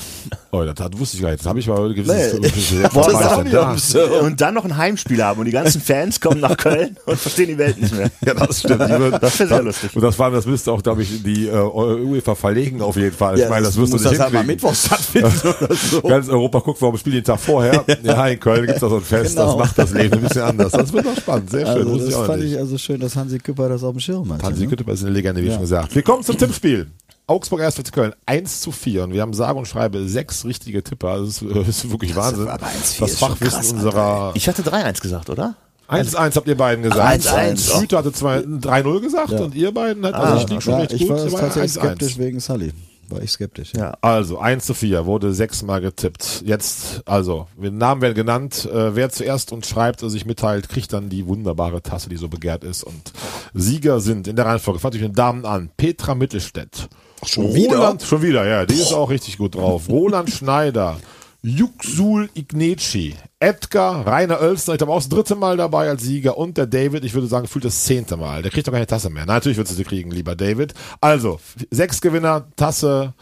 oh, 0.50 0.64
das, 0.64 0.74
das 0.74 0.90
wusste 0.98 1.16
ich 1.16 1.22
gar 1.22 1.30
nicht. 1.30 1.40
Das 1.40 1.46
habe 1.48 1.60
ich 1.60 1.68
mal 1.68 1.94
gewisses 1.94 2.40
Nee. 2.40 2.82
Das. 3.52 3.94
Und 3.94 4.40
dann 4.40 4.54
noch 4.54 4.64
ein 4.64 4.76
Heimspiel 4.76 5.22
haben 5.22 5.38
und 5.38 5.46
die 5.46 5.52
ganzen 5.52 5.80
Fans 5.80 6.20
kommen 6.20 6.40
nach 6.40 6.56
Köln 6.56 6.96
und 7.06 7.18
verstehen 7.18 7.48
die 7.48 7.58
Welt 7.58 7.80
nicht 7.80 7.94
mehr. 7.94 8.10
Ja, 8.26 8.34
das 8.34 8.60
stimmt. 8.60 8.80
Das 8.80 9.38
wäre 9.38 9.48
sehr 9.48 9.62
lustig. 9.62 9.94
Und 9.94 10.02
das, 10.02 10.18
war, 10.18 10.30
das 10.32 10.46
müsste 10.46 10.72
auch, 10.72 10.82
glaube 10.82 11.02
ich, 11.02 11.22
die 11.22 11.46
äh, 11.46 11.52
UEFA 11.54 12.34
verlegen 12.34 12.82
auf 12.82 12.96
jeden 12.96 13.14
Fall. 13.16 13.38
ich 13.38 13.48
meine, 13.48 13.66
das 13.66 13.74
du 13.74 13.80
muss 13.82 13.92
nicht 13.92 14.04
das 14.04 14.18
halt 14.18 14.32
mal. 14.32 14.42
Mittwoch 14.44 14.74
stattfinden 14.74 15.32
oder 15.44 15.74
so. 15.74 16.00
Ganz 16.02 16.28
Europa 16.28 16.58
guckt, 16.60 16.82
warum 16.82 16.96
spielt 16.96 17.14
den 17.16 17.24
Tag 17.24 17.38
vorher. 17.38 17.84
Ja, 18.02 18.26
in 18.26 18.40
Köln 18.40 18.66
gibt's 18.66 18.80
da 18.80 18.88
so 18.88 18.96
ein 18.96 19.02
Fest, 19.02 19.36
Genau. 19.36 19.46
das 19.46 19.56
macht 19.56 19.78
das 19.78 19.92
Leben 19.92 20.14
ein 20.14 20.20
bisschen 20.22 20.42
anders. 20.42 20.72
Das 20.72 20.92
wird 20.92 21.06
doch 21.06 21.16
spannend, 21.16 21.50
sehr 21.50 21.66
schön. 21.66 21.88
Also 21.88 21.98
das 21.98 22.14
fand 22.26 22.42
nicht. 22.42 22.52
ich 22.52 22.58
also 22.58 22.71
schön, 22.78 23.00
dass 23.00 23.16
Hansi 23.16 23.38
Küpper 23.38 23.68
das 23.68 23.82
auf 23.82 23.92
dem 23.92 24.00
Schirm 24.00 24.32
hat. 24.32 24.42
Hansi 24.42 24.62
ne? 24.64 24.68
Kütteber 24.68 24.92
ist 24.92 25.02
eine 25.02 25.12
Legende, 25.12 25.42
wie 25.42 25.46
Ja. 25.46 25.52
schon 25.52 25.62
gesagt. 25.62 25.94
Wir 25.94 26.02
kommen 26.02 26.22
zum 26.22 26.36
Tippspiel. 26.38 26.90
Augsburg 27.26 27.60
1 27.62 27.76
FC 27.76 27.92
Köln 27.92 28.12
1 28.26 28.60
zu 28.60 28.72
4 28.72 29.04
und 29.04 29.12
wir 29.12 29.22
haben 29.22 29.32
sage 29.32 29.56
und 29.58 29.66
schreibe 29.66 30.06
sechs 30.08 30.44
richtige 30.44 30.82
Tipper. 30.82 31.18
Das 31.18 31.28
ist, 31.28 31.44
das 31.54 31.68
ist 31.68 31.90
wirklich 31.90 32.14
Wahnsinn. 32.16 32.48
aber 32.48 32.66
1-4 32.66 33.00
Das 33.00 33.12
ist 33.12 33.18
schon 33.20 33.28
Fachwissen 33.30 33.50
krass, 33.60 33.72
unserer 33.72 34.32
Ich 34.34 34.48
hatte 34.48 34.62
3-1 34.62 35.00
gesagt, 35.00 35.30
oder? 35.30 35.54
1-1 35.88 36.36
habt 36.36 36.48
ihr 36.48 36.56
beiden 36.56 36.82
gesagt. 36.82 37.26
1-1. 37.26 37.80
Hüter 37.80 37.98
hatte 37.98 38.12
zwei- 38.12 38.42
3-0 38.42 39.00
gesagt 39.00 39.30
Ja. 39.32 39.40
und 39.40 39.54
ihr 39.54 39.72
beiden 39.72 40.04
habt, 40.04 40.14
also 40.16 40.42
ich 40.44 40.48
lieg 40.50 40.62
schon 40.62 40.72
ja, 40.74 40.78
recht 40.80 40.92
ich 40.92 41.02
gut. 41.02 41.10
war 41.10 41.24
ihr 41.24 41.32
war 41.32 41.40
tatsächlich 41.40 41.72
1-1. 41.72 41.80
skeptisch 41.86 42.18
wegen 42.18 42.40
Sully. 42.40 42.72
War 43.14 43.22
ich 43.22 43.30
skeptisch. 43.30 43.72
Ja. 43.76 43.94
Also 44.00 44.38
1 44.38 44.64
zu 44.64 44.74
4 44.74 45.06
wurde 45.06 45.32
sechsmal 45.34 45.80
getippt. 45.80 46.42
Jetzt, 46.44 47.02
also, 47.06 47.46
wir- 47.56 47.70
Namen 47.70 48.00
werden 48.02 48.14
genannt. 48.14 48.68
Äh, 48.72 48.94
wer 48.96 49.10
zuerst 49.10 49.52
uns 49.52 49.68
schreibt 49.68 50.02
oder 50.02 50.10
sich 50.10 50.24
mitteilt, 50.26 50.68
kriegt 50.68 50.92
dann 50.92 51.08
die 51.08 51.26
wunderbare 51.26 51.82
Tasse, 51.82 52.08
die 52.08 52.16
so 52.16 52.28
begehrt 52.28 52.64
ist. 52.64 52.84
Und 52.84 53.12
Sieger 53.54 54.00
sind 54.00 54.28
in 54.28 54.36
der 54.36 54.46
Reihenfolge, 54.46 54.80
fange 54.80 54.96
ich 54.96 55.02
mit 55.02 55.12
den 55.12 55.14
Damen 55.16 55.44
an. 55.44 55.70
Petra 55.76 56.14
Mittelstädt. 56.14 56.88
Schon 57.24 57.54
wieder? 57.54 57.76
Roland, 57.76 58.02
schon 58.02 58.20
wieder, 58.22 58.44
ja, 58.46 58.66
die 58.66 58.74
ist 58.74 58.92
auch 58.92 59.08
richtig 59.10 59.38
gut 59.38 59.54
drauf. 59.54 59.88
Roland 59.88 60.30
Schneider. 60.30 60.96
Yuxul 61.45 62.30
Igneci, 62.34 63.16
Edgar, 63.40 64.07
Rainer 64.07 64.40
Oelstner, 64.40 64.74
ich 64.74 64.78
glaube 64.78 64.93
auch 64.93 64.99
das 64.99 65.09
dritte 65.09 65.34
Mal 65.34 65.57
dabei 65.57 65.88
als 65.88 66.05
Sieger 66.05 66.38
und 66.38 66.57
der 66.57 66.68
David, 66.68 67.05
ich 67.05 67.14
würde 67.14 67.26
sagen, 67.26 67.49
fühlt 67.49 67.64
das 67.64 67.82
zehnte 67.82 68.16
Mal. 68.16 68.43
Der 68.43 68.53
kriegt 68.53 68.68
doch 68.68 68.72
keine 68.72 68.86
Tasse 68.86 69.11
mehr. 69.11 69.24
Na, 69.26 69.34
natürlich 69.34 69.59
würdest 69.59 69.72
du 69.72 69.76
sie 69.76 69.82
kriegen, 69.82 70.12
lieber 70.12 70.36
David. 70.36 70.72
Also, 71.01 71.40
sechs 71.72 72.01
Gewinner, 72.01 72.47
Tasse, 72.55 73.14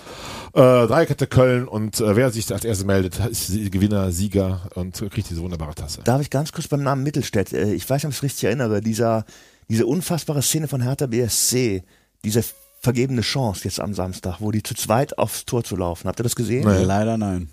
äh, 0.53 0.61
Dreierkette 0.61 1.29
Köln 1.29 1.66
und 1.66 1.99
äh, 1.99 2.14
wer 2.14 2.31
sich 2.31 2.53
als 2.53 2.66
erstes 2.66 2.87
meldet, 2.87 3.18
ist 3.25 3.53
Gewinner, 3.71 4.12
Sieger 4.12 4.68
und 4.75 5.03
kriegt 5.11 5.31
diese 5.31 5.41
wunderbare 5.41 5.75
Tasse. 5.75 6.03
Darf 6.05 6.21
ich 6.21 6.29
ganz 6.29 6.53
kurz 6.53 6.68
beim 6.68 6.83
Namen 6.83 7.03
Mittelstädt, 7.03 7.55
äh, 7.55 7.73
ich 7.73 7.89
weiß 7.89 8.03
nicht, 8.03 8.05
ob 8.05 8.11
ich 8.11 8.18
es 8.18 8.23
richtig 8.23 8.45
erinnere, 8.45 8.83
dieser, 8.83 9.25
diese 9.71 9.87
unfassbare 9.87 10.43
Szene 10.43 10.68
von 10.68 10.83
Hertha 10.83 11.07
BSC, 11.07 11.85
diese 12.23 12.45
vergebene 12.83 13.23
Chance 13.23 13.62
jetzt 13.64 13.81
am 13.81 13.95
Samstag, 13.95 14.41
wo 14.41 14.51
die 14.51 14.62
zu 14.62 14.75
zweit 14.75 15.16
aufs 15.16 15.47
Tor 15.47 15.64
zu 15.64 15.75
laufen. 15.77 16.07
Habt 16.07 16.21
ihr 16.21 16.25
das 16.25 16.37
gesehen? 16.37 16.68
Nee. 16.68 16.85
Leider 16.85 17.16
nein. 17.16 17.49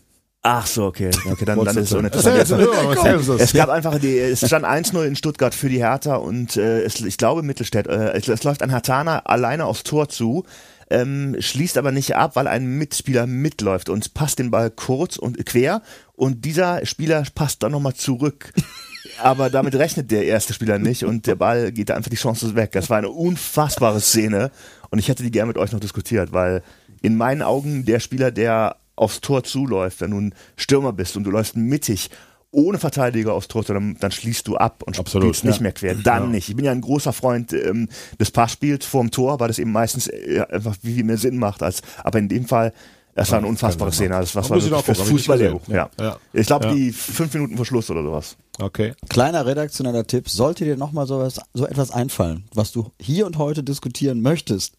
Ach 0.50 0.66
so, 0.66 0.86
okay. 0.86 1.10
okay 1.30 1.44
dann, 1.44 1.62
dann 1.62 1.76
ist 1.76 1.92
es 1.92 2.12
das. 3.28 3.42
Es 3.42 3.54
gab 3.54 3.68
einfach 3.68 4.00
die, 4.00 4.18
es 4.18 4.46
stand 4.46 4.66
1-0 4.66 5.04
in 5.04 5.18
Stuttgart 5.18 5.54
für 5.54 5.68
die 5.68 5.80
Hertha 5.80 6.16
und 6.16 6.56
äh, 6.56 6.84
es, 6.84 7.02
ich 7.02 7.18
glaube 7.18 7.44
Mittelstädt, 7.44 7.86
äh, 7.88 8.14
es, 8.14 8.30
es 8.30 8.44
läuft 8.46 8.64
ein 8.64 8.70
Hertaner 8.70 9.30
alleine 9.30 9.66
aufs 9.66 9.84
Tor 9.84 10.08
zu, 10.08 10.46
ähm, 10.90 11.36
schließt 11.38 11.78
aber 11.78 11.92
nicht 11.92 12.16
ab, 12.16 12.38
weil 12.38 12.48
ein 12.48 12.66
Mitspieler 12.66 13.28
mitläuft 13.28 13.90
und 13.90 14.14
passt 14.14 14.40
den 14.40 14.50
Ball 14.50 14.72
kurz 14.72 15.18
und 15.18 15.46
quer 15.46 15.82
und 16.14 16.46
dieser 16.46 16.86
Spieler 16.86 17.24
passt 17.36 17.64
dann 17.64 17.74
nochmal 17.74 17.96
zurück. 17.96 18.54
Aber 19.20 19.50
damit 19.50 19.74
rechnet 19.74 20.12
der 20.12 20.26
erste 20.26 20.54
Spieler 20.54 20.78
nicht 20.78 21.04
und 21.04 21.26
der 21.26 21.36
Ball 21.36 21.72
geht 21.72 21.90
da 21.90 21.96
einfach 21.96 22.12
die 22.12 22.18
Chance 22.18 22.56
weg. 22.56 22.74
Das 22.74 22.90
war 22.90 22.98
eine 22.98 23.10
unfassbare 23.10 24.00
Szene 24.00 24.52
und 24.92 25.00
ich 25.00 25.08
hätte 25.08 25.24
die 25.24 25.32
gerne 25.32 25.48
mit 25.48 25.58
euch 25.58 25.72
noch 25.72 25.80
diskutiert, 25.80 26.34
weil 26.34 26.62
in 27.02 27.16
meinen 27.18 27.42
Augen 27.42 27.84
der 27.86 28.00
Spieler, 28.00 28.32
der 28.32 28.76
aufs 28.98 29.22
Tor 29.22 29.44
zuläuft, 29.44 30.02
wenn 30.02 30.12
du 30.12 30.20
ein 30.20 30.36
Stürmer 30.58 30.92
bist 30.92 31.16
und 31.16 31.24
du 31.24 31.32
läufst 31.32 31.56
mittig 31.56 32.10
ohne 32.52 32.80
Verteidiger 32.80 33.34
aufs 33.34 33.48
Tor, 33.48 33.64
dann, 33.64 33.98
dann 34.00 34.12
schließt 34.12 34.48
du 34.48 34.56
ab 34.58 34.84
und 34.86 34.98
Absolut, 34.98 35.36
spielst 35.36 35.46
nicht 35.46 35.58
ja. 35.58 35.64
mehr 35.64 35.72
quer. 35.74 35.96
Dann 35.96 36.32
nicht. 36.32 36.50
Ich 36.50 36.56
bin 36.56 36.66
ja 36.66 36.72
ein 36.72 36.82
großer 36.82 37.14
Freund 37.14 37.54
ähm, 37.54 37.90
des 38.20 38.32
Passspiels 38.32 38.86
vorm 38.86 39.12
Tor, 39.12 39.40
weil 39.40 39.50
das 39.50 39.60
eben 39.60 39.72
meistens 39.72 40.08
äh, 40.08 40.44
einfach 40.50 40.76
wie 40.82 40.96
viel 40.96 41.04
mehr 41.04 41.18
Sinn 41.18 41.38
macht 41.38 41.62
als. 41.62 41.82
Aber 42.04 42.20
in 42.20 42.30
dem 42.30 42.46
Fall, 42.46 42.74
das 43.16 43.32
war 43.32 43.40
eine 43.40 43.48
unfassbare 43.48 43.92
Szene. 43.92 44.12
Das 44.20 44.34
war 44.36 44.48
muss 44.48 44.64
ich 44.66 44.72
wirklich 44.72 44.98
fürs 44.98 45.12
nicht 45.12 45.28
gesehen. 45.28 45.60
Ja. 45.68 45.90
Ja. 46.00 46.18
Ich 46.34 46.48
glaube, 46.48 46.68
Ja. 46.68 46.74
die 46.74 46.92
fünf 46.92 47.34
Minuten 47.34 47.58
vor 47.58 47.66
Schluss 47.66 47.90
oder 47.90 48.02
sowas. 48.02 48.38
Okay. 48.60 48.94
Kleiner 49.10 49.46
redaktioneller 49.46 50.08
Tipp, 50.08 50.30
sollte 50.30 50.64
dir 50.64 50.78
nochmal 50.78 51.06
sowas, 51.06 51.40
so 51.54 51.68
etwas 51.68 51.92
einfallen, 51.92 52.46
was 52.54 52.72
du 52.72 52.92
hier 53.00 53.26
und 53.26 53.38
heute 53.38 53.62
diskutieren 53.64 54.22
möchtest, 54.22 54.74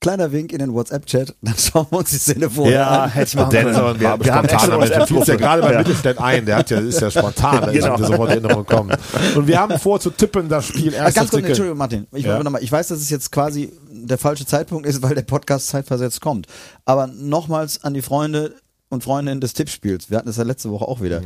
kleiner 0.00 0.32
Wink 0.32 0.52
in 0.52 0.58
den 0.58 0.72
WhatsApp-Chat, 0.72 1.34
dann 1.42 1.54
schauen 1.56 1.86
wir 1.90 1.98
uns 1.98 2.10
die 2.10 2.16
Szene 2.16 2.48
vorher 2.50 2.90
an. 2.90 3.10
hätte 3.10 3.28
ich 3.28 3.34
machen 3.34 3.50
Der 3.50 3.68
ist 3.68 3.76
aber 3.76 3.94
können. 3.94 4.06
ein 4.12 4.20
Wir, 4.20 4.24
wir 4.26 4.34
haben 4.34 4.48
extra. 4.48 4.98
Du 5.00 5.06
fühlst 5.06 5.28
ja 5.28 5.36
gerade 5.36 5.62
bei 5.62 5.72
ja. 5.72 5.78
Mittelstädt 5.78 6.18
ein. 6.18 6.46
Der 6.46 6.56
hat 6.56 6.70
ja, 6.70 6.78
ist 6.80 7.00
ja 7.00 7.10
spontan. 7.10 7.60
Da 7.60 7.66
ist 7.70 7.82
Genau. 7.84 7.96
ihm 7.98 8.04
sofort 8.04 8.30
Erinnerung 8.30 8.64
gekommen. 8.66 8.96
Und 9.36 9.46
wir 9.46 9.58
haben 9.60 9.78
vor 9.78 10.00
zu 10.00 10.10
tippen 10.10 10.48
das 10.48 10.66
Spiel 10.66 10.92
erst. 10.94 11.16
ganz 11.16 11.30
kurz, 11.30 11.44
Entschuldigung, 11.44 11.78
Martin. 11.78 12.06
Ich, 12.12 12.24
Ja. 12.24 12.42
mal, 12.42 12.62
ich 12.62 12.72
weiß, 12.72 12.88
dass 12.88 12.98
es 13.00 13.10
jetzt 13.10 13.30
quasi 13.30 13.72
der 13.90 14.18
falsche 14.18 14.46
Zeitpunkt 14.46 14.86
ist, 14.86 15.02
weil 15.02 15.14
der 15.14 15.22
Podcast 15.22 15.68
zeitversetzt 15.68 16.20
kommt. 16.20 16.46
Aber 16.84 17.06
nochmals 17.06 17.84
an 17.84 17.94
die 17.94 18.02
Freunde 18.02 18.54
und 18.88 19.04
Freundinnen 19.04 19.40
des 19.40 19.52
Tippspiels. 19.52 20.10
Wir 20.10 20.16
hatten 20.18 20.28
das 20.28 20.36
ja 20.38 20.44
letzte 20.44 20.70
Woche 20.70 20.86
auch 20.86 21.00
wieder. 21.02 21.22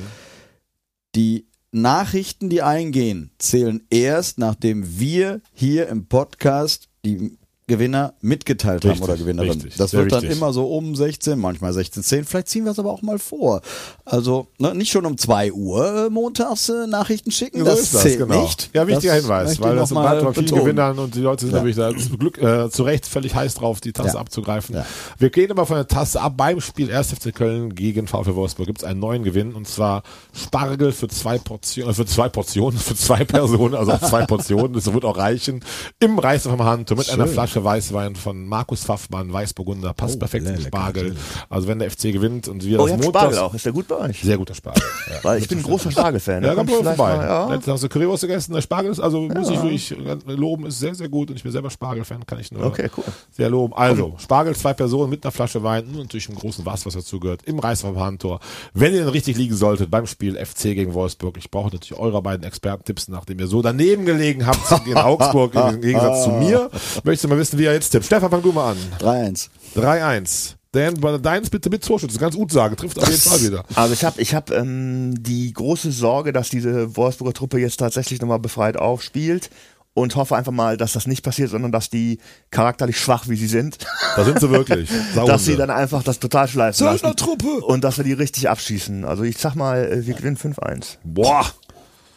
Die 1.14 1.46
Nachrichten, 1.70 2.50
die 2.50 2.62
eingehen, 2.62 3.30
zählen 3.38 3.82
erst, 3.90 4.38
nachdem 4.38 4.98
wir 4.98 5.40
hier 5.52 5.88
im 5.88 6.06
Podcast 6.06 6.88
die 7.04 7.36
Gewinner 7.66 8.12
mitgeteilt 8.20 8.84
Richtig, 8.84 9.00
haben 9.00 9.08
oder 9.08 9.16
Gewinnerin. 9.16 9.52
richtig, 9.52 9.76
das 9.76 9.94
wird 9.94 10.12
dann 10.12 10.20
wichtig. 10.22 10.36
immer 10.36 10.52
so 10.52 10.66
um 10.66 10.94
16, 10.94 11.38
manchmal 11.38 11.72
16.10. 11.72 12.24
Vielleicht 12.24 12.48
ziehen 12.48 12.64
wir 12.66 12.72
es 12.72 12.78
aber 12.78 12.90
auch 12.92 13.00
mal 13.00 13.18
vor. 13.18 13.62
Also 14.04 14.48
ne, 14.58 14.74
nicht 14.74 14.92
schon 14.92 15.06
um 15.06 15.16
2 15.16 15.50
Uhr 15.52 16.06
äh, 16.06 16.10
montags 16.10 16.68
äh, 16.68 16.86
Nachrichten 16.86 17.30
schicken. 17.30 17.60
So 17.60 17.64
das 17.64 17.80
ist 17.80 17.94
das, 17.94 18.02
zählt 18.02 18.18
genau. 18.18 18.42
nicht. 18.42 18.68
Ja, 18.74 18.86
wichtiger 18.86 19.14
Hinweis, 19.14 19.58
weil 19.62 19.76
das 19.76 19.94
bei 19.94 20.20
vielen 20.20 20.32
betonen. 20.34 20.60
Gewinnern 20.62 20.98
und 20.98 21.14
die 21.14 21.20
Leute 21.20 21.46
sind 21.46 21.52
Ja. 21.54 21.62
natürlich 21.62 21.76
da 21.76 21.96
zum 21.96 22.18
Glück 22.18 22.36
äh, 22.36 22.68
zu 22.68 22.82
Recht 22.82 23.06
völlig 23.06 23.34
heiß 23.34 23.54
drauf, 23.54 23.80
die 23.80 23.92
Tasse 23.94 24.08
Ja. 24.16 24.20
abzugreifen. 24.20 24.74
Ja. 24.76 24.84
Wir 25.18 25.30
gehen 25.30 25.50
aber 25.50 25.64
von 25.64 25.76
der 25.76 25.88
Tasse 25.88 26.20
ab. 26.20 26.34
Beim 26.36 26.60
Spiel 26.60 26.92
1. 26.94 27.12
FC 27.14 27.34
Köln 27.34 27.74
gegen 27.74 28.06
VfL 28.06 28.34
Wolfsburg 28.34 28.66
gibt 28.66 28.80
es 28.80 28.84
einen 28.84 29.00
neuen 29.00 29.22
Gewinn 29.22 29.54
und 29.54 29.66
zwar 29.66 30.02
Spargel 30.34 30.92
für 30.92 31.08
zwei 31.08 31.38
Portionen, 31.38 31.92
äh, 31.92 31.94
für 31.94 32.04
zwei 32.04 32.28
Portionen, 32.28 32.78
für 32.78 32.94
zwei 32.94 33.24
Personen, 33.24 33.74
also 33.74 33.96
zwei 34.06 34.26
Portionen. 34.26 34.74
Das 34.74 34.92
wird 34.92 35.06
auch 35.06 35.16
reichen. 35.16 35.64
Im 35.98 36.18
Reis 36.18 36.42
vom 36.42 36.62
Handtuch 36.62 36.98
mit 36.98 37.08
einer 37.08 37.26
Flasche 37.26 37.53
Weißwein 37.62 38.16
von 38.16 38.46
Markus 38.48 38.84
Pfaffmann, 38.84 39.32
Weißburgunder, 39.32 39.92
passt 39.92 40.16
Oh, 40.16 40.18
perfekt 40.20 40.46
zum 40.46 40.58
Spargel. 40.60 41.08
lecker. 41.10 41.16
Also 41.50 41.68
wenn 41.68 41.78
der 41.78 41.90
FC 41.90 42.12
gewinnt 42.12 42.48
und 42.48 42.64
wir 42.64 42.80
Oh, 42.80 42.86
das 42.88 42.92
montags, 42.96 43.08
Spargel 43.10 43.38
auch. 43.38 43.54
Ist 43.54 43.66
der 43.66 43.72
gut 43.72 43.86
bei 43.88 43.96
euch? 43.96 44.20
sehr 44.22 44.38
guter 44.38 44.54
Spargel. 44.54 44.82
Ja. 45.10 45.16
Weil 45.22 45.38
ich 45.40 45.48
bin 45.48 45.58
ein 45.58 45.64
großer 45.64 45.90
Spargel-Fan. 45.90 46.42
Ja, 46.42 46.54
mal 46.54 46.64
vielleicht 46.66 46.84
vorbei. 46.96 47.16
mal, 47.16 47.24
ja. 47.26 47.46
Letztens 47.50 47.74
hast 47.74 47.84
du 47.84 47.88
Currywurst 47.88 48.22
gegessen, 48.22 48.54
der 48.54 48.62
Spargel 48.62 48.90
ist, 48.90 49.00
also 49.00 49.20
muss 49.28 49.48
ich 49.50 49.62
wirklich 49.62 49.94
loben, 50.26 50.66
ist 50.66 50.78
sehr, 50.80 50.94
sehr 50.94 51.08
gut 51.08 51.30
und 51.30 51.36
ich 51.36 51.42
bin 51.42 51.52
selber 51.52 51.70
Spargel-Fan, 51.70 52.24
kann 52.26 52.40
ich 52.40 52.50
nur 52.50 52.64
Okay, 52.64 52.88
cool. 52.96 53.04
sehr 53.30 53.50
loben. 53.50 53.74
Also, 53.74 54.14
Spargel, 54.18 54.56
zwei 54.56 54.72
Personen 54.72 55.10
mit 55.10 55.22
einer 55.24 55.32
Flasche 55.32 55.62
Wein 55.62 55.84
und 55.86 55.96
natürlich 55.98 56.28
einem 56.28 56.38
großen 56.38 56.64
Was, 56.64 56.86
was 56.86 56.94
dazu 56.94 57.20
gehört, 57.20 57.42
im 57.44 57.58
Reis 57.58 57.82
vom 57.82 57.98
Handtor. 57.98 58.40
Wenn 58.72 58.92
ihr 58.94 59.00
denn 59.00 59.08
richtig 59.08 59.36
liegen 59.36 59.54
solltet 59.54 59.90
beim 59.90 60.06
Spiel 60.06 60.36
FC 60.36 60.74
gegen 60.74 60.94
Wolfsburg, 60.94 61.36
ich 61.36 61.50
brauche 61.50 61.66
natürlich 61.74 61.98
eure 62.00 62.22
beiden 62.22 62.44
Expertentipps, 62.46 63.08
nachdem 63.08 63.38
ihr 63.38 63.46
so 63.46 63.60
daneben 63.60 64.06
gelegen 64.06 64.46
habt 64.46 64.86
in 64.86 64.96
Augsburg 64.96 65.54
im 65.54 65.80
Gegensatz 65.80 66.24
zu 66.24 66.30
mir. 66.30 66.70
Möchtest 67.04 67.24
du 67.24 67.28
mal 67.28 67.38
wissen, 67.38 67.43
wie 67.52 67.64
er 67.64 67.72
jetzt 67.74 67.90
tippt? 67.90 68.06
Stefan, 68.06 68.30
fang 68.30 68.42
du 68.42 68.52
mal 68.52 68.72
an. 68.72 68.76
3-1. 69.00 69.48
3-1. 69.76 70.54
Dan, 70.72 71.22
deins 71.22 71.50
bitte 71.50 71.70
mit 71.70 71.84
Torschütze, 71.84 72.18
ganz 72.18 72.34
gut 72.34 72.50
sagen, 72.50 72.74
trifft 72.76 72.98
auf 72.98 73.08
jeden 73.08 73.20
Fall 73.20 73.40
wieder. 73.42 73.64
Also 73.76 73.94
ich 73.94 74.04
habe 74.04 74.20
ich 74.20 74.34
hab, 74.34 74.50
ähm, 74.50 75.14
die 75.22 75.52
große 75.52 75.92
Sorge, 75.92 76.32
dass 76.32 76.48
diese 76.48 76.96
Wolfsburger 76.96 77.32
Truppe 77.32 77.58
jetzt 77.60 77.76
tatsächlich 77.76 78.20
nochmal 78.20 78.40
befreit 78.40 78.76
aufspielt 78.76 79.50
und 79.94 80.16
hoffe 80.16 80.34
einfach 80.34 80.50
mal, 80.50 80.76
dass 80.76 80.94
das 80.94 81.06
nicht 81.06 81.22
passiert, 81.22 81.50
sondern 81.50 81.70
dass 81.70 81.90
die 81.90 82.18
charakterlich 82.50 82.98
schwach, 82.98 83.28
wie 83.28 83.36
sie 83.36 83.46
sind, 83.46 83.78
Da 84.16 84.24
sind 84.24 84.40
sie 84.40 84.50
wirklich. 84.50 84.90
Dass 85.14 85.44
sie 85.44 85.54
dann 85.54 85.70
einfach 85.70 86.02
das 86.02 86.18
total 86.18 86.48
schleifen 86.48 86.84
lassen 86.84 86.98
Söldnertruppe! 86.98 87.64
und 87.64 87.84
dass 87.84 87.96
wir 87.98 88.04
die 88.04 88.12
richtig 88.12 88.48
abschießen. 88.48 89.04
Also 89.04 89.22
ich 89.22 89.38
sag 89.38 89.54
mal, 89.54 89.84
äh, 89.84 90.04
wir 90.06 90.14
gewinnen 90.14 90.36
5-1. 90.36 90.96
Boah. 91.04 91.46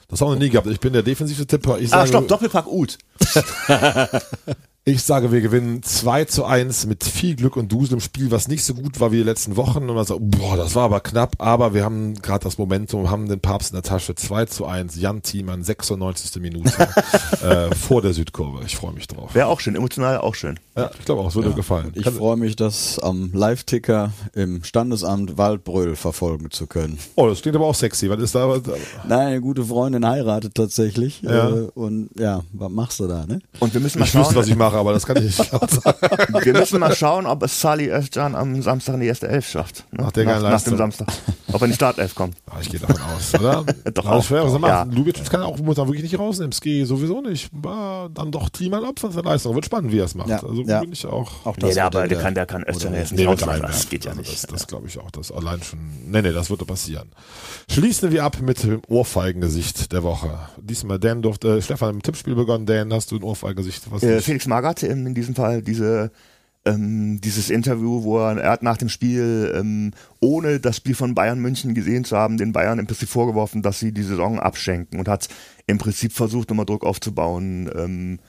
Das 0.07 0.21
haben 0.21 0.30
wir 0.30 0.34
noch 0.36 0.41
nie 0.41 0.49
gehabt. 0.49 0.65
Ich 0.67 0.80
bin 0.80 0.93
der 0.93 1.03
defensive 1.03 1.45
Tipper. 1.45 1.78
Ich 1.78 1.93
Ah, 1.93 1.97
sage, 1.97 2.07
stopp, 2.07 2.28
Doppelpack 2.28 2.65
Ut. 2.65 2.97
ich 4.88 5.04
sage, 5.04 5.34
wir 5.34 5.42
gewinnen 5.42 5.84
2 5.84 6.24
zu 6.26 6.46
1 6.46 6.86
mit 6.86 7.04
viel 7.04 7.36
Glück 7.36 7.58
und 7.58 7.70
Dusel 7.70 7.96
im 7.96 8.00
Spiel, 8.00 8.32
was 8.32 8.48
nicht 8.48 8.64
so 8.64 8.74
gut 8.74 9.02
war 9.02 9.12
wie 9.12 9.18
die 9.18 9.24
letzten 9.24 9.58
Wochen. 9.58 9.80
Und 9.80 9.94
man 9.94 10.06
sagt, 10.06 10.22
boah, 10.24 10.56
das 10.56 10.76
war 10.76 10.86
aber 10.86 11.02
knapp. 11.02 11.36
Aber 11.40 11.74
wir 11.74 11.84
haben 11.84 12.14
gerade 12.22 12.46
das 12.46 12.58
Momentum, 12.58 13.10
haben 13.10 13.28
den 13.28 13.42
Papst 13.42 13.72
in 13.72 13.76
der 13.76 13.84
Tasche. 13.84 14.16
2 14.16 14.46
zu 14.46 14.66
1, 14.66 14.96
Jan 14.96 15.22
Thiemann, 15.24 15.62
96. 15.62 16.42
Minute 16.42 16.72
äh, 17.44 17.76
vor 17.76 18.02
der 18.02 18.14
Südkurve. 18.14 18.64
Ich 18.66 18.78
freue 18.78 18.94
mich 18.94 19.08
drauf. 19.08 19.36
Wäre 19.36 19.48
auch 19.48 19.60
schön, 19.60 19.76
emotional 19.76 20.20
auch 20.20 20.36
schön. 20.36 20.58
Ja, 20.78 20.90
ich 20.98 21.04
glaube 21.04 21.22
auch, 21.22 21.28
es 21.28 21.36
würde 21.36 21.52
gefallen. 21.52 21.92
Ich 21.94 22.10
freue 22.10 22.38
mich, 22.38 22.56
das 22.56 22.98
am 23.00 23.32
Live-Ticker 23.34 24.14
im 24.36 24.64
Standesamt 24.64 25.38
Waldbröl 25.38 25.98
verfolgen 25.98 26.50
zu 26.52 26.66
können. 26.66 26.98
oh, 27.16 27.28
das 27.28 27.42
klingt 27.42 27.58
aber 27.58 27.66
auch 27.66 27.76
sexy. 27.76 28.10
Was 28.10 28.22
ist 28.22 28.36
da? 28.36 28.56
Nein, 29.06 29.28
eine 29.28 29.42
gute 29.42 29.66
Freundin 29.66 30.08
heiratet 30.08 30.56
tatsächlich. 30.56 31.22
Ja. 31.24 31.50
Äh, 31.50 31.72
und 31.74 32.10
ja, 32.18 32.44
was 32.54 32.72
machst 32.72 33.02
du 33.02 33.08
da, 33.08 33.26
ne? 33.26 33.40
Und 33.60 33.74
wir 33.74 33.82
müssen 33.82 34.00
mal 34.00 34.06
Ich 34.06 34.16
wüsste, 34.16 34.36
was 34.36 34.46
schauen, 34.46 34.54
ich 34.54 34.58
mache, 34.58 34.76
aber 34.78 34.93
das 34.93 35.05
kann 35.05 35.17
ich 35.17 35.23
nicht 35.38 35.51
laut 35.51 35.69
sagen. 35.71 35.97
wir 36.43 36.53
müssen 36.53 36.80
mal 36.80 36.95
schauen, 36.95 37.25
ob 37.25 37.43
es 37.43 37.59
Salih 37.59 37.89
Özcan 37.91 38.36
am 38.36 38.61
Samstag 38.61 38.95
in 38.95 39.01
die 39.01 39.07
erste 39.07 39.28
Elf 39.28 39.47
schafft. 39.49 39.86
Ne? 39.91 40.03
Nach 40.03 40.11
der 40.11 40.25
nach, 40.25 40.41
nach 40.41 40.61
dem. 40.61 40.78
Samstag. 40.78 41.07
Ob 41.51 41.61
er 41.61 41.65
in 41.65 41.71
die 41.71 41.75
Startelf 41.75 42.13
kommt. 42.15 42.36
Ah, 42.49 42.57
ich 42.61 42.69
gehe 42.69 42.80
davon 42.80 42.97
aus, 43.15 43.34
oder? 43.34 43.63
Doch 43.93 44.05
auch. 44.05 44.23
schwer, 44.23 44.41
er 44.43 44.59
macht. 44.59 44.69
Ja. 44.69 44.84
Lubitsch 44.84 45.23
kann 45.30 45.41
auch, 45.43 45.57
muss 45.59 45.78
wirklich 45.78 46.03
nicht 46.03 46.19
rausnehmen. 46.19 46.51
Ski 46.51 46.86
sowieso 46.86 47.21
nicht. 47.21 47.49
War 47.53 48.09
dann 48.09 48.32
doch 48.32 48.49
Thiemann 48.49 48.84
ab 48.84 48.99
von 48.99 49.11
seiner 49.11 49.30
Leistung. 49.32 49.55
Wird 49.55 49.65
spannend, 49.65 49.91
wie 49.91 49.99
er 49.99 50.05
es 50.05 50.15
macht. 50.15 50.30
Ja, 50.30 50.43
Also 50.43 50.61
ja. 50.63 50.80
bin 50.82 50.91
ich 50.91 51.05
auch. 51.05 51.45
Auch 51.45 51.55
Nee, 51.57 51.73
der, 51.73 51.86
aber 51.86 52.07
der 52.07 52.17
er- 52.17 52.23
kann, 52.23 52.36
der 52.36 52.45
kann 52.45 52.63
Özcan 52.67 52.93
jetzt 52.93 53.11
Nee, 53.13 53.25
nicht 53.25 53.28
rausnehmen. 53.43 53.61
Das 53.61 53.89
geht 53.89 54.03
ja 54.05 54.11
Also 54.11 54.21
nicht. 54.21 54.34
Das, 54.34 54.41
das 54.51 54.67
glaube 54.67 54.88
ich 54.88 54.99
auch. 54.99 55.09
Das 55.11 55.32
allein 55.32 55.61
schon. 55.63 55.80
Nee, 56.05 56.21
nee, 56.21 56.34
das 56.34 56.49
würde 56.49 56.65
passieren. 56.65 57.09
Schließen 57.71 58.11
wir 58.11 58.23
ab 58.25 58.38
mit 58.41 58.63
dem 58.63 58.82
Ohrfeigengesicht 58.88 59.91
der 59.93 60.03
Woche. 60.03 60.30
Diesmal 60.57 60.99
Dan 60.99 61.21
durfte, 61.21 61.57
äh, 61.57 61.61
Stefan 61.61 61.95
im 61.95 62.03
Tippspiel 62.03 62.36
begonnen. 62.36 62.65
Dan, 62.65 62.91
hast 62.93 63.09
du 63.11 63.15
ein 63.15 63.23
Ohrfeigengesicht? 63.23 63.84
Was 63.89 64.03
Äh? 64.03 64.19
Felix 64.21 64.45
Magath 64.47 64.66
in, 64.84 65.05
in 65.07 65.13
diesem 65.13 65.36
Fall 65.36 65.61
diese 65.61 66.11
ähm, 66.68 67.22
dieses 67.22 67.49
Interview, 67.49 68.03
wo 68.03 68.20
er, 68.20 68.38
er 68.38 68.51
hat 68.51 68.63
nach 68.63 68.78
dem 68.78 68.89
Spiel, 68.89 69.53
ähm, 69.55 69.91
ohne 70.20 70.59
das 70.59 70.78
Spiel 70.78 70.95
von 70.95 71.15
Bayern 71.15 71.39
München 71.39 71.74
gesehen 71.74 72.03
zu 72.03 72.18
haben, 72.18 72.38
den 72.38 72.51
Bayern 72.51 72.80
im 72.80 72.88
Prinzip 72.88 73.09
vorgeworfen, 73.09 73.61
dass 73.61 73.80
sie 73.80 73.91
die 73.91 74.03
Saison 74.03 74.39
abschenken 74.39 74.99
und 74.99 75.07
hat 75.07 75.30
im 75.65 75.78
Prinzip 75.78 76.13
versucht, 76.13 76.49
nochmal 76.49 76.65
Druck 76.65 76.86
aufzubauen, 76.86 77.70
ähm, 77.76 78.20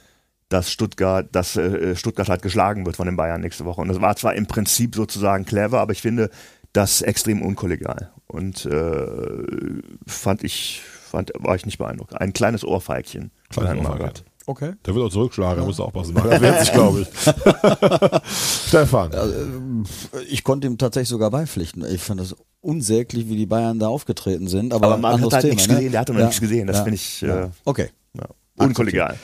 dass 0.48 0.70
Stuttgart, 0.70 1.28
dass 1.32 1.56
äh, 1.56 1.94
Stuttgart 1.94 2.28
halt 2.28 2.42
geschlagen 2.42 2.86
wird 2.86 2.96
von 2.96 3.06
den 3.06 3.16
Bayern 3.16 3.40
nächste 3.40 3.64
Woche. 3.64 3.80
Und 3.80 3.88
das 3.88 4.00
war 4.00 4.16
zwar 4.16 4.34
im 4.34 4.46
Prinzip 4.46 4.94
sozusagen 4.94 5.44
clever, 5.44 5.80
aber 5.80 5.92
ich 5.92 6.00
finde 6.00 6.30
das 6.72 7.02
extrem 7.02 7.42
unkollegial. 7.42 8.12
Und 8.26 8.64
äh, 8.66 9.82
fand 10.06 10.44
ich, 10.44 10.82
fand, 10.82 11.32
war 11.38 11.56
ich 11.56 11.66
nicht 11.66 11.78
beeindruckt. 11.78 12.18
Ein 12.18 12.32
kleines 12.32 12.64
Ohrfeigchen. 12.64 13.30
von 13.50 13.64
Kleines 13.64 13.84
Herrn 13.84 14.00
Ohrfeigchen. 14.00 14.27
Okay. 14.48 14.72
Der 14.86 14.94
wird 14.94 15.04
auch 15.04 15.10
zurückschlagen, 15.12 15.60
da 15.60 15.66
muss 15.66 15.78
er 15.78 15.84
aufpassen. 15.84 16.14
Das 16.14 16.40
wird 16.40 16.60
sich, 16.60 16.72
glaube 16.72 17.02
ich. 17.02 17.08
Stefan. 18.68 19.10
Ich 20.30 20.42
konnte 20.42 20.66
ihm 20.66 20.78
tatsächlich 20.78 21.10
sogar 21.10 21.30
beipflichten. 21.30 21.84
Ich 21.84 22.00
fand 22.02 22.18
das 22.20 22.34
unsäglich, 22.62 23.28
wie 23.28 23.36
die 23.36 23.44
Bayern 23.44 23.78
da 23.78 23.88
aufgetreten 23.88 24.48
sind. 24.48 24.72
Aber, 24.72 24.86
Aber 24.86 24.96
man 24.96 25.14
anderes 25.16 25.34
hat 25.34 25.42
halt 25.44 25.50
Thema, 25.50 25.54
nichts 25.54 25.68
ne? 25.68 25.74
gesehen, 25.74 25.92
der 25.92 26.00
hat 26.00 26.08
noch 26.08 26.16
Ja. 26.18 26.24
nichts 26.24 26.40
gesehen. 26.40 26.66
Das 26.66 26.76
Ja. 26.78 26.82
finde 26.84 26.94
ich 26.94 27.20
Ja. 27.20 27.40
äh, 27.44 27.48
Okay. 27.66 27.90
ja, 28.14 28.24
unkollegial. 28.56 29.16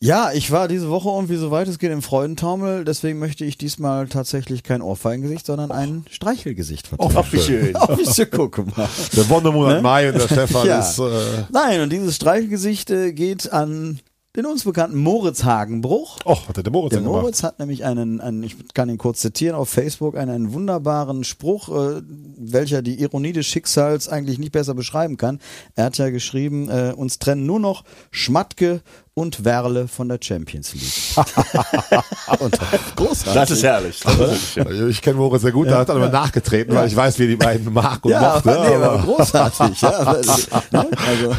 Ja, 0.00 0.32
ich 0.32 0.50
war 0.50 0.66
diese 0.66 0.88
Woche 0.88 1.10
irgendwie 1.10 1.36
so 1.36 1.50
weit 1.52 1.68
es 1.68 1.78
geht 1.78 1.92
im 1.92 2.02
Freudentaumel, 2.02 2.84
deswegen 2.84 3.20
möchte 3.20 3.44
ich 3.44 3.56
diesmal 3.58 4.08
tatsächlich 4.08 4.64
kein 4.64 4.80
Ohrfeigengesicht, 4.82 5.46
sondern 5.46 5.70
ein 5.70 6.04
Streichelgesicht 6.10 6.88
vertreten. 6.88 7.14
Ach, 7.18 7.32
wie 7.32 7.38
schön. 7.38 7.74
Oh, 7.80 7.96
wie 7.98 8.12
schön, 8.12 8.26
guck 8.32 8.56
mal. 8.76 8.88
Der 9.14 9.28
Wonnemonat 9.28 9.76
Ne? 9.76 9.82
Mai 9.82 10.08
und 10.10 10.14
der 10.18 10.26
Stefan 10.26 10.66
Ja. 10.66 10.80
ist. 10.80 10.98
Äh, 10.98 11.44
Nein, 11.52 11.82
und 11.82 11.92
dieses 11.92 12.16
Streichelgesicht 12.16 12.90
äh, 12.90 13.12
geht 13.12 13.52
an 13.52 14.00
den 14.34 14.46
uns 14.46 14.64
bekannten 14.64 14.98
Moritz 14.98 15.44
Hagenbruch. 15.44 16.18
oh, 16.24 16.48
hat 16.48 16.56
der, 16.56 16.62
der 16.62 16.72
Moritz 16.72 16.90
Der 16.90 17.00
denn 17.00 17.06
gemacht? 17.06 17.22
Moritz 17.22 17.42
hat 17.42 17.58
nämlich 17.58 17.84
einen, 17.84 18.20
einen, 18.20 18.42
ich 18.42 18.56
kann 18.72 18.88
ihn 18.88 18.96
kurz 18.96 19.20
zitieren, 19.20 19.54
auf 19.54 19.68
Facebook 19.68 20.16
einen, 20.16 20.30
einen 20.30 20.52
wunderbaren 20.54 21.22
Spruch, 21.24 21.68
äh, 21.68 22.02
welcher 22.38 22.80
die 22.80 23.00
Ironie 23.02 23.32
des 23.32 23.46
Schicksals 23.46 24.08
eigentlich 24.08 24.38
nicht 24.38 24.52
besser 24.52 24.74
beschreiben 24.74 25.18
kann. 25.18 25.38
Er 25.74 25.84
hat 25.84 25.98
ja 25.98 26.08
geschrieben, 26.08 26.70
äh, 26.70 26.94
uns 26.96 27.18
trennen 27.18 27.44
nur 27.44 27.60
noch 27.60 27.84
Schmatke 28.10 28.80
und 29.14 29.44
Werle 29.44 29.88
von 29.88 30.08
der 30.08 30.18
Champions 30.22 30.72
League. 30.72 31.26
und, 32.40 32.58
großartig. 32.96 33.34
Das 33.34 33.50
ist 33.50 33.62
herrlich. 33.62 34.00
Das 34.00 34.18
ist. 34.18 34.56
Ich 34.88 35.02
kenne 35.02 35.16
Moritz 35.16 35.42
sehr 35.42 35.52
gut, 35.52 35.68
da 35.68 35.78
hat 35.80 35.90
er 35.90 35.96
aber 35.96 36.08
nachgetreten, 36.08 36.74
weil 36.74 36.88
ich 36.88 36.96
weiß, 36.96 37.18
wie 37.18 37.24
er 37.24 37.28
die 37.28 37.36
beiden 37.36 37.70
mag 37.72 38.02
und 38.04 38.10
ja, 38.10 38.20
mochte. 38.34 38.58
aber, 38.58 38.68
nee, 38.68 38.74
aber 38.74 38.98
großartig. 39.02 39.80
Ja, 39.82 39.98
aber, 39.98 40.20
ne? 40.70 40.88
also, 41.06 41.34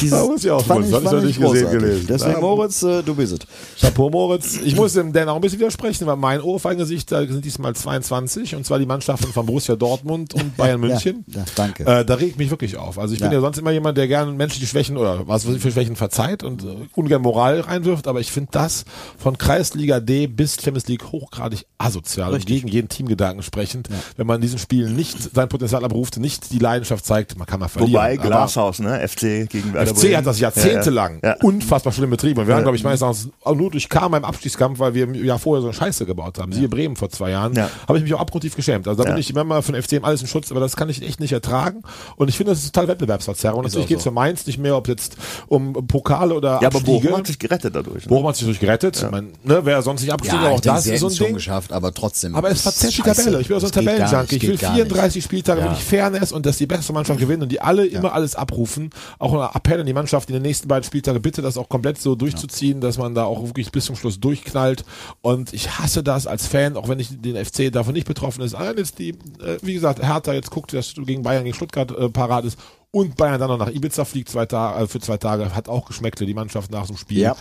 dieses 0.00 0.10
Da 0.10 0.24
muss 0.26 0.44
ich 0.44 0.50
auch 0.50 0.60
ich 0.60 0.68
noch 0.68 1.22
nicht 1.22 1.40
gesehen, 1.40 1.70
gelesen. 1.70 2.06
Deswegen, 2.06 2.32
Ja. 2.32 2.40
Moritz, 2.40 2.82
äh, 2.82 3.02
du 3.02 3.14
bist 3.14 3.32
es. 3.32 3.80
Chapeau 3.80 4.10
Moritz. 4.10 4.58
Ich 4.62 4.76
muss 4.76 4.92
dem 4.92 5.12
Dan 5.12 5.30
auch 5.30 5.36
ein 5.36 5.40
bisschen 5.40 5.60
widersprechen, 5.60 6.06
weil 6.06 6.16
mein 6.16 6.42
Ohrfeigengesicht, 6.42 7.10
da 7.10 7.20
sind 7.26 7.44
diesmal 7.46 7.74
22 7.74 8.56
und 8.56 8.66
zwar 8.66 8.78
die 8.78 8.86
Mannschaften 8.86 9.32
von 9.32 9.46
Borussia 9.46 9.74
Dortmund 9.76 10.34
und 10.34 10.54
Bayern 10.58 10.80
München. 10.80 11.24
Ja, 11.28 11.38
ja, 11.40 11.44
danke. 11.54 11.84
Äh, 11.86 12.04
da 12.04 12.14
regt 12.14 12.36
mich 12.36 12.50
wirklich 12.50 12.76
auf. 12.76 12.98
Also 12.98 13.14
ich 13.14 13.20
bin 13.20 13.30
Ja. 13.30 13.38
ja 13.38 13.40
sonst 13.40 13.56
immer 13.56 13.70
jemand, 13.70 13.96
der 13.96 14.06
gerne 14.06 14.32
menschliche 14.32 14.66
Schwächen 14.66 14.98
oder 14.98 15.26
was 15.26 15.46
weiß 15.46 15.54
ich 15.54 15.62
für 15.62 15.70
Schwächen 15.72 15.96
verzeiht 15.96 16.42
und 16.42 16.62
äh, 16.62 16.73
ungern 16.94 17.22
Moral 17.22 17.60
reinwirft, 17.60 18.06
aber 18.08 18.20
ich 18.20 18.30
finde 18.32 18.50
das 18.52 18.84
von 19.18 19.38
Kreisliga 19.38 20.00
D 20.00 20.26
bis 20.26 20.54
Champions 20.62 20.86
League 20.88 21.04
hochgradig 21.12 21.66
asozial 21.78 22.28
und 22.30 22.36
Richtig. 22.36 22.56
gegen 22.62 22.68
jeden 22.68 22.88
Teamgedanken 22.88 23.42
sprechend, 23.42 23.88
wenn 24.16 24.26
man 24.26 24.36
in 24.36 24.42
diesen 24.42 24.58
Spielen 24.58 24.96
nicht 24.96 25.34
sein 25.34 25.48
Potenzial 25.48 25.84
abruft, 25.84 26.18
nicht 26.18 26.52
die 26.52 26.58
Leidenschaft 26.58 27.04
zeigt, 27.04 27.36
man 27.38 27.46
kann 27.46 27.60
mal 27.60 27.68
verlieren. 27.68 27.92
Wobei 27.94 28.16
Glashaus, 28.16 28.78
ne? 28.78 29.06
FC 29.06 29.48
gegen 29.48 29.72
Werder 29.74 29.94
FC 29.94 30.00
Bremen. 30.02 30.16
hat 30.16 30.26
das 30.26 30.40
jahrzehntelang 30.40 31.20
Ja, 31.22 31.30
ja. 31.30 31.36
unfassbar 31.42 31.92
schlimm 31.92 32.10
betrieben. 32.10 32.40
Und 32.40 32.46
wir 32.46 32.52
Ja. 32.52 32.56
haben, 32.56 32.64
glaube 32.64 32.76
ich, 32.76 32.84
meines 32.84 33.00
Erachtens 33.02 33.28
auch 33.42 33.54
nur 33.54 33.70
durch 33.70 33.88
Karma 33.88 34.16
im 34.16 34.24
Abstiegskampf, 34.24 34.78
weil 34.78 34.94
wir 34.94 35.04
im 35.04 35.14
Jahr 35.14 35.38
vorher 35.38 35.60
so 35.62 35.68
eine 35.68 35.74
Scheiße 35.74 36.06
gebaut 36.06 36.38
haben. 36.38 36.52
Siehe 36.52 36.68
Bremen 36.68 36.96
vor 36.96 37.10
zwei 37.10 37.30
Jahren. 37.30 37.54
Ja. 37.54 37.70
Habe 37.88 37.98
ich 37.98 38.04
mich 38.04 38.14
auch 38.14 38.20
abgrundtief 38.20 38.56
geschämt. 38.56 38.88
Also 38.88 39.02
da 39.02 39.08
Ja. 39.08 39.14
bin 39.14 39.20
ich 39.20 39.30
immer 39.30 39.44
mal 39.44 39.62
von 39.62 39.74
FC 39.74 40.00
alles 40.02 40.20
in 40.22 40.26
Schutz, 40.28 40.50
aber 40.50 40.60
das 40.60 40.76
kann 40.76 40.88
ich 40.88 41.02
echt 41.02 41.20
nicht 41.20 41.32
ertragen. 41.32 41.82
Und 42.16 42.28
ich 42.28 42.36
finde, 42.36 42.52
das 42.52 42.60
ist 42.62 42.74
total 42.74 42.88
Wettbewerbsverzerrung. 42.88 43.58
Und 43.60 43.64
natürlich 43.66 43.88
geht 43.88 43.98
es 43.98 44.02
für 44.04 44.10
Mainz 44.10 44.46
nicht 44.46 44.58
mehr, 44.58 44.76
ob 44.76 44.88
jetzt 44.88 45.16
um 45.48 45.72
Pokale 45.86 46.34
oder 46.34 46.60
Ja, 46.64 46.68
aber. 46.68 46.80
Bochum 46.80 47.16
hat 47.16 47.26
sich 47.26 47.38
gerettet 47.38 47.74
dadurch. 47.74 48.04
Ne? 48.04 48.08
Bochum 48.08 48.26
hat 48.28 48.36
sich 48.36 48.44
durch 48.46 48.60
gerettet. 48.60 48.96
Ich 48.96 49.10
mein, 49.10 49.32
ne, 49.42 49.60
wer 49.64 49.82
sonst 49.82 50.02
nicht 50.02 50.12
abgestiegen, 50.12 50.44
aber 50.44 50.54
auch 50.54 50.60
das 50.60 50.86
ist 50.86 51.00
so 51.00 51.08
ein 51.08 51.14
Ding. 51.14 51.34
geschafft, 51.34 51.72
aber 51.72 51.92
trotzdem. 51.94 52.34
Aber 52.34 52.50
es 52.50 52.62
verzerrt 52.62 52.96
die. 52.96 53.02
Tabelle. 53.02 53.40
Ich 53.40 53.48
will 53.48 53.56
auch 53.56 53.60
so 53.60 53.66
ein 53.66 53.72
Tabellenjunkie. 53.72 54.36
Ich 54.36 54.42
will 54.42 54.50
geht 54.52 54.60
gar 54.60 54.74
34 54.74 55.24
Spieltage 55.24 55.60
Ja. 55.60 55.66
wirklich 55.66 55.84
Fairness 55.84 56.32
und 56.32 56.46
dass 56.46 56.56
die 56.58 56.66
beste 56.66 56.92
Mannschaft 56.92 57.20
gewinnt 57.20 57.42
und 57.42 57.50
die 57.52 57.60
alle 57.60 57.86
immer 57.86 58.12
alles 58.12 58.34
abrufen. 58.34 58.90
Auch 59.18 59.32
ein 59.34 59.54
Appell 59.54 59.80
an 59.80 59.86
die 59.86 59.92
Mannschaft 59.92 60.28
in 60.28 60.34
den 60.34 60.42
nächsten 60.42 60.68
beiden 60.68 60.84
Spieltagen 60.84 61.20
bitte 61.22 61.42
das 61.42 61.56
auch 61.56 61.68
komplett 61.68 62.00
so 62.00 62.14
durchzuziehen, 62.14 62.80
dass 62.80 62.98
man 62.98 63.14
da 63.14 63.24
auch 63.24 63.42
wirklich 63.44 63.70
bis 63.72 63.84
zum 63.86 63.96
Schluss 63.96 64.18
durchknallt. 64.20 64.84
Und 65.22 65.52
ich 65.52 65.78
hasse 65.78 66.02
das 66.02 66.26
als 66.26 66.46
Fan, 66.46 66.76
auch 66.76 66.88
wenn 66.88 66.98
ich 66.98 67.08
den 67.20 67.36
FC 67.42 67.70
davon 67.72 67.94
nicht 67.94 68.06
betroffen 68.06 68.42
ist. 68.42 68.54
Allein 68.54 68.76
jetzt 68.78 68.98
die, 68.98 69.10
äh, 69.10 69.58
wie 69.62 69.74
gesagt, 69.74 70.02
Hertha 70.02 70.32
jetzt 70.32 70.50
guckt, 70.50 70.72
dass 70.72 70.94
du 70.94 71.04
gegen 71.04 71.22
Bayern, 71.22 71.44
gegen 71.44 71.54
Stuttgart 71.54 71.90
äh, 71.96 72.08
parat 72.08 72.44
ist. 72.44 72.58
Und 72.94 73.16
Bayern 73.16 73.40
dann 73.40 73.48
noch 73.48 73.58
nach 73.58 73.70
Ibiza 73.70 74.04
fliegt 74.04 74.28
zwei 74.28 74.46
Tage, 74.46 74.84
äh, 74.84 74.86
für 74.86 75.00
zwei 75.00 75.16
Tage, 75.16 75.52
hat 75.54 75.68
auch 75.68 75.84
geschmeckte 75.86 76.24
die 76.26 76.34
Mannschaft 76.34 76.70
nach 76.70 76.86
dem 76.86 76.96
Spiel. 76.96 77.18
Ja. 77.18 77.36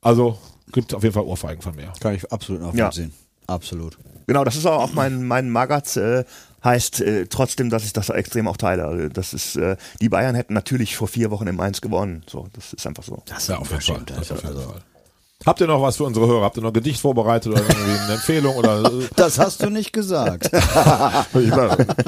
Also 0.00 0.38
gibt 0.72 0.94
auf 0.94 1.02
jeden 1.02 1.14
Fall 1.14 1.24
Ohrfeigen 1.24 1.60
von 1.60 1.76
mir. 1.76 1.92
Kann 2.00 2.14
ich 2.14 2.32
absolut 2.32 2.62
nachvollziehen. 2.62 3.12
Absolut. 3.46 3.98
Genau, 4.26 4.44
das 4.44 4.56
ist 4.56 4.66
auch, 4.66 4.82
auch 4.82 4.92
mein, 4.92 5.26
mein 5.26 5.50
Magat, 5.50 5.96
äh, 5.96 6.24
heißt 6.64 7.00
äh, 7.00 7.26
trotzdem, 7.26 7.70
dass 7.70 7.84
ich 7.84 7.92
das 7.92 8.08
extrem 8.08 8.48
auch 8.48 8.56
teile. 8.56 8.86
Also 8.86 9.08
das 9.08 9.32
ist, 9.34 9.56
äh, 9.56 9.76
die 10.00 10.08
Bayern 10.08 10.34
hätten 10.34 10.54
natürlich 10.54 10.96
vor 10.96 11.08
vier 11.08 11.30
Wochen 11.30 11.46
im 11.46 11.56
Mainz 11.56 11.80
gewonnen. 11.80 12.22
So, 12.28 12.48
das 12.52 12.72
ist 12.72 12.86
einfach 12.86 13.04
so. 13.04 13.22
Das 13.26 13.40
ist 13.40 13.48
Ja, 13.48 13.58
auf 13.58 13.70
jeden 13.70 13.82
Fall. 13.82 14.02
Das 14.06 14.32
auf 14.32 14.42
jeden 14.42 14.56
Also, 14.56 14.70
Fall. 14.70 14.82
Habt 15.48 15.62
ihr 15.62 15.66
noch 15.66 15.80
was 15.80 15.96
für 15.96 16.04
unsere 16.04 16.26
Hörer? 16.26 16.44
Habt 16.44 16.58
ihr 16.58 16.62
noch 16.62 16.68
ein 16.68 16.74
Gedicht 16.74 17.00
vorbereitet 17.00 17.50
oder 17.50 17.62
irgendwie 17.62 17.98
eine 17.98 18.12
Empfehlung 18.12 18.54
oder 18.56 18.84
äh, 18.84 19.08
das 19.16 19.38
hast 19.38 19.62
du 19.62 19.70
nicht 19.70 19.94
gesagt. 19.94 20.44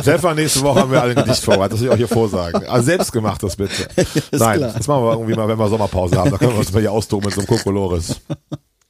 Stefan, 0.02 0.36
nächste 0.36 0.60
Woche 0.60 0.80
haben 0.80 0.92
wir 0.92 1.00
alle 1.00 1.12
ein 1.16 1.24
Gedicht 1.24 1.42
vorbereitet, 1.42 1.72
das 1.72 1.80
will 1.80 1.86
ich 1.86 1.92
auch 1.94 1.96
hier 1.96 2.08
vorsagen. 2.08 2.66
Also 2.66 2.84
selbstgemachtes 2.84 3.56
bitte. 3.56 3.88
Nein, 4.32 4.58
klar. 4.58 4.74
das 4.76 4.86
machen 4.86 5.04
wir 5.04 5.12
irgendwie 5.12 5.34
mal, 5.34 5.48
wenn 5.48 5.58
wir 5.58 5.68
Sommerpause 5.70 6.18
haben, 6.18 6.30
da 6.30 6.36
können 6.36 6.52
wir 6.52 6.58
uns 6.58 6.70
mal 6.70 6.80
hier 6.80 6.92
austoben 6.92 7.24
mit 7.24 7.34
so 7.34 7.40
einem 7.40 7.48
Kokolores. 7.48 8.20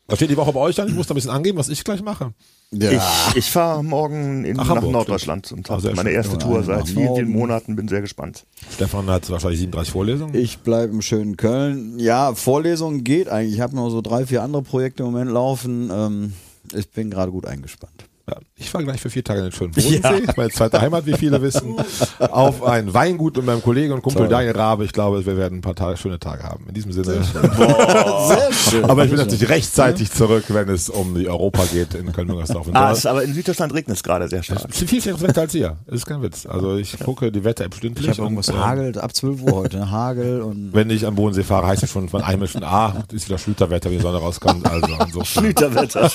Was 0.08 0.18
steht 0.18 0.30
die 0.30 0.36
Woche 0.36 0.52
bei 0.52 0.58
euch 0.58 0.80
an? 0.80 0.88
Ich 0.88 0.94
muss 0.94 1.06
da 1.06 1.14
ein 1.14 1.14
bisschen 1.14 1.30
angeben, 1.30 1.56
was 1.56 1.68
ich 1.68 1.84
gleich 1.84 2.02
mache. 2.02 2.32
Ja. 2.72 2.92
Ich, 2.92 3.36
ich 3.36 3.50
fahre 3.50 3.82
morgen 3.82 4.44
in, 4.44 4.58
Ach, 4.60 4.68
nach 4.68 4.76
Hamburg, 4.76 4.92
Norddeutschland 4.92 5.50
und 5.50 5.68
Ah, 5.68 5.72
habe 5.72 5.82
sehr 5.82 5.96
meine 5.96 6.10
schön. 6.10 6.16
erste 6.16 6.38
Tour 6.38 6.58
nach 6.58 6.66
seit 6.66 6.88
vielen, 6.88 7.14
vielen 7.16 7.30
Monaten. 7.30 7.74
Bin 7.74 7.88
sehr 7.88 8.00
gespannt. 8.00 8.44
Stefan 8.72 9.06
hat 9.10 9.28
wahrscheinlich 9.28 9.58
37 9.58 9.92
Vorlesungen. 9.92 10.34
Ich 10.36 10.58
bleibe 10.60 10.92
im 10.92 11.02
schönen 11.02 11.36
Köln. 11.36 11.98
Ja, 11.98 12.32
Vorlesungen 12.34 13.02
geht 13.02 13.28
eigentlich. 13.28 13.54
Ich 13.54 13.60
habe 13.60 13.74
noch 13.74 13.90
so 13.90 14.00
drei, 14.02 14.24
vier 14.24 14.42
andere 14.42 14.62
Projekte 14.62 15.02
im 15.02 15.10
Moment 15.10 15.32
laufen. 15.32 15.90
Ähm, 15.92 16.32
ich 16.72 16.88
bin 16.90 17.10
gerade 17.10 17.32
gut 17.32 17.44
eingespannt. 17.44 18.04
Ja, 18.28 18.36
ich 18.56 18.70
fahre 18.70 18.84
gleich 18.84 19.00
für 19.00 19.10
vier 19.10 19.24
Tage 19.24 19.40
in 19.40 19.46
den 19.46 19.52
schönen 19.52 19.72
Bodensee, 19.72 20.00
meine 20.36 20.50
zweite 20.50 20.80
Heimat, 20.80 21.04
wie 21.06 21.14
viele 21.14 21.40
wissen, 21.42 21.74
auf 22.18 22.62
ein 22.62 22.92
Weingut 22.94 23.36
mit 23.36 23.46
meinem 23.46 23.62
Kollegen 23.62 23.92
und 23.92 24.02
Kumpel 24.02 24.20
Toll. 24.22 24.28
Daniel 24.28 24.52
Rabe. 24.56 24.84
Ich 24.84 24.92
glaube, 24.92 25.24
wir 25.26 25.36
werden 25.36 25.58
ein 25.58 25.60
paar 25.62 25.74
Tage, 25.74 25.96
schöne 25.96 26.18
Tage 26.20 26.42
haben. 26.44 26.66
In 26.68 26.74
diesem 26.74 26.92
Sinne. 26.92 27.22
Sehr 27.24 28.52
schön. 28.52 28.84
Aber 28.90 29.04
ich 29.04 29.10
bin 29.10 29.18
natürlich 29.18 29.48
rechtzeitig 29.48 30.10
zurück, 30.12 30.44
wenn 30.48 30.68
es 30.68 30.88
um 30.88 31.14
die 31.14 31.28
Europa 31.28 31.64
geht 31.72 31.94
in 31.94 32.12
Köln-Müngersdorf. 32.12 32.68
Und 32.68 32.76
Ah, 32.76 32.92
es, 32.92 33.04
aber 33.06 33.24
in 33.24 33.34
Süddeutschland 33.34 33.74
regnet 33.74 33.96
es 33.96 34.02
gerade 34.02 34.28
sehr 34.28 34.42
stark. 34.42 34.66
es 34.68 34.80
ist 34.82 34.88
viel 34.90 35.00
schlechteres 35.02 35.28
Wetter 35.28 35.40
als 35.42 35.52
hier. 35.52 35.78
Das 35.86 35.96
ist 35.96 36.06
kein 36.06 36.22
Witz. 36.22 36.46
Also 36.46 36.76
ich 36.76 36.98
gucke 37.00 37.32
die 37.32 37.42
Wetter-App 37.42 37.74
stündlich. 37.74 38.06
Ich 38.06 38.12
habe 38.12 38.22
irgendwas 38.22 38.48
und, 38.48 38.54
ähm, 38.56 38.60
hagelt 38.64 38.98
ab 38.98 39.14
12 39.14 39.42
Uhr 39.42 39.52
heute. 39.52 39.78
ne? 39.78 39.90
Hagel 39.90 40.42
und 40.42 40.72
Wenn 40.72 40.90
ich 40.90 41.06
am 41.06 41.14
Bodensee 41.14 41.42
fahre, 41.42 41.66
heißt 41.66 41.82
es 41.82 41.90
schon 41.90 42.08
von 42.08 42.26
heimischen 42.26 42.62
A, 42.62 43.02
ist 43.12 43.28
wieder 43.28 43.38
Schlüterwetter, 43.38 43.90
wenn 43.90 43.96
die 43.98 44.02
Sonne 44.02 44.18
rauskommt. 44.18 44.66
Also 44.70 44.86
insofern. 45.06 45.44
Schlüterwetter. 45.44 46.10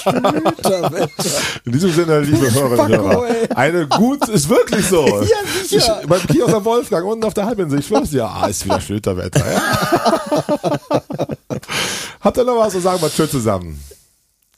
In 1.66 1.72
diesem 1.72 1.92
Sinne, 1.92 2.05
liebe 2.06 2.54
Hörerinnen 2.54 3.00
und 3.00 3.12
Hörer, 3.12 3.58
eine 3.58 3.88
gut, 3.88 4.28
ist 4.30 4.50
wirklich 4.50 4.86
so. 4.88 5.06
Ja, 5.26 5.38
sicher. 5.68 6.00
Ich, 6.02 6.08
beim 6.08 6.22
Kiosk 6.28 6.54
am 6.54 6.66
Wolfgang, 6.66 7.06
unten 7.06 7.24
auf 7.24 7.34
der 7.34 7.46
Halbinsel, 7.46 7.80
ich 7.80 7.88
schwör's 7.88 8.12
dir, 8.12 8.26
ah, 8.26 8.48
ist 8.48 8.66
wieder 8.66 8.80
Schlüterwetter. 8.82 9.44
Ja. 9.52 9.62
Habt 12.22 12.38
ihr 12.38 12.44
noch 12.44 12.58
was 12.58 12.74
zu 12.74 12.80
sagen? 12.80 13.02
Mal 13.02 13.10
tschüss 13.10 13.32
zusammen. 13.32 13.80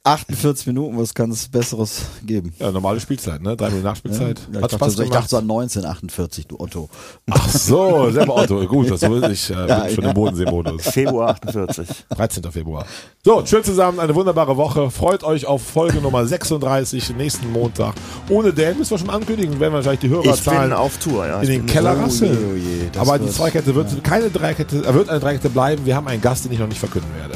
48 0.07 0.67
Minuten, 0.67 0.97
was 0.97 1.13
kann 1.13 1.31
es 1.31 1.47
Besseres 1.47 2.01
geben? 2.25 2.53
Ja, 2.59 2.71
normale 2.71 2.99
Spielzeit, 2.99 3.41
ne? 3.41 3.55
Drei 3.57 3.67
Minuten 3.67 3.83
Nachspielzeit. 3.85 4.39
Ja, 4.53 4.61
Hat 4.61 4.71
ich, 4.71 4.77
Spaß 4.77 4.79
dachte, 4.79 4.91
so- 4.91 5.03
ich 5.03 5.09
gemacht. 5.09 5.23
dachte 5.23 5.29
so 5.29 5.37
an 5.37 5.43
1948, 5.43 6.47
du 6.47 6.59
Otto. 6.59 6.89
Ach 7.29 7.49
so, 7.49 8.09
selber 8.11 8.35
Otto. 8.37 8.65
Gut, 8.67 8.89
das 8.89 9.01
ist. 9.03 9.49
Ich 9.49 9.49
äh, 9.55 9.67
Ja, 9.67 9.79
bin 9.81 9.95
schon 9.95 10.03
ja. 10.05 10.09
im 10.11 10.15
Bodensee-Modus. 10.15 10.83
Februar 10.83 11.29
48. 11.31 11.87
13. 12.09 12.43
Februar. 12.51 12.85
So, 13.23 13.41
tschüss 13.41 13.65
zusammen, 13.65 13.99
eine 13.99 14.15
wunderbare 14.15 14.55
Woche. 14.55 14.89
Freut 14.91 15.23
euch 15.23 15.45
auf 15.45 15.61
Folge 15.61 15.99
Nummer 15.99 16.25
36 16.25 17.15
nächsten 17.17 17.51
Montag. 17.51 17.95
Ohne 18.29 18.53
Dan 18.53 18.77
müssen 18.77 18.91
wir 18.91 18.97
schon 18.99 19.09
ankündigen, 19.09 19.59
werden 19.59 19.73
wir 19.73 19.77
wahrscheinlich 19.77 19.99
die 19.99 20.07
Ich 20.07 20.13
Hörerzahlen 20.13 20.69
bin 20.69 20.73
auf 20.77 20.97
Tour, 20.97 21.27
ja. 21.27 21.37
in 21.37 21.43
Ich 21.43 21.49
den 21.49 21.65
bin- 21.65 21.73
Keller 21.73 21.91
Oh 21.93 21.95
je, 21.97 22.03
rasseln. 22.03 22.37
oh 22.53 22.55
je, 22.55 22.99
Aber 22.99 23.19
die 23.19 23.29
Zweikette 23.29 23.75
wird 23.75 24.03
keine 24.03 24.29
Dreikette, 24.29 24.85
er 24.85 24.93
wird 24.93 25.09
eine 25.09 25.19
Dreikette 25.19 25.49
bleiben. 25.49 25.85
Wir 25.85 25.95
haben 25.95 26.07
einen 26.07 26.21
Gast, 26.21 26.45
den 26.45 26.51
ich 26.53 26.59
noch 26.59 26.67
nicht 26.67 26.79
verkünden 26.79 27.09
werde. 27.19 27.35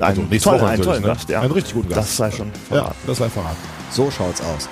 Also 0.00 0.20
Einen, 0.20 0.30
nächste 0.30 0.50
toll, 0.50 0.60
Woche 0.60 0.68
einen 0.70 0.82
tollen 0.82 1.02
ne? 1.02 1.08
Gast, 1.08 1.28
ja. 1.28 1.40
Einen 1.40 1.52
richtig 1.52 1.74
guten 1.74 1.88
Gast. 1.88 2.00
Das 2.00 2.16
sei 2.16 2.30
schon 2.30 2.48
Ja, 2.70 2.76
verraten. 2.76 2.96
das 3.06 3.18
sei 3.18 3.28
verraten. 3.28 3.56
So 3.90 4.10
schaut's 4.10 4.40
aus. 4.40 4.68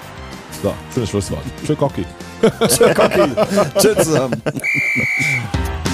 So, 0.63 0.73
schönes 0.93 1.11
Schlusswort. 1.11 1.43
Tschüss, 1.67 1.79
Cocky. 1.79 2.05
Tschüss 3.79 4.05
zusammen. 4.05 4.43